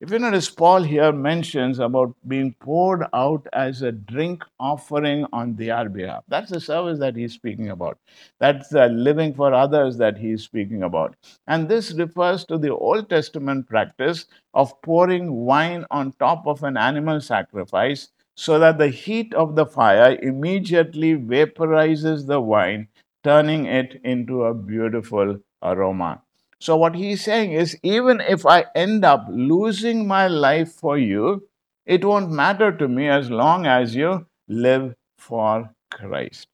If 0.00 0.12
you 0.12 0.20
notice, 0.20 0.48
Paul 0.48 0.82
here 0.84 1.10
mentions 1.12 1.80
about 1.80 2.14
being 2.28 2.54
poured 2.60 3.04
out 3.12 3.48
as 3.52 3.82
a 3.82 3.90
drink 3.90 4.44
offering 4.60 5.26
on 5.32 5.56
their 5.56 5.88
behalf. 5.88 6.22
That's 6.28 6.52
the 6.52 6.60
service 6.60 7.00
that 7.00 7.16
he's 7.16 7.32
speaking 7.32 7.70
about. 7.70 7.98
That's 8.38 8.68
the 8.68 8.86
living 8.86 9.34
for 9.34 9.52
others 9.52 9.96
that 9.96 10.16
he's 10.16 10.44
speaking 10.44 10.84
about. 10.84 11.16
And 11.48 11.68
this 11.68 11.90
refers 11.92 12.44
to 12.44 12.58
the 12.58 12.72
Old 12.72 13.10
Testament 13.10 13.68
practice 13.68 14.26
of 14.54 14.80
pouring 14.82 15.32
wine 15.32 15.84
on 15.90 16.12
top 16.12 16.46
of 16.46 16.62
an 16.62 16.76
animal 16.76 17.20
sacrifice 17.20 18.08
so 18.36 18.60
that 18.60 18.78
the 18.78 18.90
heat 18.90 19.34
of 19.34 19.56
the 19.56 19.66
fire 19.66 20.16
immediately 20.22 21.16
vaporizes 21.16 22.28
the 22.28 22.40
wine, 22.40 22.86
turning 23.24 23.66
it 23.66 24.00
into 24.04 24.44
a 24.44 24.54
beautiful 24.54 25.40
aroma. 25.60 26.22
So, 26.60 26.76
what 26.76 26.96
he's 26.96 27.22
saying 27.22 27.52
is, 27.52 27.78
even 27.82 28.20
if 28.20 28.44
I 28.44 28.66
end 28.74 29.04
up 29.04 29.26
losing 29.30 30.08
my 30.08 30.26
life 30.26 30.72
for 30.72 30.98
you, 30.98 31.46
it 31.86 32.04
won't 32.04 32.30
matter 32.30 32.72
to 32.72 32.88
me 32.88 33.08
as 33.08 33.30
long 33.30 33.66
as 33.66 33.94
you 33.94 34.26
live 34.48 34.94
for 35.16 35.70
Christ. 35.90 36.48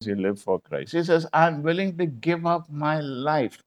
You 0.00 0.14
live 0.16 0.40
for 0.40 0.60
Christ. 0.60 0.92
He 0.92 1.04
says, 1.04 1.26
I'm 1.32 1.62
willing 1.62 1.96
to 1.98 2.06
give 2.06 2.46
up 2.46 2.70
my 2.70 3.00
life 3.00 3.58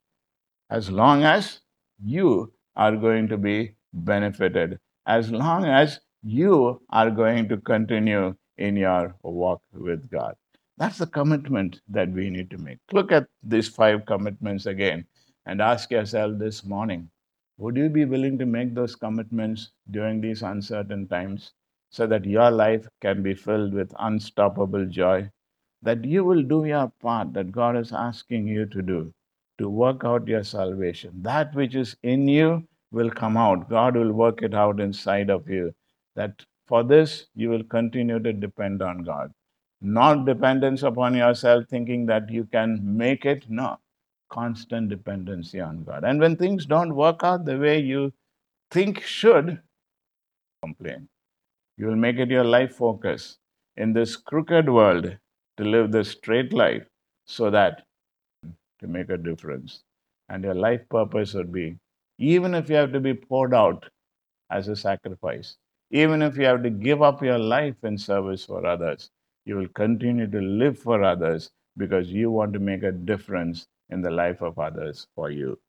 as 0.70 0.90
long 0.90 1.24
as 1.24 1.62
you 2.04 2.52
are 2.76 2.96
going 2.96 3.28
to 3.30 3.38
be 3.38 3.74
benefited, 3.94 4.80
as 5.06 5.32
long 5.32 5.66
as 5.66 6.00
you 6.24 6.82
are 6.90 7.12
going 7.12 7.48
to 7.50 7.58
continue 7.58 8.36
in 8.58 8.76
your 8.76 9.16
walk 9.24 9.62
with 9.74 10.10
God. 10.10 10.36
That's 10.78 10.98
the 10.98 11.08
commitment 11.08 11.82
that 11.88 12.10
we 12.10 12.30
need 12.30 12.50
to 12.52 12.58
make. 12.58 12.80
Look 12.92 13.12
at 13.12 13.28
these 13.44 13.68
five 13.68 14.06
commitments 14.06 14.66
again 14.66 15.06
and 15.48 15.62
ask 15.62 15.90
yourself 15.90 16.38
this 16.38 16.64
morning 16.64 17.10
would 17.58 17.76
you 17.76 17.90
be 17.90 18.06
willing 18.06 18.38
to 18.38 18.46
make 18.46 18.76
those 18.76 18.96
commitments 18.96 19.72
during 19.90 20.22
these 20.22 20.44
uncertain 20.44 21.08
times 21.08 21.54
so 21.90 22.06
that 22.06 22.26
your 22.26 22.52
life 22.52 22.88
can 23.02 23.24
be 23.24 23.34
filled 23.34 23.74
with 23.74 23.96
unstoppable 23.98 24.86
joy? 24.86 25.32
That 25.82 26.06
you 26.06 26.24
will 26.24 26.44
do 26.44 26.66
your 26.66 26.92
part 27.02 27.34
that 27.34 27.52
God 27.52 27.76
is 27.78 27.92
asking 27.94 28.48
you 28.48 28.68
to 28.68 28.82
do 28.84 29.14
to 29.58 29.70
work 29.70 30.06
out 30.06 30.28
your 30.28 30.44
salvation. 30.44 31.24
That 31.24 31.56
which 31.56 31.76
is 31.76 31.98
in 32.04 32.28
you 32.28 32.68
will 32.92 33.10
come 33.10 33.38
out. 33.38 33.70
God 33.70 33.96
will 33.98 34.14
work 34.14 34.44
it 34.44 34.54
out 34.54 34.80
inside 34.80 35.32
of 35.32 35.50
you. 35.50 35.74
That 36.16 36.46
for 36.68 36.84
this, 36.84 37.28
you 37.36 37.50
will 37.50 37.64
continue 37.64 38.20
to 38.20 38.34
depend 38.34 38.84
on 38.84 39.04
God. 39.04 39.32
Not 39.82 40.26
dependence 40.26 40.84
upon 40.84 41.16
yourself, 41.16 41.66
thinking 41.70 42.06
that 42.08 42.30
you 42.30 42.46
can 42.46 42.80
make 42.84 43.26
it. 43.26 43.50
No, 43.50 43.80
constant 44.30 44.90
dependency 44.90 45.60
on 45.60 45.84
God. 45.84 46.04
And 46.04 46.20
when 46.20 46.36
things 46.36 46.66
don't 46.66 46.96
work 46.96 47.24
out 47.24 47.46
the 47.46 47.58
way 47.58 47.80
you 47.80 48.14
think 48.72 49.02
should, 49.02 49.62
complain. 50.62 51.08
You 51.78 51.88
will 51.88 51.96
make 51.96 52.18
it 52.18 52.30
your 52.30 52.44
life 52.44 52.76
focus 52.76 53.38
in 53.76 53.94
this 53.94 54.16
crooked 54.16 54.70
world 54.70 55.18
to 55.58 55.64
live 55.64 55.92
the 55.92 56.04
straight 56.04 56.54
life 56.54 56.84
so 57.26 57.50
that 57.52 57.84
to 58.80 58.88
make 58.88 59.10
a 59.10 59.18
difference. 59.18 59.84
And 60.30 60.44
your 60.44 60.56
life 60.56 60.82
purpose 60.90 61.34
would 61.34 61.52
be 61.52 61.78
even 62.18 62.54
if 62.56 62.70
you 62.70 62.76
have 62.76 62.92
to 62.94 63.00
be 63.00 63.14
poured 63.14 63.54
out 63.54 63.90
as 64.50 64.68
a 64.68 64.76
sacrifice, 64.76 65.56
even 65.92 66.22
if 66.22 66.36
you 66.36 66.46
have 66.46 66.64
to 66.64 66.70
give 66.70 67.02
up 67.02 67.22
your 67.22 67.38
life 67.40 67.76
in 67.84 67.98
service 67.98 68.44
for 68.44 68.66
others, 68.66 69.10
you 69.46 69.56
will 69.56 69.68
continue 69.70 70.28
to 70.30 70.42
live 70.42 70.78
for 70.78 71.04
others 71.04 71.52
because 71.78 72.10
you 72.12 72.32
want 72.32 72.54
to 72.54 72.60
make 72.60 72.84
a 72.84 72.92
difference 72.92 73.68
in 73.90 74.02
the 74.02 74.12
life 74.12 74.42
of 74.42 74.60
others 74.60 75.08
for 75.16 75.30
you. 75.30 75.60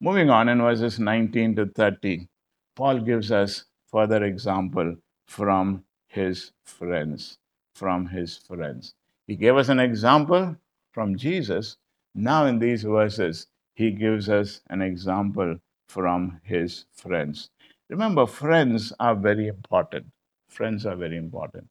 Moving 0.00 0.30
on 0.30 0.48
in 0.48 0.58
verses 0.58 0.98
19 0.98 1.56
to 1.56 1.66
30, 1.66 2.28
Paul 2.76 3.00
gives 3.00 3.32
us 3.32 3.64
further 3.90 4.24
example 4.24 4.96
from 5.26 5.84
his 6.06 6.52
friends. 6.64 7.38
From 7.74 8.06
his 8.06 8.38
friends. 8.38 8.94
He 9.26 9.36
gave 9.36 9.56
us 9.56 9.68
an 9.68 9.80
example 9.80 10.56
from 10.92 11.16
Jesus. 11.16 11.76
Now, 12.14 12.46
in 12.46 12.58
these 12.58 12.82
verses, 12.82 13.46
he 13.74 13.90
gives 13.90 14.28
us 14.28 14.60
an 14.70 14.82
example 14.82 15.58
from 15.88 16.40
his 16.44 16.84
friends. 16.92 17.50
Remember, 17.88 18.26
friends 18.26 18.92
are 19.00 19.14
very 19.14 19.48
important. 19.48 20.06
Friends 20.48 20.86
are 20.86 20.96
very 20.96 21.16
important. 21.16 21.68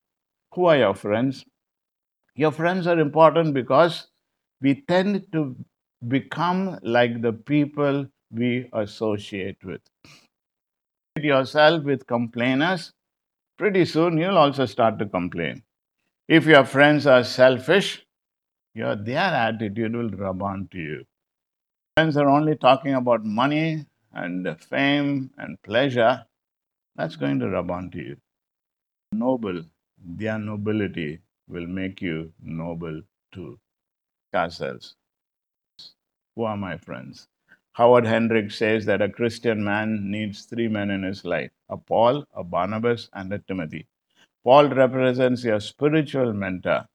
Who 0.54 0.66
are 0.66 0.78
your 0.78 0.96
friends? 0.96 1.46
Your 2.36 2.52
friends 2.52 2.88
are 2.88 3.00
important 3.00 3.54
because 3.54 4.08
we 4.62 4.82
tend 4.88 5.32
to 5.32 5.56
become 6.08 6.80
like 6.84 7.22
the 7.22 7.34
people 7.34 8.08
we 8.32 8.70
associate 8.74 9.64
with. 9.64 9.82
Yourself 11.20 11.84
with 11.84 12.06
complainers, 12.06 12.94
pretty 13.58 13.86
soon 13.86 14.18
you'll 14.18 14.38
also 14.38 14.66
start 14.66 15.00
to 15.00 15.06
complain. 15.06 15.64
If 16.28 16.46
your 16.46 16.66
friends 16.66 17.08
are 17.08 17.24
selfish, 17.24 18.06
your, 18.76 18.96
their 18.96 19.18
attitude 19.18 19.96
will 19.96 20.10
rub 20.10 20.44
on 20.44 20.68
to 20.72 20.78
you. 20.78 21.06
Friends 21.96 22.18
are 22.18 22.30
only 22.30 22.56
talking 22.56 22.94
about 22.94 23.26
money 23.26 23.86
and 24.14 24.48
fame 24.62 25.32
and 25.38 25.62
pleasure, 25.64 26.26
that's 26.96 27.16
going 27.16 27.40
to 27.40 27.50
rub 27.50 27.72
on 27.72 27.90
to 27.92 27.98
you. 28.00 28.18
Noble, 29.12 29.64
their 30.04 30.38
nobility 30.38 31.20
will 31.48 31.68
make 31.68 32.02
you 32.02 32.34
noble 32.42 33.02
too. 33.32 33.60
Ourselves. 34.34 34.96
Who 36.38 36.44
are 36.44 36.56
my 36.56 36.78
friends? 36.78 37.28
Howard 37.74 38.06
Hendricks 38.06 38.58
says 38.58 38.86
that 38.86 39.02
a 39.02 39.10
Christian 39.10 39.64
man 39.64 40.12
needs 40.12 40.46
three 40.46 40.68
men 40.68 40.92
in 40.92 41.02
his 41.02 41.26
life 41.26 41.50
a 41.68 41.78
Paul, 41.78 42.28
a 42.32 42.44
Barnabas, 42.44 43.10
and 43.14 43.34
a 43.34 43.40
Timothy. 43.40 43.88
Paul 44.44 44.70
represents 44.70 45.44
your 45.44 45.60
spiritual 45.60 46.34
mentor, 46.34 46.88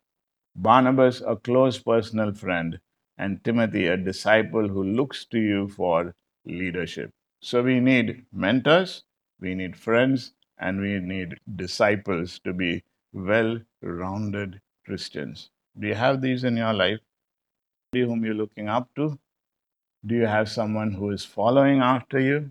Barnabas, 0.54 1.22
a 1.26 1.34
close 1.34 1.76
personal 1.80 2.32
friend, 2.32 2.78
and 3.18 3.42
Timothy, 3.42 3.88
a 3.88 3.96
disciple 3.96 4.68
who 4.68 4.84
looks 4.84 5.24
to 5.24 5.40
you 5.40 5.66
for 5.66 6.14
leadership. 6.44 7.10
So 7.40 7.64
we 7.64 7.80
need 7.80 8.24
mentors, 8.32 9.02
we 9.40 9.56
need 9.56 9.76
friends, 9.76 10.34
and 10.58 10.80
we 10.80 11.00
need 11.00 11.40
disciples 11.56 12.38
to 12.44 12.52
be 12.52 12.84
well 13.12 13.58
rounded 13.82 14.60
Christians. 14.86 15.50
Do 15.76 15.88
you 15.88 15.96
have 15.96 16.20
these 16.20 16.44
in 16.44 16.56
your 16.56 16.72
life? 16.72 17.00
Whom 17.92 18.24
you're 18.24 18.34
looking 18.34 18.68
up 18.68 18.88
to? 18.94 19.18
Do 20.04 20.16
you 20.16 20.26
have 20.26 20.48
someone 20.48 20.90
who 20.90 21.10
is 21.10 21.24
following 21.24 21.80
after 21.80 22.18
you? 22.18 22.50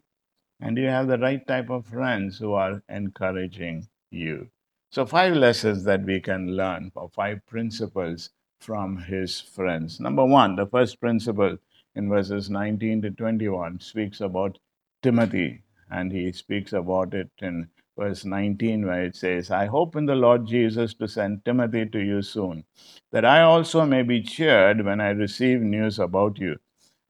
And 0.62 0.74
do 0.74 0.82
you 0.82 0.88
have 0.88 1.10
the 1.10 1.18
right 1.18 1.46
type 1.46 1.70
of 1.70 1.86
friends 1.86 2.38
who 2.38 2.54
are 2.54 2.82
encouraging 2.88 3.90
you? 4.10 4.48
So, 4.90 5.06
five 5.06 5.36
lessons 5.36 5.84
that 5.84 6.06
we 6.06 6.22
can 6.22 6.56
learn, 6.56 6.94
or 6.96 7.10
five 7.10 7.46
principles 7.46 8.30
from 8.62 8.96
his 9.00 9.42
friends. 9.42 10.00
Number 10.00 10.24
one, 10.24 10.56
the 10.56 10.66
first 10.66 11.02
principle 11.02 11.58
in 11.94 12.08
verses 12.08 12.50
19 12.50 13.02
to 13.02 13.12
21 13.12 13.82
speaks 13.82 14.22
about 14.22 14.58
Timothy, 15.04 15.64
and 15.90 16.14
he 16.14 16.32
speaks 16.32 16.72
about 16.72 17.14
it 17.14 17.32
in 17.40 17.68
verse 17.98 18.24
19, 18.24 18.86
where 18.86 19.04
it 19.04 19.18
says, 19.18 19.52
I 19.52 19.66
hope 19.66 19.98
in 19.98 20.06
the 20.06 20.16
Lord 20.16 20.48
Jesus 20.48 20.94
to 20.94 21.08
send 21.10 21.44
Timothy 21.44 21.86
to 21.88 22.00
you 22.00 22.22
soon, 22.22 22.64
that 23.12 23.26
I 23.26 23.42
also 23.42 23.86
may 23.86 24.04
be 24.04 24.24
cheered 24.24 24.86
when 24.86 25.02
I 25.02 25.10
receive 25.10 25.60
news 25.60 26.00
about 26.00 26.40
you 26.40 26.58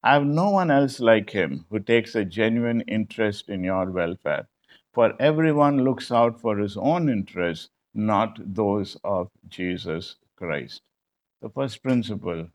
I 0.03 0.13
have 0.13 0.25
no 0.25 0.49
one 0.49 0.71
else 0.71 0.99
like 0.99 1.29
him 1.29 1.65
who 1.69 1.79
takes 1.79 2.15
a 2.15 2.25
genuine 2.25 2.81
interest 2.81 3.49
in 3.49 3.63
your 3.63 3.91
welfare. 3.91 4.47
For 4.93 5.15
everyone 5.19 5.83
looks 5.83 6.11
out 6.11 6.39
for 6.39 6.57
his 6.57 6.75
own 6.77 7.09
interests, 7.09 7.69
not 7.93 8.39
those 8.43 8.97
of 9.03 9.29
Jesus 9.47 10.15
Christ. 10.35 10.81
The 11.41 11.49
first 11.49 11.83
principle, 11.83 12.49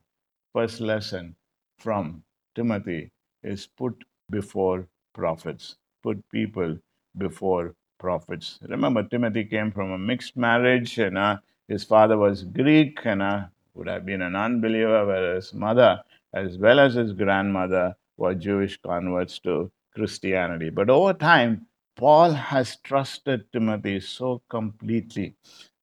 first 0.52 0.80
lesson 0.80 1.36
from 1.78 2.24
Timothy 2.56 3.12
is 3.44 3.68
put 3.68 4.04
before 4.30 4.88
profits, 5.12 5.76
put 6.02 6.28
people 6.30 6.78
before 7.16 7.74
profits. 7.98 8.58
Remember, 8.62 9.04
Timothy 9.04 9.44
came 9.44 9.70
from 9.70 9.92
a 9.92 9.98
mixed 9.98 10.36
marriage, 10.36 10.98
and 10.98 11.16
uh, 11.16 11.38
his 11.68 11.84
father 11.84 12.18
was 12.18 12.42
Greek 12.44 13.06
and 13.06 13.22
uh, 13.22 13.46
would 13.74 13.88
have 13.88 14.04
been 14.04 14.22
an 14.22 14.34
unbeliever, 14.34 15.06
whereas 15.06 15.46
his 15.50 15.54
mother 15.54 16.02
as 16.36 16.58
well 16.58 16.78
as 16.78 16.94
his 16.94 17.12
grandmother, 17.12 17.96
were 18.18 18.34
Jewish 18.34 18.78
converts 18.82 19.38
to 19.40 19.70
Christianity. 19.94 20.68
But 20.70 20.90
over 20.90 21.14
time, 21.14 21.66
Paul 21.96 22.32
has 22.32 22.76
trusted 22.84 23.50
Timothy 23.52 24.00
so 24.00 24.42
completely 24.50 25.34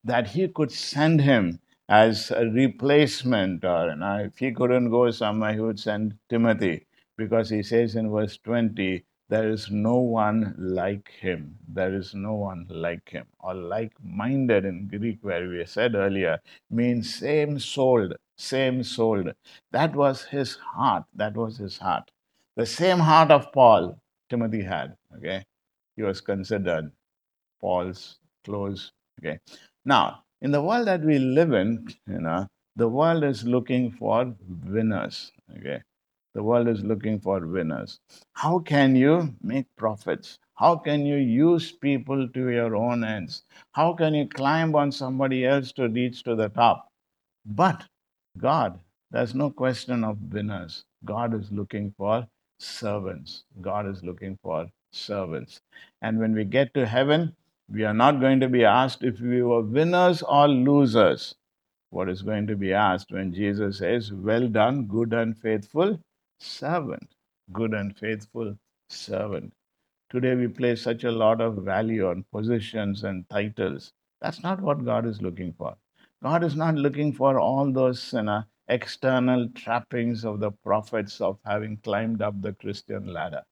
that 0.04 0.28
he 0.28 0.47
could 0.47 0.72
send 0.72 1.22
him 1.22 1.60
as 1.89 2.30
a 2.32 2.45
replacement, 2.45 3.66
or 3.66 3.89
you 3.89 3.95
know, 3.95 4.18
if 4.28 4.38
he 4.38 4.51
couldn't 4.51 4.91
go 4.91 5.10
somewhere, 5.12 5.54
he 5.54 5.60
would 5.60 5.80
send 5.80 6.18
Timothy, 6.30 6.86
because 7.18 7.49
he 7.49 7.64
says 7.64 7.95
in 7.95 8.12
verse 8.12 8.38
20, 8.43 9.04
there 9.30 9.49
is 9.49 9.72
no 9.72 9.95
one 9.95 10.54
like 10.60 11.10
him. 11.20 11.58
There 11.68 11.95
is 11.95 12.14
no 12.14 12.36
one 12.36 12.68
like 12.70 13.10
him. 13.10 13.26
Or 13.39 13.56
like 13.56 13.93
minded 14.04 14.66
in 14.66 14.88
Greek, 14.88 15.20
where 15.22 15.47
we 15.49 15.66
said 15.66 15.95
earlier, 15.95 16.39
means 16.70 17.16
same 17.16 17.58
souled, 17.58 18.14
same 18.38 18.84
souled. 18.84 19.34
That 19.72 19.96
was 19.96 20.24
his 20.24 20.56
heart. 20.56 21.06
That 21.16 21.36
was 21.36 21.58
his 21.58 21.78
heart. 21.78 22.10
The 22.56 22.66
same 22.66 23.00
heart 23.00 23.32
of 23.32 23.52
Paul, 23.52 23.98
Timothy 24.30 24.62
had. 24.64 24.96
Okay. 25.18 25.44
he 25.96 26.04
was 26.04 26.22
considered 26.22 26.92
Paul's 27.62 28.20
close. 28.44 28.92
Okay. 29.20 29.40
Now, 29.86 30.24
in 30.42 30.52
the 30.52 30.62
world 30.62 30.88
that 30.88 31.02
we 31.02 31.20
live 31.20 31.54
in, 31.54 31.88
you 32.08 32.20
know, 32.20 32.48
the 32.76 32.88
world 32.88 33.24
is 33.24 33.44
looking 33.46 33.92
for 33.92 34.36
winners. 34.66 35.32
Okay. 35.58 35.82
The 36.34 36.42
world 36.44 36.68
is 36.68 36.84
looking 36.84 37.20
for 37.20 37.46
winners. 37.46 38.00
How 38.34 38.60
can 38.60 38.96
you 38.96 39.36
make 39.42 39.68
profits? 39.78 40.40
How 40.56 40.76
can 40.76 41.06
you 41.06 41.18
use 41.18 41.72
people 41.72 42.28
to 42.28 42.50
your 42.50 42.76
own 42.76 43.04
ends? 43.04 43.44
How 43.74 43.94
can 43.94 44.16
you 44.16 44.28
climb 44.28 44.76
on 44.76 44.92
somebody 44.92 45.46
else 45.46 45.72
to 45.74 45.90
reach 45.90 46.24
to 46.24 46.36
the 46.36 46.50
top? 46.50 46.90
But 47.46 47.86
God, 48.38 48.80
there's 49.12 49.36
no 49.36 49.52
question 49.52 50.04
of 50.04 50.34
winners. 50.34 50.86
God 51.06 51.34
is 51.34 51.52
looking 51.52 51.94
for 51.98 52.28
servants. 52.58 53.44
God 53.62 53.88
is 53.88 54.04
looking 54.04 54.38
for 54.42 54.68
servants. 54.92 55.62
And 56.02 56.20
when 56.20 56.34
we 56.34 56.44
get 56.46 56.74
to 56.74 56.86
heaven, 56.86 57.36
we 57.70 57.84
are 57.84 57.94
not 57.94 58.20
going 58.20 58.40
to 58.40 58.50
be 58.50 58.66
asked 58.66 59.04
if 59.04 59.20
we 59.20 59.44
were 59.44 59.62
winners 59.62 60.22
or 60.24 60.48
losers. 60.48 61.36
What 61.92 62.10
is 62.10 62.24
going 62.24 62.48
to 62.48 62.56
be 62.56 62.74
asked 62.74 63.12
when 63.12 63.34
Jesus 63.34 63.78
says, 63.78 64.12
Well 64.12 64.48
done, 64.48 64.86
good 64.86 65.14
and 65.14 65.38
faithful 65.38 66.00
servant. 66.40 67.16
Good 67.52 67.74
and 67.74 67.96
faithful 67.98 68.58
servant. 68.90 69.54
Today 70.10 70.36
we 70.36 70.48
place 70.48 70.82
such 70.82 71.04
a 71.04 71.12
lot 71.12 71.42
of 71.42 71.56
value 71.58 72.08
on 72.08 72.26
positions 72.32 73.04
and 73.04 73.30
titles. 73.30 73.92
That's 74.22 74.42
not 74.42 74.62
what 74.62 74.86
God 74.86 75.06
is 75.06 75.22
looking 75.22 75.54
for. 75.54 75.76
God 76.24 76.45
is 76.45 76.55
not 76.55 76.76
looking 76.76 77.11
for 77.11 77.38
all 77.38 77.69
those 77.69 78.13
you 78.13 78.21
know, 78.21 78.45
external 78.69 79.49
trappings 79.49 80.24
of 80.24 80.39
the 80.39 80.51
profits 80.51 81.19
of 81.19 81.38
having 81.43 81.76
climbed 81.84 82.21
up 82.21 82.41
the 82.41 82.53
Christian 82.53 83.07
ladder. 83.07 83.43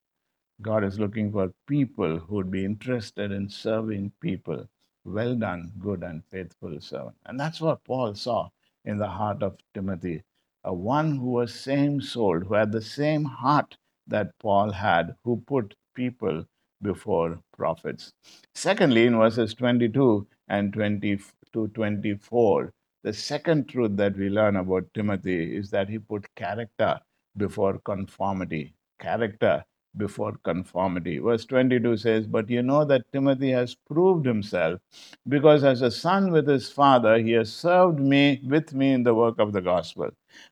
God 0.62 0.86
is 0.86 0.98
looking 0.98 1.34
for 1.34 1.52
people 1.68 2.20
who 2.20 2.36
would 2.36 2.50
be 2.50 2.64
interested 2.64 3.34
in 3.34 3.50
serving 3.50 4.14
people. 4.22 4.70
Well 5.04 5.36
done, 5.36 5.74
good 5.80 6.02
and 6.02 6.24
faithful 6.32 6.80
servant. 6.80 7.18
And 7.26 7.38
that's 7.38 7.60
what 7.60 7.84
Paul 7.84 8.16
saw 8.16 8.48
in 8.86 8.98
the 8.98 9.10
heart 9.10 9.44
of 9.44 9.58
Timothy. 9.74 10.24
A 10.64 10.74
one 10.74 11.18
who 11.18 11.32
was 11.32 11.54
same 11.54 12.00
souled, 12.00 12.46
who 12.46 12.54
had 12.54 12.72
the 12.72 12.82
same 12.82 13.26
heart 13.26 13.76
that 14.08 14.40
Paul 14.40 14.72
had, 14.72 15.18
who 15.26 15.44
put 15.46 15.76
people 15.94 16.46
before 16.82 17.42
profits. 17.52 18.14
Secondly, 18.56 19.08
in 19.08 19.18
verses 19.18 19.54
22 19.56 20.26
and 20.48 20.72
20 20.72 21.20
to 21.54 21.68
24, 21.70 22.74
the 23.04 23.14
second 23.14 23.68
truth 23.68 23.98
that 23.98 24.16
we 24.18 24.30
learn 24.30 24.58
about 24.58 24.94
Timothy 24.94 25.56
is 25.56 25.70
that 25.72 25.90
he 25.90 26.00
put 26.00 26.34
character 26.36 27.00
before 27.38 27.80
conformity. 27.80 28.76
Character 29.00 29.64
before 29.98 30.34
conformity. 30.44 31.18
Verse 31.18 31.46
22 31.46 31.98
says, 31.98 32.28
But 32.28 32.50
you 32.50 32.62
know 32.62 32.86
that 32.86 33.12
Timothy 33.12 33.52
has 33.52 33.76
proved 33.76 34.26
himself, 34.26 34.80
because 35.28 35.64
as 35.64 35.82
a 35.82 35.92
son 35.92 36.32
with 36.32 36.48
his 36.48 36.72
father, 36.72 37.18
he 37.18 37.32
has 37.32 37.52
served 37.52 38.00
me 38.00 38.42
with 38.46 38.74
me 38.74 38.94
in 38.94 39.04
the 39.04 39.14
work 39.14 39.40
of 39.40 39.52
the 39.52 39.62
gospel. 39.62 40.10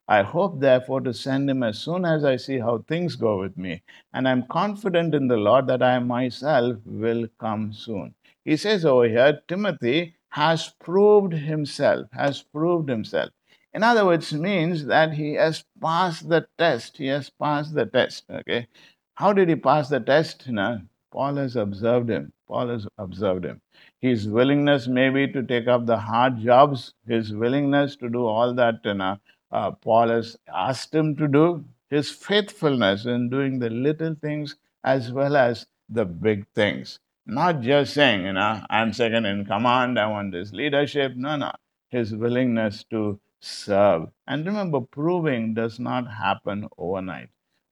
I 0.07 0.23
hope, 0.23 0.59
therefore, 0.59 1.01
to 1.01 1.13
send 1.13 1.49
him 1.49 1.63
as 1.63 1.79
soon 1.79 2.03
as 2.03 2.25
I 2.25 2.35
see 2.35 2.59
how 2.59 2.79
things 2.87 3.15
go 3.15 3.39
with 3.39 3.57
me, 3.57 3.81
and 4.13 4.27
I'm 4.27 4.45
confident 4.47 5.15
in 5.15 5.27
the 5.27 5.37
Lord 5.37 5.67
that 5.67 5.81
I 5.81 5.99
myself 5.99 6.77
will 6.85 7.27
come 7.39 7.71
soon. 7.71 8.13
He 8.43 8.57
says 8.57 8.83
over 8.83 9.07
here, 9.07 9.41
Timothy 9.47 10.15
has 10.29 10.69
proved 10.79 11.33
himself, 11.33 12.07
has 12.11 12.41
proved 12.43 12.89
himself. 12.89 13.31
In 13.73 13.83
other 13.83 14.05
words, 14.05 14.33
means 14.33 14.85
that 14.85 15.13
he 15.13 15.33
has 15.33 15.63
passed 15.81 16.29
the 16.29 16.47
test. 16.57 16.97
He 16.97 17.07
has 17.07 17.29
passed 17.29 17.73
the 17.75 17.85
test. 17.85 18.25
Okay. 18.29 18.67
How 19.15 19.33
did 19.33 19.49
he 19.49 19.55
pass 19.55 19.89
the 19.89 19.99
test? 19.99 20.47
Know, 20.49 20.81
Paul 21.11 21.35
has 21.35 21.55
observed 21.55 22.09
him. 22.09 22.33
Paul 22.47 22.69
has 22.69 22.87
observed 22.97 23.45
him. 23.45 23.61
His 24.01 24.27
willingness, 24.27 24.87
maybe, 24.87 25.27
to 25.31 25.43
take 25.43 25.67
up 25.67 25.85
the 25.85 25.97
hard 25.97 26.39
jobs, 26.39 26.93
his 27.07 27.33
willingness 27.33 27.95
to 27.97 28.09
do 28.09 28.25
all 28.25 28.53
that 28.55 28.81
you 28.83 28.93
know, 28.95 29.17
uh, 29.51 29.71
Paul 29.71 30.09
has 30.09 30.37
asked 30.47 30.93
him 30.93 31.15
to 31.17 31.27
do, 31.27 31.65
his 31.89 32.09
faithfulness 32.11 33.05
in 33.05 33.29
doing 33.29 33.59
the 33.59 33.69
little 33.69 34.15
things 34.15 34.55
as 34.83 35.11
well 35.11 35.35
as 35.35 35.67
the 35.89 36.05
big 36.05 36.47
things. 36.55 36.99
Not 37.29 37.61
just 37.61 37.93
saying, 37.93 38.25
you 38.25 38.33
know, 38.33 38.61
I'm 38.69 38.91
second 38.93 39.25
in 39.25 39.45
command, 39.45 39.97
I 39.99 40.07
want 40.07 40.31
this 40.33 40.51
leadership. 40.51 41.13
No, 41.15 41.37
no. 41.37 41.51
His 41.89 42.13
willingness 42.15 42.83
to 42.91 43.19
serve. 43.39 44.09
And 44.27 44.45
remember, 44.45 44.81
proving 44.81 45.53
does 45.53 45.79
not 45.79 46.11
happen 46.11 46.67
overnight 46.77 47.29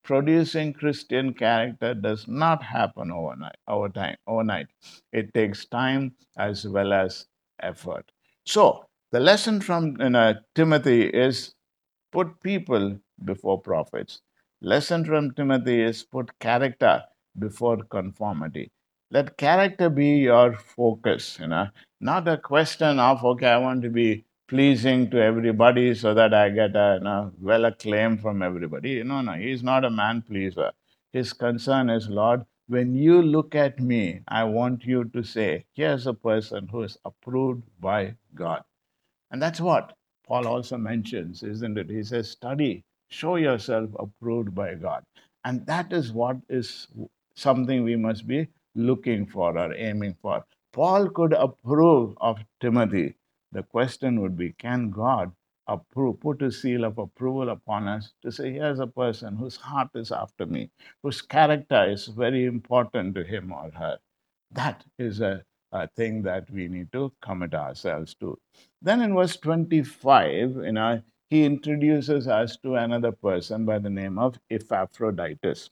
producing 0.08 0.72
Christian 0.72 1.34
character 1.34 1.94
does 1.94 2.28
not 2.30 2.64
happen 2.64 3.12
overnight. 3.12 3.58
Over 3.68 3.90
time, 3.90 4.16
overnight, 4.26 4.68
it 5.12 5.34
takes 5.34 5.66
time 5.66 6.16
as 6.38 6.66
well 6.66 6.94
as 6.94 7.28
effort. 7.62 8.10
So 8.46 8.86
the 9.12 9.20
lesson 9.20 9.60
from 9.60 9.98
you 10.00 10.10
know, 10.12 10.36
Timothy 10.56 11.08
is 11.08 11.54
put 12.14 12.40
people 12.42 13.00
before 13.26 13.62
profits. 13.62 14.22
Lesson 14.62 15.04
from 15.04 15.32
Timothy 15.34 15.82
is 15.82 16.04
put 16.04 16.40
character 16.40 17.04
before 17.38 17.78
conformity. 17.84 18.72
Let 19.10 19.38
character 19.38 19.90
be 19.90 20.18
your 20.18 20.54
focus. 20.54 21.38
You 21.40 21.48
know, 21.48 21.70
not 22.02 22.28
a 22.28 22.38
question 22.38 23.00
of 23.00 23.24
okay, 23.24 23.48
I 23.48 23.58
want 23.58 23.82
to 23.84 23.90
be 23.90 24.26
pleasing 24.50 25.10
to 25.12 25.22
everybody 25.22 25.94
so 25.96 26.14
that 26.14 26.34
I 26.34 26.50
get 26.50 26.76
a 26.76 26.98
you 27.00 27.04
know, 27.06 27.32
well 27.40 27.66
acclaim 27.66 28.18
from 28.18 28.42
everybody. 28.42 29.04
No, 29.04 29.22
no, 29.22 29.34
he's 29.34 29.64
not 29.64 29.86
a 29.86 29.90
man 29.90 30.22
pleaser. 30.24 30.72
His 31.14 31.34
concern 31.34 31.90
is, 31.90 32.10
Lord, 32.10 32.46
when 32.68 32.96
you 32.96 33.22
look 33.22 33.56
at 33.56 33.80
me, 33.80 34.22
I 34.28 34.44
want 34.44 34.84
you 34.84 35.06
to 35.06 35.24
say, 35.24 35.66
here's 35.74 36.06
a 36.06 36.14
person 36.14 36.68
who 36.68 36.84
is 36.84 36.98
approved 37.06 37.64
by 37.80 38.16
God. 38.36 38.64
And 39.32 39.42
that's 39.42 39.62
what 39.62 39.96
Paul 40.26 40.48
also 40.48 40.78
mentions, 40.78 41.44
isn't 41.44 41.78
it? 41.78 41.90
He 41.90 42.04
says, 42.04 42.30
study, 42.30 42.84
show 43.10 43.38
yourself 43.38 43.90
approved 43.98 44.54
by 44.54 44.76
God. 44.76 45.04
And 45.46 45.66
that 45.66 45.94
is 45.94 46.12
what 46.12 46.38
is 46.50 46.88
something 47.36 47.84
we 47.84 47.96
must 47.96 48.28
be 48.28 48.50
looking 48.78 49.26
for 49.28 49.58
or 49.58 49.74
aiming 49.76 50.16
for. 50.22 50.46
Paul 50.74 51.10
could 51.10 51.34
approve 51.34 52.16
of 52.22 52.40
Timothy 52.62 53.16
the 53.54 53.64
question 53.64 54.22
would 54.22 54.38
be 54.38 54.54
can 54.54 54.92
God 54.92 55.34
approve, 55.68 56.20
put 56.22 56.44
a 56.44 56.52
seal 56.52 56.86
of 56.86 57.00
approval 57.00 57.50
upon 57.50 57.88
us 57.88 58.14
to 58.24 58.32
say, 58.32 58.54
here's 58.54 58.80
a 58.80 58.88
person 58.88 59.36
whose 59.38 59.58
heart 59.58 59.90
is 59.96 60.12
after 60.12 60.46
me, 60.46 60.72
whose 61.04 61.22
character 61.24 61.86
is 61.90 62.08
very 62.08 62.46
important 62.46 63.16
to 63.16 63.24
him 63.26 63.52
or 63.54 63.72
her. 63.72 64.00
That 64.52 64.86
is 65.00 65.22
a, 65.22 65.44
a 65.72 65.88
thing 65.90 66.24
that 66.24 66.50
we 66.52 66.68
need 66.70 66.92
to 66.94 67.14
commit 67.22 67.56
ourselves 67.56 68.16
to. 68.22 68.40
Then 68.82 69.02
in 69.02 69.16
verse 69.16 69.38
25, 69.38 70.58
you 70.64 70.74
know, 70.74 71.02
he 71.30 71.46
introduces 71.46 72.28
us 72.28 72.58
to 72.58 72.76
another 72.76 73.12
person 73.14 73.66
by 73.66 73.80
the 73.80 73.90
name 73.90 74.20
of 74.20 74.40
Epaphroditus. 74.52 75.72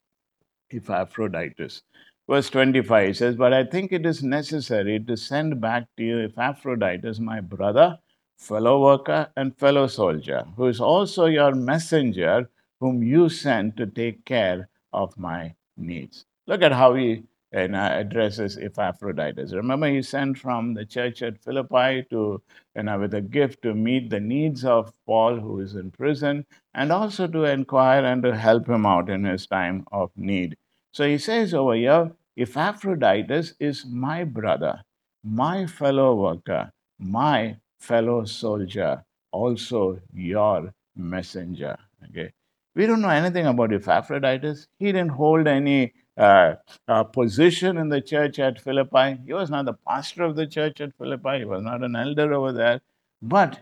Epaphroditus. 0.72 1.84
Verse 2.28 2.50
25 2.50 3.08
He 3.08 3.14
says, 3.14 3.36
But 3.36 3.54
I 3.54 3.64
think 3.64 3.92
it 3.92 4.06
is 4.06 4.24
necessary 4.24 5.00
to 5.00 5.16
send 5.16 5.62
back 5.62 5.88
to 5.98 6.04
you 6.04 6.20
Epaphroditus, 6.22 7.20
my 7.20 7.40
brother, 7.40 8.00
fellow 8.38 8.82
worker, 8.82 9.30
and 9.36 9.56
fellow 9.58 9.88
soldier, 9.88 10.46
who 10.58 10.66
is 10.68 10.82
also 10.82 11.26
your 11.26 11.54
messenger, 11.54 12.50
whom 12.80 13.04
you 13.04 13.30
sent 13.30 13.78
to 13.78 13.86
take 13.86 14.26
care 14.26 14.70
of 14.92 15.18
my 15.18 15.54
needs. 15.78 16.26
Look 16.48 16.64
at 16.64 16.72
how 16.72 16.96
he 16.96 17.24
know, 17.54 17.80
addresses 17.80 18.58
Epaphroditus. 18.58 19.54
Remember, 19.54 19.88
he 19.88 20.02
sent 20.02 20.38
from 20.38 20.74
the 20.74 20.86
church 20.86 21.22
at 21.22 21.44
Philippi 21.44 22.06
to, 22.10 22.42
you 22.76 22.84
know, 22.84 23.00
with 23.00 23.14
a 23.14 23.22
gift 23.22 23.62
to 23.62 23.74
meet 23.74 24.10
the 24.10 24.20
needs 24.20 24.66
of 24.66 24.92
Paul, 25.06 25.40
who 25.40 25.60
is 25.60 25.76
in 25.76 25.92
prison, 25.92 26.46
and 26.74 26.92
also 26.92 27.28
to 27.28 27.44
inquire 27.46 28.04
and 28.04 28.24
to 28.24 28.36
help 28.36 28.68
him 28.68 28.86
out 28.86 29.10
in 29.10 29.24
his 29.24 29.48
time 29.48 29.86
of 29.92 30.12
need. 30.16 30.58
So 30.96 31.06
he 31.06 31.18
says 31.18 31.54
over 31.54 31.74
here, 31.76 32.14
Epaphroditus 32.38 33.56
is 33.60 33.86
my 33.86 34.24
brother, 34.24 34.82
my 35.26 35.66
fellow 35.66 36.16
worker, 36.16 36.72
my 36.98 37.58
fellow 37.78 38.24
soldier, 38.24 39.04
also 39.34 40.00
your 40.14 40.74
messenger. 40.96 41.76
Okay. 42.06 42.32
We 42.76 42.86
don't 42.86 43.02
know 43.02 43.10
anything 43.10 43.46
about 43.46 43.74
Epaphroditus. 43.74 44.68
He 44.80 44.94
didn't 44.94 45.10
hold 45.10 45.48
any 45.48 45.92
uh, 46.16 46.54
uh, 46.88 47.04
position 47.04 47.78
in 47.78 47.90
the 47.90 48.00
church 48.00 48.40
at 48.40 48.62
Philippi. 48.62 49.18
He 49.26 49.34
was 49.34 49.50
not 49.50 49.66
the 49.66 49.74
pastor 49.74 50.24
of 50.24 50.38
the 50.38 50.48
church 50.48 50.80
at 50.80 50.98
Philippi. 50.98 51.40
He 51.40 51.46
was 51.46 51.62
not 51.62 51.84
an 51.84 51.98
elder 51.98 52.34
over 52.34 52.54
there. 52.54 52.80
But 53.22 53.60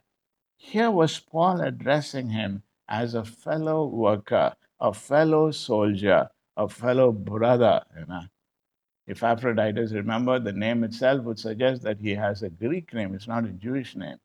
here 0.56 0.92
was 0.92 1.18
Paul 1.18 1.62
addressing 1.62 2.30
him 2.30 2.62
as 2.88 3.16
a 3.16 3.26
fellow 3.26 3.88
worker, 3.88 4.54
a 4.80 4.94
fellow 4.94 5.50
soldier, 5.50 6.30
a 6.58 6.68
fellow 6.68 7.12
brother. 7.12 7.82
You 7.98 8.06
know. 8.08 8.22
Epaphroditus, 9.08 9.92
remember 9.92 10.40
the 10.40 10.54
name 10.54 10.84
itself 10.84 11.24
would 11.26 11.38
suggest 11.38 11.82
that 11.82 12.00
he 12.00 12.16
has 12.16 12.42
a 12.42 12.50
Greek 12.50 12.94
name, 12.94 13.14
it's 13.14 13.28
not 13.28 13.44
a 13.44 13.50
Jewish 13.50 13.96
name. 13.96 14.18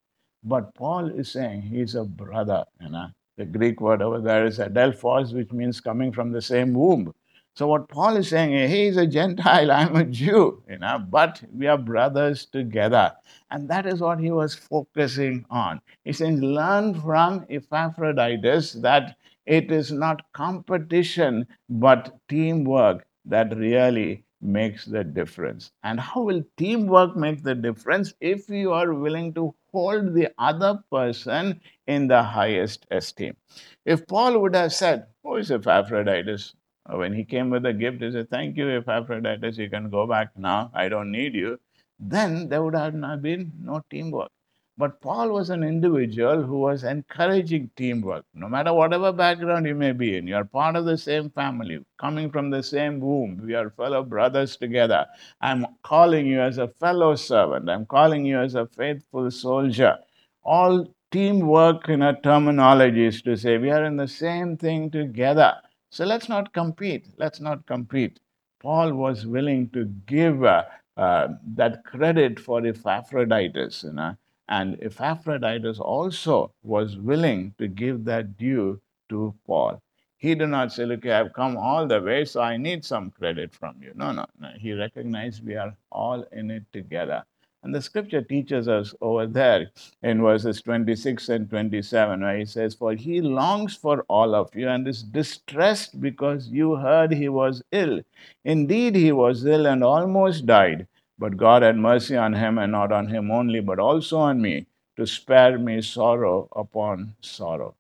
But 0.45 0.73
Paul 0.75 1.09
is 1.09 1.33
saying 1.33 1.63
he's 1.63 1.95
a 1.97 2.05
brother. 2.05 2.65
You 2.81 2.91
know. 2.91 3.09
The 3.37 3.45
Greek 3.45 3.81
word 3.81 4.03
over 4.03 4.21
there 4.21 4.47
is 4.47 4.59
adelphos, 4.59 5.33
which 5.33 5.53
means 5.53 5.81
coming 5.81 6.13
from 6.13 6.33
the 6.33 6.43
same 6.43 6.75
womb. 6.75 7.15
So 7.55 7.67
what 7.67 7.89
Paul 7.89 8.17
is 8.17 8.29
saying, 8.29 8.55
eh, 8.55 8.69
he 8.69 8.87
is 8.87 8.97
a 8.97 9.07
Gentile, 9.07 9.73
I'm 9.73 9.97
a 9.97 10.05
Jew, 10.05 10.63
you 10.69 10.79
know, 10.79 11.05
but 11.09 11.43
we 11.53 11.67
are 11.67 11.77
brothers 11.77 12.47
together. 12.47 13.13
And 13.51 13.69
that 13.69 13.85
is 13.85 14.01
what 14.01 14.21
he 14.21 14.31
was 14.31 14.55
focusing 14.55 15.45
on. 15.51 15.81
He 16.05 16.13
says, 16.13 16.39
learn 16.39 17.01
from 17.01 17.47
Epaphroditus 17.51 18.75
that 18.75 19.17
it 19.49 19.73
is 19.73 19.91
not 19.93 20.23
competition, 20.33 21.47
but 21.69 22.17
teamwork 22.29 23.07
that 23.25 23.57
really 23.57 24.25
makes 24.41 24.85
the 24.85 25.03
difference. 25.05 25.73
And 25.83 25.99
how 26.01 26.23
will 26.23 26.45
teamwork 26.57 27.17
make 27.17 27.43
the 27.43 27.55
difference 27.57 28.15
if 28.21 28.49
you 28.49 28.73
are 28.73 28.95
willing 28.95 29.35
to 29.35 29.55
hold 29.73 30.15
the 30.15 30.31
other 30.39 30.81
person 30.93 31.61
in 31.87 32.07
the 32.09 32.23
highest 32.23 32.87
esteem? 32.91 33.37
If 33.85 34.07
Paul 34.07 34.41
would 34.41 34.55
have 34.55 34.73
said, 34.73 35.07
Who 35.25 35.37
is 35.37 35.51
Epaphroditus? 35.51 36.55
When 36.87 37.13
he 37.13 37.25
came 37.25 37.51
with 37.51 37.67
a 37.67 37.73
gift, 37.73 38.03
he 38.03 38.13
said, 38.13 38.31
Thank 38.31 38.57
you, 38.57 38.69
Epaphroditus, 38.71 39.59
you 39.59 39.69
can 39.71 39.91
go 39.91 40.07
back 40.07 40.37
now. 40.39 40.71
I 40.75 40.89
don't 40.89 41.11
need 41.11 41.35
you. 41.35 41.59
Then 41.99 42.49
there 42.49 42.63
would 42.63 42.77
have 42.77 42.95
not 42.95 43.23
been 43.23 43.53
no 43.61 43.83
teamwork. 43.91 44.31
But 44.79 45.01
Paul 45.01 45.31
was 45.31 45.51
an 45.51 45.65
individual 45.65 46.45
who 46.45 46.61
was 46.61 46.85
encouraging 46.85 47.69
teamwork. 47.75 48.25
No 48.33 48.49
matter 48.49 48.73
whatever 48.73 49.11
background 49.11 49.67
you 49.67 49.75
may 49.75 49.91
be 49.91 50.17
in, 50.17 50.29
you 50.29 50.37
are 50.37 50.45
part 50.45 50.77
of 50.77 50.85
the 50.85 50.97
same 50.97 51.31
family, 51.31 51.85
coming 51.99 52.31
from 52.31 52.51
the 52.51 52.63
same 52.63 53.01
womb. 53.01 53.41
We 53.45 53.57
are 53.57 53.71
fellow 53.71 54.05
brothers 54.05 54.57
together. 54.57 55.05
I'm 55.41 55.67
calling 55.83 56.29
you 56.29 56.41
as 56.41 56.59
a 56.59 56.69
fellow 56.69 57.17
servant. 57.17 57.69
I'm 57.69 57.87
calling 57.87 58.25
you 58.25 58.39
as 58.39 58.55
a 58.55 58.69
faithful 58.69 59.33
soldier. 59.33 59.99
All 60.45 60.95
teamwork 61.11 61.89
in 61.89 62.03
a 62.03 62.21
terminology 62.21 63.07
is 63.07 63.21
to 63.23 63.37
say 63.37 63.59
we 63.59 63.71
are 63.71 63.85
in 63.85 63.97
the 63.97 64.07
same 64.07 64.57
thing 64.57 64.93
together. 64.93 65.57
So 65.91 66.05
let's 66.05 66.29
not 66.29 66.53
compete. 66.53 67.09
Let's 67.17 67.41
not 67.41 67.67
compete. 67.67 68.21
Paul 68.61 68.95
was 68.95 69.27
willing 69.27 69.71
to 69.71 69.87
give 70.07 70.45
uh, 70.45 70.67
uh, 70.97 71.29
that 71.57 71.85
credit 71.85 72.39
for 72.39 72.65
Epaphroditus, 72.65 73.83
you 73.83 73.93
know 73.95 74.17
and 74.49 74.79
Epaphroditus 74.83 75.79
also 75.79 76.53
was 76.63 76.97
willing 76.97 77.55
to 77.59 77.69
give 77.69 78.05
that 78.05 78.37
due 78.37 78.81
to 79.11 79.35
Paul. 79.47 79.83
He 80.17 80.35
did 80.35 80.49
not 80.49 80.73
say, 80.73 80.85
Look, 80.87 81.07
I've 81.07 81.33
come 81.33 81.57
all 81.57 81.87
the 81.87 82.01
way, 82.01 82.25
so 82.25 82.41
I 82.41 82.57
need 82.57 82.85
some 82.85 83.11
credit 83.11 83.55
from 83.55 83.77
you. 83.83 83.93
No, 83.95 84.13
no, 84.13 84.27
no. 84.41 84.51
He 84.59 84.73
recognized 84.73 85.45
we 85.47 85.57
are 85.57 85.77
all 85.93 86.23
in 86.33 86.51
it 86.51 86.65
together. 86.73 87.25
And 87.63 87.75
the 87.75 87.83
scripture 87.83 88.23
teaches 88.23 88.69
us 88.69 88.95
over 89.01 89.27
there 89.27 89.71
in 90.03 90.23
verses 90.23 90.63
26 90.63 91.29
and 91.29 91.51
27, 91.51 92.21
where 92.21 92.39
he 92.39 92.45
says, 92.45 92.75
For 92.75 92.95
he 92.95 93.21
longs 93.21 93.75
for 93.77 94.05
all 94.09 94.35
of 94.35 94.55
you 94.55 94.69
and 94.69 94.87
is 94.89 95.03
distressed 95.03 96.01
because 96.01 96.49
you 96.49 96.77
heard 96.77 97.13
he 97.13 97.29
was 97.29 97.63
ill. 97.73 98.01
Indeed, 98.45 98.97
he 98.97 99.13
was 99.13 99.45
ill 99.45 99.67
and 99.67 99.85
almost 99.85 100.47
died. 100.47 100.87
But 101.19 101.37
God 101.37 101.63
had 101.63 101.77
mercy 101.77 102.17
on 102.17 102.35
him, 102.35 102.59
and 102.59 102.73
not 102.73 102.93
on 102.93 103.09
him 103.09 103.31
only, 103.31 103.61
but 103.61 103.79
also 103.79 104.19
on 104.19 104.41
me, 104.41 104.67
to 104.97 105.07
spare 105.07 105.59
me 105.59 105.83
sorrow 105.83 106.49
upon 106.55 107.15
sorrow. 107.21 107.75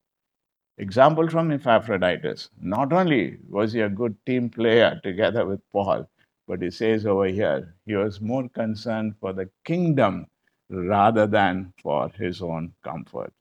Example 0.78 1.28
from 1.28 1.50
Epaphroditus. 1.52 2.50
Not 2.60 2.92
only 2.92 3.38
was 3.48 3.72
he 3.72 3.80
a 3.80 3.88
good 3.88 4.16
team 4.26 4.48
player 4.50 5.00
together 5.02 5.46
with 5.46 5.60
Paul, 5.72 6.08
but 6.48 6.62
he 6.62 6.70
says 6.70 7.06
over 7.06 7.26
here, 7.26 7.74
he 7.86 7.94
was 7.94 8.20
more 8.20 8.48
concerned 8.48 9.14
for 9.20 9.32
the 9.32 9.50
kingdom 9.64 10.26
rather 10.70 11.26
than 11.26 11.72
for 11.82 12.08
his 12.10 12.42
own 12.42 12.72
comfort. 12.84 13.32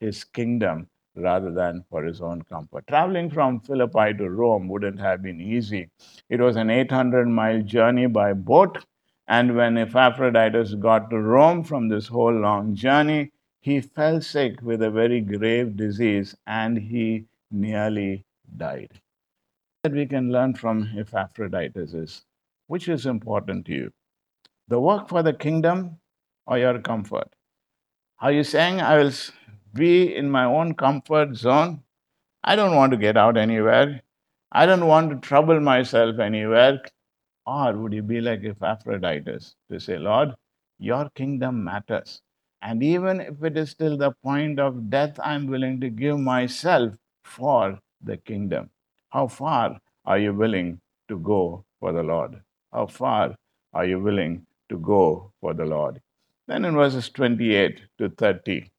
His 0.00 0.24
kingdom 0.24 0.88
rather 1.14 1.50
than 1.50 1.84
for 1.90 2.04
his 2.04 2.20
own 2.20 2.42
comfort. 2.42 2.86
Traveling 2.88 3.30
from 3.30 3.60
Philippi 3.60 4.14
to 4.14 4.28
Rome 4.28 4.68
wouldn't 4.68 5.00
have 5.00 5.22
been 5.22 5.40
easy. 5.40 5.90
It 6.28 6.40
was 6.40 6.56
an 6.56 6.70
800 6.70 7.26
mile 7.26 7.62
journey 7.62 8.06
by 8.06 8.34
boat 8.34 8.84
and 9.28 9.56
when 9.56 9.76
Epaphroditus 9.76 10.74
got 10.74 11.10
to 11.10 11.18
Rome 11.20 11.64
from 11.64 11.88
this 11.88 12.06
whole 12.06 12.32
long 12.32 12.74
journey, 12.74 13.32
he 13.60 13.80
fell 13.80 14.20
sick 14.20 14.62
with 14.62 14.82
a 14.82 14.90
very 14.90 15.20
grave 15.20 15.76
disease 15.76 16.36
and 16.46 16.78
he 16.78 17.26
nearly 17.50 18.24
died. 18.56 19.00
That 19.82 19.92
we 19.92 20.06
can 20.06 20.30
learn 20.30 20.54
from 20.54 20.90
Epaphroditus 20.96 21.94
is 21.94 22.24
which 22.68 22.88
is 22.88 23.06
important 23.06 23.66
to 23.66 23.72
you? 23.72 23.92
The 24.68 24.80
work 24.80 25.08
for 25.08 25.22
the 25.22 25.32
kingdom 25.32 25.98
or 26.46 26.58
your 26.58 26.78
comfort? 26.80 27.28
Are 28.20 28.32
you 28.32 28.44
saying 28.44 28.80
I 28.80 28.98
will 28.98 29.12
be 29.74 30.14
in 30.14 30.30
my 30.30 30.44
own 30.44 30.74
comfort 30.74 31.36
zone? 31.36 31.82
I 32.42 32.56
don't 32.56 32.76
want 32.76 32.92
to 32.92 32.96
get 32.96 33.16
out 33.16 33.36
anywhere. 33.36 34.02
I 34.52 34.66
don't 34.66 34.86
want 34.86 35.10
to 35.10 35.16
trouble 35.28 35.60
myself 35.60 36.18
anywhere. 36.18 36.82
Or 37.46 37.72
would 37.74 37.92
you 37.92 38.02
be 38.02 38.20
like 38.20 38.44
Epaphroditus 38.44 39.54
to 39.70 39.78
say, 39.78 39.98
Lord, 39.98 40.34
your 40.78 41.08
kingdom 41.14 41.64
matters. 41.64 42.20
And 42.62 42.82
even 42.82 43.20
if 43.20 43.42
it 43.42 43.56
is 43.56 43.74
till 43.74 43.96
the 43.96 44.12
point 44.22 44.58
of 44.58 44.90
death, 44.90 45.18
I'm 45.22 45.46
willing 45.46 45.80
to 45.80 45.90
give 45.90 46.18
myself 46.18 46.94
for 47.24 47.78
the 48.02 48.16
kingdom. 48.16 48.70
How 49.10 49.28
far 49.28 49.78
are 50.04 50.18
you 50.18 50.34
willing 50.34 50.80
to 51.08 51.18
go 51.18 51.64
for 51.80 51.92
the 51.92 52.02
Lord? 52.02 52.40
How 52.72 52.86
far 52.86 53.36
are 53.72 53.84
you 53.86 54.00
willing 54.00 54.46
to 54.68 54.78
go 54.78 55.32
for 55.40 55.54
the 55.54 55.64
Lord? 55.64 56.00
Then 56.48 56.64
in 56.64 56.74
verses 56.74 57.08
28 57.10 57.82
to 57.98 58.08
30, 58.10 58.70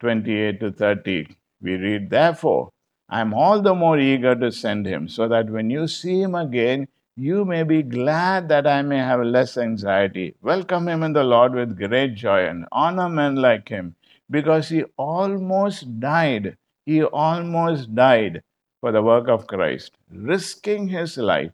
28 0.00 0.60
to 0.60 0.72
30, 0.72 1.36
we 1.60 1.74
read, 1.74 2.10
Therefore, 2.10 2.70
I 3.08 3.20
am 3.20 3.32
all 3.32 3.60
the 3.60 3.74
more 3.74 3.98
eager 3.98 4.34
to 4.34 4.52
send 4.52 4.86
him, 4.86 5.08
so 5.08 5.28
that 5.28 5.48
when 5.50 5.70
you 5.70 5.88
see 5.88 6.20
him 6.20 6.34
again, 6.34 6.88
you 7.18 7.44
may 7.44 7.64
be 7.64 7.82
glad 7.82 8.48
that 8.48 8.64
I 8.64 8.80
may 8.82 8.98
have 8.98 9.20
less 9.24 9.58
anxiety. 9.58 10.36
Welcome 10.40 10.86
him 10.86 11.02
in 11.02 11.12
the 11.12 11.24
Lord 11.24 11.52
with 11.52 11.76
great 11.76 12.14
joy 12.14 12.46
and 12.46 12.64
honor 12.70 13.08
men 13.08 13.34
like 13.34 13.68
him 13.68 13.96
because 14.30 14.68
he 14.68 14.84
almost 14.96 15.98
died. 15.98 16.56
He 16.86 17.02
almost 17.02 17.92
died 17.92 18.44
for 18.80 18.92
the 18.92 19.02
work 19.02 19.26
of 19.26 19.48
Christ, 19.48 19.98
risking 20.12 20.86
his 20.86 21.18
life 21.18 21.50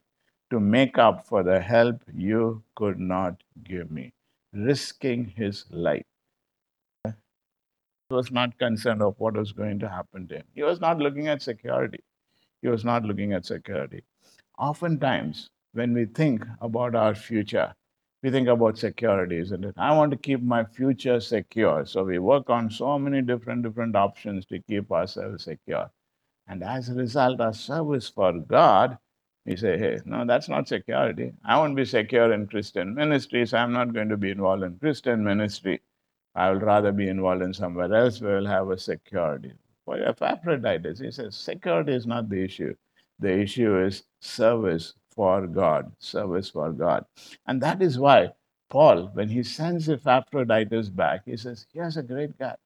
to 0.50 0.60
make 0.60 0.98
up 0.98 1.26
for 1.26 1.42
the 1.42 1.58
help 1.60 2.02
you 2.14 2.62
could 2.76 3.00
not 3.00 3.42
give 3.64 3.90
me. 3.90 4.12
Risking 4.52 5.32
his 5.34 5.64
life. 5.70 6.04
He 7.06 7.14
was 8.10 8.30
not 8.30 8.58
concerned 8.58 9.00
of 9.00 9.14
what 9.18 9.34
was 9.34 9.52
going 9.52 9.78
to 9.78 9.88
happen 9.88 10.28
to 10.28 10.36
him. 10.36 10.44
He 10.54 10.62
was 10.62 10.78
not 10.78 10.98
looking 10.98 11.28
at 11.28 11.40
security. 11.40 12.04
He 12.60 12.68
was 12.68 12.84
not 12.84 13.04
looking 13.04 13.32
at 13.32 13.46
security. 13.46 14.04
Oftentimes, 14.58 15.50
when 15.74 15.92
we 15.92 16.06
think 16.06 16.44
about 16.60 16.94
our 16.94 17.14
future, 17.14 17.74
we 18.22 18.30
think 18.30 18.48
about 18.48 18.78
security, 18.78 19.38
isn't 19.38 19.64
it? 19.64 19.74
I 19.76 19.94
want 19.94 20.12
to 20.12 20.16
keep 20.16 20.40
my 20.40 20.64
future 20.64 21.20
secure. 21.20 21.84
So 21.84 22.04
we 22.04 22.18
work 22.18 22.48
on 22.48 22.70
so 22.70 22.98
many 22.98 23.20
different 23.20 23.64
different 23.64 23.96
options 23.96 24.46
to 24.46 24.60
keep 24.60 24.90
ourselves 24.90 25.44
secure. 25.44 25.90
And 26.46 26.62
as 26.62 26.88
a 26.88 26.94
result, 26.94 27.40
our 27.40 27.52
service 27.52 28.08
for 28.08 28.32
God, 28.32 28.98
we 29.44 29.56
say, 29.56 29.76
hey, 29.76 29.98
no, 30.04 30.24
that's 30.24 30.48
not 30.48 30.68
security. 30.68 31.32
I 31.44 31.58
won't 31.58 31.76
be 31.76 31.84
secure 31.84 32.32
in 32.32 32.46
Christian 32.46 32.94
ministry, 32.94 33.44
so 33.44 33.58
I'm 33.58 33.72
not 33.72 33.92
going 33.92 34.08
to 34.08 34.16
be 34.16 34.30
involved 34.30 34.62
in 34.62 34.78
Christian 34.78 35.24
ministry. 35.24 35.82
I 36.34 36.50
will 36.50 36.60
rather 36.60 36.92
be 36.92 37.08
involved 37.08 37.42
in 37.42 37.52
somewhere 37.52 37.92
else 37.92 38.20
where 38.20 38.36
we'll 38.36 38.46
have 38.46 38.70
a 38.70 38.78
security. 38.78 39.52
For 39.84 39.96
Epaphroditus, 39.96 41.00
he 41.00 41.10
says, 41.10 41.36
security 41.36 41.92
is 41.92 42.06
not 42.06 42.28
the 42.28 42.42
issue. 42.42 42.74
The 43.18 43.38
issue 43.38 43.78
is 43.84 44.04
service 44.20 44.94
for 45.16 45.46
God, 45.46 45.92
service 45.98 46.50
for 46.50 46.72
God. 46.72 47.04
And 47.46 47.60
that 47.62 47.82
is 47.82 47.98
why 47.98 48.32
Paul, 48.70 49.10
when 49.14 49.28
he 49.28 49.42
sends 49.42 49.88
Epaphroditus 49.88 50.88
back, 50.88 51.22
he 51.24 51.36
says, 51.36 51.66
Here's 51.72 51.96
a 51.96 52.02
great 52.02 52.38
guy. 52.38 52.56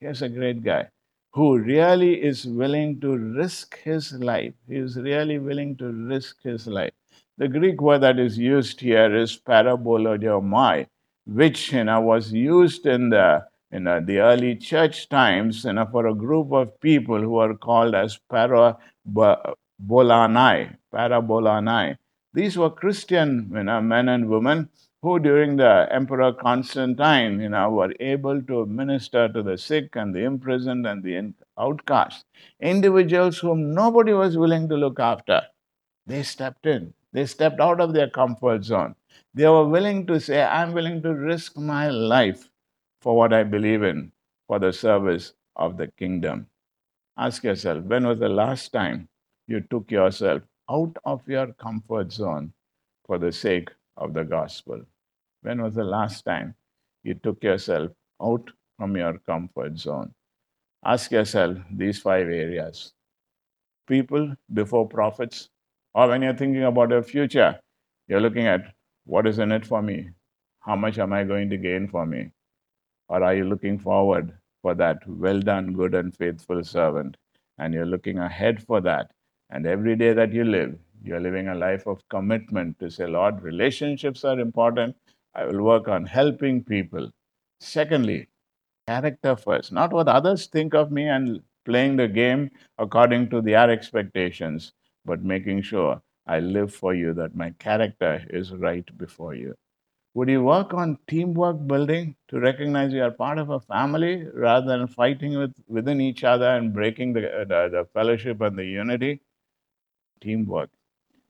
Here's 0.00 0.22
a 0.22 0.28
great 0.28 0.62
guy 0.62 0.88
who 1.32 1.58
really 1.58 2.14
is 2.22 2.46
willing 2.46 3.00
to 3.00 3.16
risk 3.16 3.78
his 3.82 4.12
life. 4.14 4.54
He 4.68 4.76
is 4.76 4.96
really 4.96 5.38
willing 5.38 5.76
to 5.76 5.92
risk 5.92 6.42
his 6.42 6.66
life. 6.66 6.92
The 7.38 7.48
Greek 7.48 7.82
word 7.82 8.02
that 8.02 8.18
is 8.18 8.38
used 8.38 8.80
here 8.80 9.14
is 9.14 9.38
parabolodiomai, 9.38 10.86
which 11.26 11.72
you 11.72 11.84
know, 11.84 12.00
was 12.00 12.32
used 12.32 12.86
in 12.86 13.10
the 13.10 13.44
in 13.70 13.84
know, 13.84 14.00
the 14.00 14.20
early 14.20 14.56
church 14.56 15.08
times 15.08 15.64
you 15.64 15.72
know, 15.72 15.86
for 15.90 16.06
a 16.06 16.14
group 16.14 16.52
of 16.52 16.80
people 16.80 17.20
who 17.20 17.36
are 17.36 17.54
called 17.54 17.94
as 17.94 18.18
para, 18.30 18.76
Bolanai, 19.84 20.76
Parabolanai. 20.92 21.98
These 22.32 22.56
were 22.58 22.70
Christian 22.70 23.50
you 23.54 23.62
know, 23.64 23.80
men 23.80 24.08
and 24.08 24.28
women 24.28 24.68
who, 25.02 25.18
during 25.18 25.56
the 25.56 25.88
Emperor 25.90 26.32
Constantine, 26.32 27.40
you 27.40 27.48
know, 27.48 27.70
were 27.70 27.94
able 28.00 28.42
to 28.42 28.66
minister 28.66 29.28
to 29.28 29.42
the 29.42 29.58
sick 29.58 29.94
and 29.94 30.14
the 30.14 30.20
imprisoned 30.20 30.86
and 30.86 31.02
the 31.02 31.32
outcasts. 31.58 32.24
Individuals 32.60 33.38
whom 33.38 33.74
nobody 33.74 34.12
was 34.12 34.36
willing 34.36 34.68
to 34.68 34.76
look 34.76 34.98
after. 34.98 35.42
They 36.06 36.22
stepped 36.22 36.66
in. 36.66 36.94
They 37.12 37.26
stepped 37.26 37.60
out 37.60 37.80
of 37.80 37.92
their 37.94 38.10
comfort 38.10 38.64
zone. 38.64 38.94
They 39.34 39.46
were 39.48 39.68
willing 39.68 40.06
to 40.06 40.20
say, 40.20 40.42
I'm 40.42 40.72
willing 40.72 41.02
to 41.02 41.14
risk 41.14 41.56
my 41.56 41.88
life 41.88 42.48
for 43.00 43.16
what 43.16 43.32
I 43.32 43.44
believe 43.44 43.82
in, 43.82 44.12
for 44.46 44.58
the 44.58 44.72
service 44.72 45.34
of 45.54 45.76
the 45.76 45.88
kingdom. 45.88 46.48
Ask 47.16 47.44
yourself, 47.44 47.84
when 47.84 48.06
was 48.06 48.18
the 48.18 48.28
last 48.28 48.72
time 48.72 49.08
you 49.48 49.60
took 49.70 49.90
yourself 49.90 50.42
out 50.70 50.96
of 51.04 51.26
your 51.28 51.52
comfort 51.54 52.12
zone 52.12 52.52
for 53.06 53.18
the 53.18 53.32
sake 53.32 53.70
of 53.96 54.14
the 54.14 54.24
gospel? 54.24 54.82
When 55.42 55.62
was 55.62 55.74
the 55.74 55.84
last 55.84 56.24
time 56.24 56.54
you 57.04 57.14
took 57.14 57.42
yourself 57.44 57.92
out 58.22 58.50
from 58.78 58.96
your 58.96 59.18
comfort 59.20 59.78
zone? 59.78 60.14
Ask 60.84 61.10
yourself 61.12 61.58
these 61.70 62.00
five 62.00 62.28
areas 62.28 62.92
people 63.88 64.34
before 64.54 64.88
profits, 64.88 65.48
or 65.94 66.08
when 66.08 66.22
you're 66.22 66.36
thinking 66.36 66.64
about 66.64 66.90
your 66.90 67.02
future, 67.02 67.60
you're 68.08 68.20
looking 68.20 68.46
at 68.46 68.74
what 69.04 69.26
is 69.26 69.38
in 69.38 69.52
it 69.52 69.66
for 69.66 69.82
me? 69.82 70.10
How 70.60 70.76
much 70.76 70.98
am 70.98 71.12
I 71.12 71.24
going 71.24 71.50
to 71.50 71.56
gain 71.56 71.88
for 71.88 72.06
me? 72.06 72.32
Or 73.08 73.22
are 73.22 73.34
you 73.34 73.44
looking 73.44 73.78
forward 73.78 74.36
for 74.62 74.74
that 74.76 74.98
well 75.08 75.40
done, 75.40 75.72
good 75.74 75.94
and 75.94 76.16
faithful 76.16 76.64
servant? 76.64 77.16
And 77.58 77.74
you're 77.74 77.86
looking 77.86 78.18
ahead 78.18 78.62
for 78.62 78.80
that. 78.82 79.12
And 79.50 79.66
every 79.66 79.96
day 79.96 80.12
that 80.12 80.32
you 80.32 80.44
live, 80.44 80.76
you're 81.02 81.20
living 81.20 81.48
a 81.48 81.54
life 81.54 81.86
of 81.86 82.06
commitment 82.08 82.78
to 82.80 82.90
say, 82.90 83.06
Lord, 83.06 83.42
relationships 83.42 84.24
are 84.24 84.40
important. 84.40 84.96
I 85.34 85.44
will 85.44 85.62
work 85.62 85.88
on 85.88 86.04
helping 86.06 86.64
people. 86.64 87.10
Secondly, 87.60 88.28
character 88.86 89.36
first, 89.36 89.72
not 89.72 89.92
what 89.92 90.08
others 90.08 90.46
think 90.46 90.74
of 90.74 90.90
me 90.90 91.08
and 91.08 91.42
playing 91.64 91.96
the 91.96 92.08
game 92.08 92.50
according 92.78 93.30
to 93.30 93.40
their 93.40 93.70
expectations, 93.70 94.72
but 95.04 95.22
making 95.22 95.62
sure 95.62 96.00
I 96.26 96.40
live 96.40 96.74
for 96.74 96.94
you, 96.94 97.14
that 97.14 97.36
my 97.36 97.50
character 97.58 98.24
is 98.30 98.52
right 98.52 98.86
before 98.98 99.34
you. 99.34 99.54
Would 100.14 100.28
you 100.28 100.42
work 100.42 100.74
on 100.74 100.98
teamwork 101.08 101.66
building 101.66 102.16
to 102.28 102.40
recognize 102.40 102.92
you 102.92 103.02
are 103.02 103.10
part 103.10 103.38
of 103.38 103.50
a 103.50 103.60
family 103.60 104.26
rather 104.32 104.66
than 104.66 104.86
fighting 104.88 105.38
with, 105.38 105.52
within 105.68 106.00
each 106.00 106.24
other 106.24 106.48
and 106.48 106.72
breaking 106.72 107.12
the, 107.12 107.20
the, 107.20 107.68
the 107.70 107.86
fellowship 107.92 108.40
and 108.40 108.58
the 108.58 108.64
unity? 108.64 109.20
Teamwork. 110.20 110.70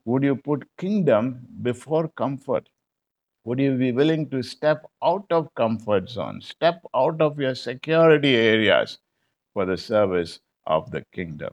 Would 0.05 0.23
you 0.25 0.37
put 0.37 0.69
kingdom 0.79 1.47
before 1.63 2.09
comfort? 2.09 2.69
Would 3.45 3.61
you 3.61 3.77
be 3.77 3.93
willing 3.93 4.29
to 4.31 4.43
step 4.43 4.87
out 5.03 5.27
of 5.31 5.55
comfort 5.55 6.11
zone, 6.11 6.41
step 6.41 6.83
out 6.95 7.21
of 7.21 7.39
your 7.39 7.55
security 7.55 8.37
areas 8.37 8.99
for 9.55 9.65
the 9.65 9.77
service 9.77 10.41
of 10.67 10.91
the 10.91 11.05
kingdom? 11.13 11.53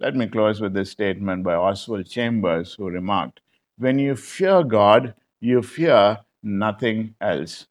Let 0.00 0.16
me 0.16 0.26
close 0.26 0.60
with 0.60 0.74
this 0.74 0.90
statement 0.90 1.44
by 1.44 1.54
Oswald 1.54 2.06
Chambers, 2.08 2.74
who 2.74 2.88
remarked 2.90 3.40
When 3.78 3.98
you 3.98 4.16
fear 4.16 4.64
God, 4.64 5.14
you 5.40 5.62
fear 5.62 6.18
nothing 6.42 7.14
else. 7.20 7.66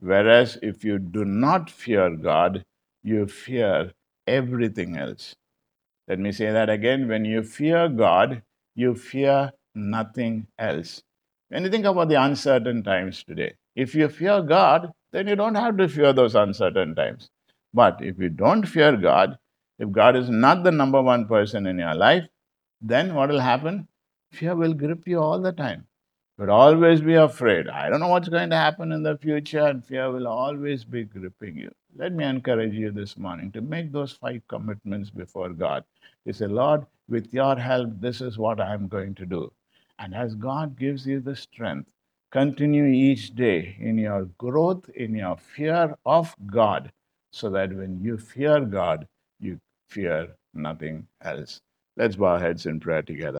Whereas 0.00 0.58
if 0.62 0.84
you 0.84 0.98
do 0.98 1.24
not 1.24 1.70
fear 1.70 2.10
God, 2.16 2.64
you 3.02 3.26
fear 3.26 3.92
everything 4.26 4.96
else. 4.96 5.36
Let 6.08 6.18
me 6.18 6.32
say 6.32 6.50
that 6.50 6.68
again. 6.68 7.08
When 7.08 7.24
you 7.24 7.42
fear 7.42 7.88
God, 7.88 8.42
you 8.74 8.94
fear 8.94 9.52
nothing 9.74 10.46
else. 10.58 11.02
When 11.48 11.64
you 11.64 11.70
think 11.70 11.84
about 11.84 12.08
the 12.08 12.22
uncertain 12.22 12.82
times 12.82 13.22
today, 13.24 13.54
if 13.76 13.94
you 13.94 14.08
fear 14.08 14.42
God, 14.42 14.92
then 15.12 15.28
you 15.28 15.36
don't 15.36 15.54
have 15.54 15.76
to 15.76 15.88
fear 15.88 16.12
those 16.12 16.34
uncertain 16.34 16.94
times. 16.94 17.30
But 17.74 17.98
if 18.00 18.18
you 18.18 18.28
don't 18.28 18.66
fear 18.66 18.96
God, 18.96 19.38
if 19.78 19.90
God 19.90 20.16
is 20.16 20.28
not 20.28 20.64
the 20.64 20.72
number 20.72 21.00
one 21.00 21.26
person 21.26 21.66
in 21.66 21.78
your 21.78 21.94
life, 21.94 22.24
then 22.80 23.14
what 23.14 23.30
will 23.30 23.40
happen? 23.40 23.88
Fear 24.32 24.56
will 24.56 24.74
grip 24.74 25.06
you 25.06 25.20
all 25.20 25.40
the 25.40 25.52
time. 25.52 25.86
But 26.38 26.48
always 26.48 27.00
be 27.00 27.14
afraid. 27.14 27.68
I 27.68 27.88
don't 27.88 28.00
know 28.00 28.08
what's 28.08 28.28
going 28.28 28.50
to 28.50 28.56
happen 28.56 28.92
in 28.92 29.02
the 29.02 29.18
future, 29.18 29.66
and 29.66 29.84
fear 29.84 30.10
will 30.10 30.26
always 30.26 30.84
be 30.84 31.04
gripping 31.04 31.56
you. 31.56 31.70
Let 31.96 32.12
me 32.14 32.24
encourage 32.24 32.72
you 32.74 32.90
this 32.90 33.18
morning 33.18 33.52
to 33.52 33.60
make 33.60 33.92
those 33.92 34.12
five 34.12 34.42
commitments 34.48 35.10
before 35.10 35.50
God. 35.50 35.84
You 36.24 36.32
say, 36.32 36.46
Lord, 36.46 36.86
with 37.08 37.34
your 37.34 37.56
help, 37.56 37.90
this 38.00 38.22
is 38.22 38.38
what 38.38 38.60
I'm 38.60 38.88
going 38.88 39.14
to 39.16 39.26
do. 39.26 39.52
And 39.98 40.14
as 40.14 40.34
God 40.34 40.78
gives 40.78 41.06
you 41.06 41.20
the 41.20 41.36
strength, 41.36 41.90
continue 42.30 42.86
each 42.86 43.34
day 43.34 43.76
in 43.78 43.98
your 43.98 44.24
growth, 44.38 44.88
in 44.90 45.14
your 45.14 45.36
fear 45.36 45.94
of 46.06 46.34
God, 46.46 46.90
so 47.30 47.50
that 47.50 47.72
when 47.74 48.00
you 48.02 48.16
fear 48.16 48.60
God, 48.60 49.06
you 49.38 49.60
fear 49.88 50.34
nothing 50.54 51.06
else. 51.20 51.60
Let's 51.96 52.16
bow 52.16 52.26
our 52.26 52.40
heads 52.40 52.64
in 52.64 52.80
prayer 52.80 53.02
together. 53.02 53.30